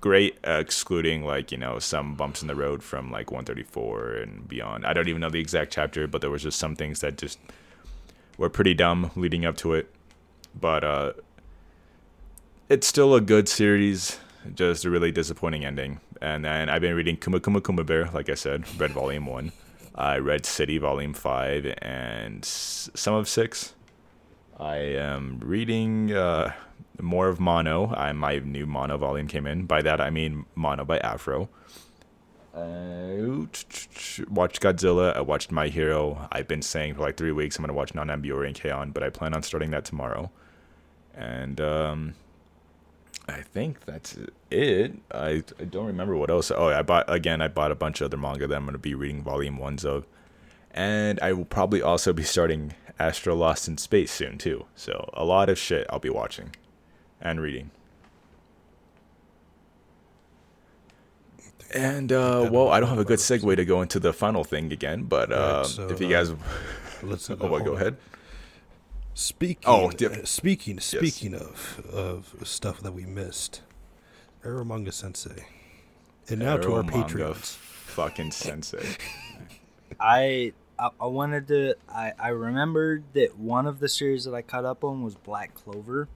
great, 0.01 0.37
uh, 0.45 0.57
excluding 0.59 1.23
like 1.23 1.51
you 1.51 1.57
know 1.57 1.79
some 1.79 2.15
bumps 2.15 2.41
in 2.41 2.47
the 2.47 2.55
road 2.55 2.83
from 2.83 3.11
like 3.11 3.31
134 3.31 4.11
and 4.13 4.47
beyond. 4.47 4.85
I 4.85 4.93
don't 4.93 5.07
even 5.07 5.21
know 5.21 5.29
the 5.29 5.39
exact 5.39 5.71
chapter, 5.71 6.07
but 6.07 6.21
there 6.21 6.29
was 6.29 6.43
just 6.43 6.59
some 6.59 6.75
things 6.75 6.99
that 7.01 7.17
just 7.17 7.39
were 8.37 8.49
pretty 8.49 8.73
dumb 8.73 9.11
leading 9.15 9.45
up 9.45 9.55
to 9.57 9.73
it. 9.75 9.93
But 10.59 10.83
uh, 10.83 11.13
it's 12.67 12.87
still 12.87 13.15
a 13.15 13.21
good 13.21 13.47
series. 13.47 14.19
Just 14.55 14.85
a 14.85 14.89
really 14.89 15.11
disappointing 15.11 15.63
ending. 15.63 16.01
And 16.19 16.43
then 16.43 16.67
I've 16.67 16.81
been 16.81 16.95
reading 16.95 17.15
Kuma 17.15 17.39
Kuma 17.39 17.61
Kuma 17.61 17.83
Bear, 17.83 18.09
like 18.11 18.29
I 18.29 18.33
said, 18.33 18.65
read 18.79 18.91
Volume 18.91 19.27
One. 19.27 19.51
I 19.93 20.17
read 20.17 20.45
City 20.45 20.77
Volume 20.77 21.13
Five 21.13 21.73
and 21.81 22.43
some 22.43 23.13
of 23.13 23.29
Six. 23.29 23.75
I 24.59 24.77
am 24.77 25.39
reading 25.43 26.11
uh, 26.11 26.53
more 27.01 27.27
of 27.27 27.39
Mono. 27.39 27.93
I 27.95 28.11
my 28.13 28.39
new 28.39 28.65
Mono 28.65 28.97
volume 28.97 29.27
came 29.27 29.45
in. 29.45 29.65
By 29.65 29.81
that 29.81 29.99
I 30.01 30.09
mean 30.09 30.45
Mono 30.55 30.85
by 30.85 30.99
Afro. 30.99 31.49
Uh, 32.53 33.45
watched 34.29 34.61
Godzilla. 34.61 35.15
I 35.15 35.21
watched 35.21 35.51
My 35.51 35.69
Hero. 35.69 36.27
I've 36.33 36.49
been 36.49 36.61
saying 36.61 36.95
for 36.95 37.01
like 37.01 37.15
three 37.15 37.31
weeks 37.31 37.57
I'm 37.57 37.63
gonna 37.63 37.73
watch 37.73 37.95
Non 37.95 38.07
Ambiori 38.07 38.47
and 38.47 38.55
K-On, 38.55 38.91
but 38.91 39.03
I 39.03 39.09
plan 39.09 39.33
on 39.33 39.41
starting 39.43 39.71
that 39.71 39.85
tomorrow. 39.85 40.29
And 41.15 41.61
um, 41.61 42.13
I 43.29 43.41
think 43.41 43.85
that's 43.85 44.17
it. 44.49 44.93
I, 45.13 45.43
I 45.59 45.63
don't 45.63 45.85
remember 45.85 46.15
what 46.17 46.29
else. 46.29 46.51
Oh, 46.51 46.67
I 46.67 46.81
bought 46.81 47.05
again. 47.07 47.41
I 47.41 47.47
bought 47.47 47.71
a 47.71 47.75
bunch 47.75 48.01
of 48.01 48.05
other 48.05 48.17
manga 48.17 48.47
that 48.47 48.55
I'm 48.55 48.65
gonna 48.65 48.77
be 48.77 48.95
reading 48.95 49.23
volume 49.23 49.57
ones 49.57 49.85
of, 49.85 50.05
and 50.71 51.19
I 51.21 51.31
will 51.31 51.45
probably 51.45 51.81
also 51.81 52.11
be 52.11 52.23
starting 52.23 52.73
Astra 52.99 53.33
Lost 53.33 53.69
in 53.69 53.77
Space 53.77 54.11
soon 54.11 54.37
too. 54.37 54.65
So 54.75 55.09
a 55.13 55.23
lot 55.23 55.47
of 55.47 55.57
shit 55.57 55.87
I'll 55.89 55.99
be 55.99 56.09
watching 56.09 56.51
and 57.21 57.39
reading. 57.41 57.71
And 61.73 62.11
uh, 62.11 62.41
that 62.41 62.51
well, 62.51 62.69
I 62.69 62.79
don't 62.79 62.89
have 62.89 62.99
a 62.99 63.05
good 63.05 63.19
segue 63.19 63.55
to 63.55 63.65
go 63.65 63.81
into 63.81 63.99
the 63.99 64.11
final 64.11 64.43
thing 64.43 64.73
again, 64.73 65.03
but 65.03 65.31
Alright, 65.31 65.65
um, 65.65 65.65
so, 65.65 65.87
if 65.89 66.01
you 66.01 66.07
uh, 66.07 66.09
guys, 66.09 66.33
let's. 67.03 67.29
oh, 67.29 67.35
what, 67.35 67.63
go 67.63 67.73
ahead. 67.73 67.97
Speaking. 69.13 69.63
Oh, 69.65 69.89
uh, 69.89 69.91
yep. 69.97 70.27
speaking. 70.27 70.79
Speaking 70.79 71.33
of 71.33 71.85
of 71.93 72.35
stuff 72.43 72.81
that 72.81 72.91
we 72.91 73.05
missed, 73.05 73.61
Eromanga 74.43 74.91
Sensei, 74.91 75.45
and 76.27 76.39
now 76.39 76.57
to 76.57 76.73
our 76.73 76.83
Eromanga 76.83 77.07
patrons. 77.07 77.55
fucking 77.55 78.31
sensei. 78.31 78.97
I, 79.99 80.53
I 80.77 80.89
I 80.99 81.05
wanted 81.05 81.47
to. 81.49 81.75
I 81.87 82.11
I 82.19 82.29
remembered 82.29 83.03
that 83.13 83.37
one 83.37 83.65
of 83.65 83.79
the 83.79 83.87
series 83.87 84.25
that 84.25 84.33
I 84.33 84.41
caught 84.41 84.65
up 84.65 84.83
on 84.83 85.03
was 85.03 85.15
Black 85.15 85.53
Clover. 85.53 86.09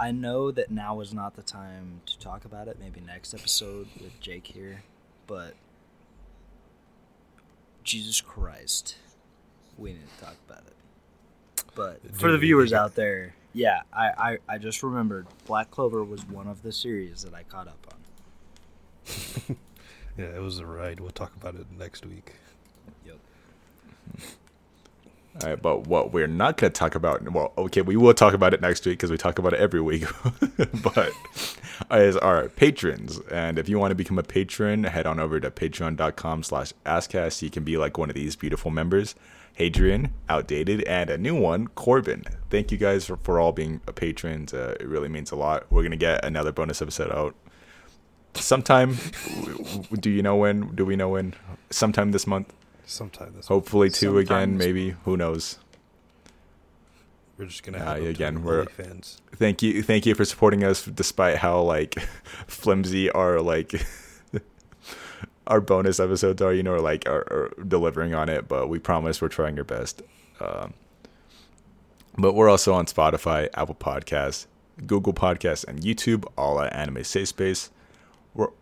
I 0.00 0.10
know 0.12 0.50
that 0.50 0.70
now 0.70 1.00
is 1.00 1.12
not 1.12 1.36
the 1.36 1.42
time 1.42 2.00
to 2.06 2.18
talk 2.18 2.44
about 2.44 2.68
it. 2.68 2.78
Maybe 2.80 3.00
next 3.00 3.34
episode 3.34 3.88
with 4.00 4.18
Jake 4.20 4.46
here, 4.46 4.82
but 5.26 5.54
Jesus 7.84 8.20
Christ, 8.20 8.96
we 9.76 9.92
need 9.92 10.06
to 10.18 10.24
talk 10.24 10.36
about 10.48 10.62
it. 10.66 11.64
But 11.74 12.00
for 12.16 12.32
the 12.32 12.38
viewers 12.38 12.72
out 12.72 12.94
there, 12.94 13.34
yeah, 13.52 13.82
I, 13.92 14.38
I 14.48 14.54
I 14.54 14.58
just 14.58 14.82
remembered 14.82 15.26
Black 15.44 15.70
Clover 15.70 16.02
was 16.02 16.26
one 16.26 16.46
of 16.48 16.62
the 16.62 16.72
series 16.72 17.22
that 17.22 17.34
I 17.34 17.42
caught 17.42 17.68
up 17.68 17.86
on. 17.92 19.56
Yeah, 20.18 20.36
it 20.36 20.42
was 20.42 20.58
a 20.58 20.66
ride. 20.66 21.00
We'll 21.00 21.10
talk 21.10 21.34
about 21.36 21.54
it 21.54 21.66
next 21.78 22.04
week. 22.04 22.32
Yep. 23.06 23.16
All 25.42 25.48
right, 25.48 25.62
but 25.62 25.86
what 25.86 26.12
we're 26.12 26.26
not 26.26 26.56
going 26.56 26.72
to 26.72 26.78
talk 26.78 26.96
about, 26.96 27.22
well, 27.30 27.52
okay, 27.56 27.82
we 27.82 27.96
will 27.96 28.14
talk 28.14 28.34
about 28.34 28.52
it 28.52 28.60
next 28.60 28.84
week 28.84 28.98
because 28.98 29.12
we 29.12 29.16
talk 29.16 29.38
about 29.38 29.52
it 29.52 29.60
every 29.60 29.80
week, 29.80 30.04
but 30.82 31.12
is 31.92 32.16
our 32.16 32.48
patrons. 32.48 33.20
And 33.30 33.58
if 33.58 33.68
you 33.68 33.78
want 33.78 33.92
to 33.92 33.94
become 33.94 34.18
a 34.18 34.24
patron, 34.24 34.84
head 34.84 35.06
on 35.06 35.20
over 35.20 35.38
to 35.38 35.50
patreon.com 35.50 36.42
slash 36.42 36.72
askcast. 36.84 37.42
You 37.42 37.50
can 37.50 37.62
be 37.62 37.76
like 37.76 37.96
one 37.96 38.10
of 38.10 38.16
these 38.16 38.34
beautiful 38.34 38.72
members. 38.72 39.14
Hadrian, 39.54 40.12
outdated, 40.28 40.82
and 40.84 41.10
a 41.10 41.18
new 41.18 41.34
one, 41.38 41.68
Corbin. 41.68 42.24
Thank 42.48 42.72
you 42.72 42.78
guys 42.78 43.06
for, 43.06 43.16
for 43.18 43.38
all 43.38 43.52
being 43.52 43.80
a 43.86 43.92
patrons. 43.92 44.52
Uh, 44.52 44.74
it 44.80 44.88
really 44.88 45.08
means 45.08 45.30
a 45.30 45.36
lot. 45.36 45.70
We're 45.70 45.82
going 45.82 45.90
to 45.90 45.96
get 45.96 46.24
another 46.24 46.50
bonus 46.50 46.82
episode 46.82 47.12
out 47.12 47.34
sometime. 48.34 48.96
do 49.92 50.10
you 50.10 50.22
know 50.22 50.36
when? 50.36 50.74
Do 50.74 50.84
we 50.84 50.96
know 50.96 51.10
when? 51.10 51.34
Sometime 51.70 52.12
this 52.12 52.26
month. 52.26 52.52
Sometime 52.90 53.34
this. 53.36 53.46
Hopefully 53.48 53.88
two 53.90 54.06
Sometime 54.06 54.18
again, 54.18 54.58
this 54.58 54.66
maybe. 54.66 54.90
Who 55.04 55.16
knows? 55.16 55.58
We're 57.38 57.46
just 57.46 57.62
gonna 57.62 57.78
Uh, 57.78 57.94
have 57.94 58.04
again, 58.04 58.42
we're- 58.42 58.66
fans. 58.66 59.20
Thank 59.34 59.62
you, 59.62 59.82
thank 59.82 60.04
you 60.06 60.14
for 60.14 60.24
supporting 60.24 60.62
us, 60.64 60.84
despite 60.84 61.36
how 61.38 61.60
like 61.62 61.94
flimsy 62.46 63.10
our 63.10 63.40
like 63.40 63.72
our 65.46 65.60
bonus 65.60 65.98
episodes 66.00 66.42
are. 66.42 66.52
You 66.52 66.62
know, 66.62 66.72
or, 66.74 66.80
like 66.80 67.08
are, 67.08 67.20
are 67.30 67.64
delivering 67.66 68.14
on 68.14 68.28
it, 68.28 68.46
but 68.48 68.68
we 68.68 68.78
promise 68.78 69.22
we're 69.22 69.28
trying 69.28 69.56
our 69.58 69.64
best. 69.64 70.02
Um, 70.40 70.74
but 72.18 72.34
we're 72.34 72.50
also 72.50 72.74
on 72.74 72.86
Spotify, 72.86 73.48
Apple 73.54 73.76
Podcasts, 73.76 74.46
Google 74.86 75.14
Podcasts, 75.14 75.64
and 75.66 75.80
YouTube, 75.80 76.24
all 76.36 76.60
at 76.60 76.72
Anime 76.74 77.04
Safe 77.04 77.28
Space. 77.28 77.70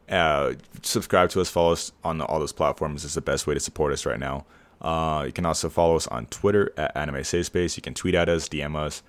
Uh, 0.08 0.54
subscribe 0.82 1.30
to 1.30 1.40
us, 1.40 1.50
follow 1.50 1.72
us 1.72 1.92
on 2.02 2.20
all 2.20 2.38
those 2.38 2.52
platforms. 2.52 3.04
is 3.04 3.14
the 3.14 3.20
best 3.20 3.46
way 3.46 3.54
to 3.54 3.60
support 3.60 3.92
us 3.92 4.06
right 4.06 4.18
now. 4.18 4.46
Uh, 4.80 5.24
you 5.26 5.32
can 5.32 5.44
also 5.44 5.68
follow 5.68 5.96
us 5.96 6.06
on 6.06 6.26
Twitter 6.26 6.72
at 6.76 6.96
Anime 6.96 7.24
Safe 7.24 7.46
Space. 7.46 7.76
You 7.76 7.82
can 7.82 7.94
tweet 7.94 8.14
at 8.14 8.28
us, 8.28 8.48
DM 8.48 8.76
us, 8.76 9.02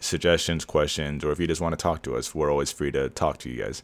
suggestions, 0.00 0.64
questions, 0.64 1.24
or 1.24 1.32
if 1.32 1.40
you 1.40 1.46
just 1.46 1.60
want 1.60 1.72
to 1.72 1.82
talk 1.82 2.02
to 2.02 2.16
us, 2.16 2.34
we're 2.34 2.50
always 2.50 2.72
free 2.72 2.90
to 2.92 3.10
talk 3.10 3.38
to 3.38 3.50
you 3.50 3.62
guys. 3.62 3.82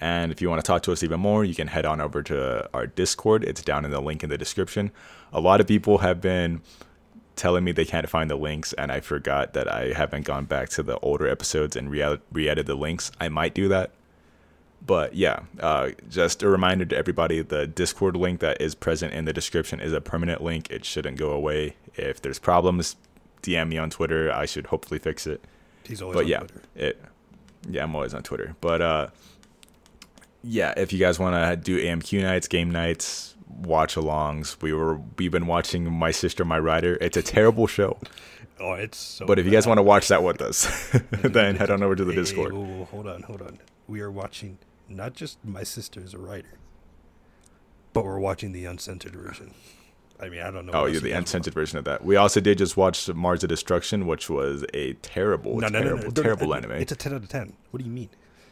And 0.00 0.30
if 0.30 0.40
you 0.40 0.48
want 0.48 0.64
to 0.64 0.66
talk 0.66 0.82
to 0.84 0.92
us 0.92 1.02
even 1.02 1.18
more, 1.18 1.44
you 1.44 1.54
can 1.54 1.68
head 1.68 1.84
on 1.84 2.00
over 2.00 2.22
to 2.22 2.70
our 2.72 2.86
Discord. 2.86 3.42
It's 3.44 3.62
down 3.62 3.84
in 3.84 3.90
the 3.90 4.00
link 4.00 4.22
in 4.22 4.30
the 4.30 4.38
description. 4.38 4.92
A 5.32 5.40
lot 5.40 5.60
of 5.60 5.66
people 5.66 5.98
have 5.98 6.20
been 6.20 6.60
telling 7.34 7.64
me 7.64 7.72
they 7.72 7.84
can't 7.84 8.08
find 8.08 8.30
the 8.30 8.36
links, 8.36 8.72
and 8.74 8.92
I 8.92 9.00
forgot 9.00 9.54
that 9.54 9.72
I 9.72 9.92
haven't 9.92 10.24
gone 10.24 10.44
back 10.44 10.68
to 10.70 10.82
the 10.82 10.98
older 11.00 11.28
episodes 11.28 11.74
and 11.74 11.90
re 11.90 12.48
added 12.48 12.66
the 12.66 12.74
links. 12.76 13.10
I 13.20 13.28
might 13.28 13.54
do 13.54 13.68
that. 13.68 13.90
But 14.84 15.14
yeah, 15.14 15.40
uh, 15.60 15.90
just 16.08 16.42
a 16.42 16.48
reminder 16.48 16.84
to 16.86 16.96
everybody 16.96 17.42
the 17.42 17.66
Discord 17.66 18.16
link 18.16 18.40
that 18.40 18.60
is 18.60 18.74
present 18.74 19.12
in 19.12 19.24
the 19.26 19.32
description 19.32 19.80
is 19.80 19.92
a 19.92 20.00
permanent 20.00 20.42
link. 20.42 20.70
It 20.70 20.84
shouldn't 20.84 21.18
go 21.18 21.30
away. 21.30 21.76
If 21.96 22.22
there's 22.22 22.38
problems, 22.38 22.96
DM 23.42 23.68
me 23.68 23.78
on 23.78 23.90
Twitter. 23.90 24.32
I 24.32 24.46
should 24.46 24.68
hopefully 24.68 24.98
fix 24.98 25.26
it. 25.26 25.44
He's 25.84 26.00
always 26.00 26.14
but 26.16 26.24
on 26.24 26.28
yeah, 26.30 26.38
Twitter. 26.38 26.62
it. 26.76 27.02
Yeah, 27.68 27.82
I'm 27.84 27.94
always 27.94 28.14
on 28.14 28.22
Twitter. 28.22 28.54
But 28.60 28.80
uh, 28.80 29.06
yeah, 30.42 30.72
if 30.76 30.92
you 30.92 30.98
guys 30.98 31.18
want 31.18 31.34
to 31.34 31.56
do 31.56 31.82
AMQ 31.84 32.22
nights, 32.22 32.48
game 32.48 32.70
nights, 32.70 33.34
watch 33.48 33.94
alongs, 33.96 34.60
we 34.62 34.72
were 34.72 35.00
we've 35.18 35.32
been 35.32 35.46
watching 35.46 35.90
My 35.92 36.10
Sister, 36.12 36.44
My 36.44 36.58
Writer. 36.58 36.96
It's 37.00 37.16
a 37.16 37.22
terrible 37.22 37.66
show, 37.66 37.98
Oh, 38.60 38.72
it's 38.74 38.96
so. 38.98 39.26
but 39.26 39.38
if 39.38 39.44
you 39.44 39.52
guys 39.52 39.66
want 39.66 39.78
to 39.78 39.82
watch 39.82 40.08
that 40.08 40.22
with 40.22 40.40
us, 40.40 40.90
then 41.10 41.56
head 41.56 41.70
on 41.70 41.82
over 41.82 41.94
to 41.96 42.04
the 42.04 42.12
Hey, 42.12 42.16
hey, 42.16 42.22
Discord. 42.22 42.52
whoa, 42.54 42.84
hold 42.90 43.06
on, 43.08 43.22
hold 43.22 43.42
on. 43.42 43.58
We 43.88 44.00
are 44.00 44.10
watching 44.10 44.58
not 44.88 45.14
just 45.14 45.38
my 45.44 45.62
sister 45.62 46.00
is 46.00 46.14
a 46.14 46.18
writer, 46.18 46.58
but 47.92 48.04
we're 48.04 48.18
watching 48.18 48.52
the 48.52 48.64
uncensored 48.64 49.14
version. 49.14 49.54
I 50.20 50.28
mean, 50.28 50.40
I 50.40 50.50
don't 50.50 50.66
know. 50.66 50.72
Oh, 50.74 50.86
you're 50.86 51.00
the 51.00 51.12
uncensored 51.12 51.54
version 51.54 51.78
of 51.78 51.84
that. 51.84 52.04
We 52.04 52.16
also 52.16 52.40
did 52.40 52.58
just 52.58 52.76
watch 52.76 53.08
Mars 53.08 53.44
of 53.44 53.48
Destruction, 53.50 54.06
which 54.06 54.28
was 54.28 54.64
a 54.74 54.94
terrible. 54.94 55.58
No, 55.60 55.68
no, 55.68 55.80
terrible, 55.80 56.04
no, 56.04 56.10
terrible 56.10 56.52
uh, 56.52 56.56
anime. 56.56 56.72
It's 56.72 56.90
a 56.92 56.96
ten 56.96 57.12
out 57.14 57.22
of 57.22 57.28
ten. 57.28 57.52
What 57.70 57.78
do 57.78 57.84
you 57.84 57.92
mean? 57.92 58.10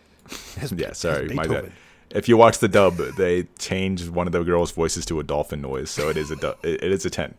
Has- 0.59 0.72
yeah, 0.72 0.93
sorry, 0.93 1.28
my 1.28 1.47
bad. 1.47 1.72
If 2.11 2.28
you 2.28 2.37
watch 2.37 2.59
the 2.59 2.68
dub, 2.68 2.97
they 3.16 3.45
changed 3.59 4.09
one 4.11 4.28
of 4.28 4.32
the 4.32 4.45
girls' 4.45 4.70
voices 4.70 5.05
to 5.07 5.18
a 5.18 5.24
dolphin 5.24 5.61
noise, 5.61 5.91
so 5.91 6.09
it 6.09 6.16
is 6.16 6.30
a 6.30 6.37
du- 6.37 6.57
it, 6.62 6.84
it 6.84 6.93
is 6.93 7.05
a 7.05 7.11
ten. 7.11 7.34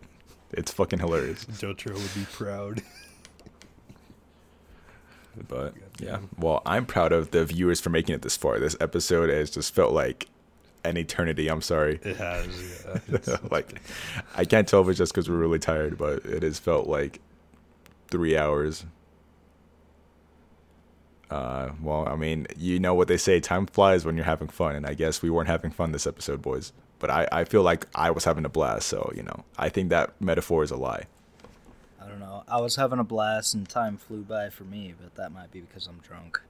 It's 0.51 0.71
fucking 0.71 0.99
hilarious. 0.99 1.45
Jotaro 1.45 1.93
would 1.93 2.13
be 2.13 2.25
proud. 2.31 2.81
But 5.47 5.73
yeah, 5.99 6.19
well, 6.37 6.61
I'm 6.65 6.85
proud 6.85 7.11
of 7.11 7.31
the 7.31 7.45
viewers 7.45 7.79
for 7.79 7.89
making 7.89 8.15
it 8.15 8.21
this 8.21 8.37
far. 8.37 8.59
This 8.59 8.75
episode 8.79 9.29
has 9.29 9.49
just 9.51 9.73
felt 9.73 9.93
like 9.93 10.27
an 10.83 10.95
eternity. 10.97 11.49
I'm 11.49 11.61
sorry. 11.61 11.99
It 12.03 12.15
has. 12.17 12.85
Yeah, 12.85 12.99
it's- 13.15 13.51
like, 13.51 13.81
I 14.35 14.45
can't 14.45 14.67
tell 14.67 14.81
if 14.81 14.89
it's 14.89 14.97
just 14.97 15.13
because 15.13 15.29
we're 15.29 15.37
really 15.37 15.59
tired, 15.59 15.97
but 15.97 16.25
it 16.25 16.43
has 16.43 16.59
felt 16.59 16.87
like 16.87 17.19
three 18.09 18.37
hours. 18.37 18.85
Uh, 21.29 21.71
well, 21.81 22.07
I 22.07 22.15
mean, 22.15 22.47
you 22.57 22.79
know 22.79 22.93
what 22.93 23.09
they 23.09 23.17
say: 23.17 23.39
time 23.39 23.65
flies 23.65 24.05
when 24.05 24.15
you're 24.15 24.23
having 24.25 24.47
fun, 24.47 24.75
and 24.75 24.85
I 24.85 24.93
guess 24.93 25.21
we 25.21 25.29
weren't 25.29 25.49
having 25.49 25.71
fun 25.71 25.91
this 25.91 26.07
episode, 26.07 26.41
boys. 26.41 26.71
But 26.99 27.09
I, 27.09 27.27
I 27.31 27.43
feel 27.43 27.63
like 27.63 27.85
I 27.93 28.11
was 28.11 28.23
having 28.23 28.45
a 28.45 28.49
blast, 28.49 28.87
so 28.87 29.11
you 29.13 29.23
know, 29.23 29.43
I 29.57 29.67
think 29.69 29.89
that 29.89 30.13
metaphor 30.21 30.63
is 30.63 30.71
a 30.71 30.77
lie. 30.77 31.03
I 32.17 32.19
don't 32.19 32.29
know. 32.29 32.43
I 32.47 32.59
was 32.61 32.77
having 32.77 32.97
a 32.97 33.03
blast 33.03 33.53
and 33.53 33.69
time 33.69 33.97
flew 33.97 34.23
by 34.23 34.49
for 34.49 34.63
me, 34.63 34.95
but 34.99 35.15
that 35.15 35.31
might 35.31 35.51
be 35.51 35.61
because 35.61 35.85
I'm 35.85 35.99
drunk. 35.99 36.41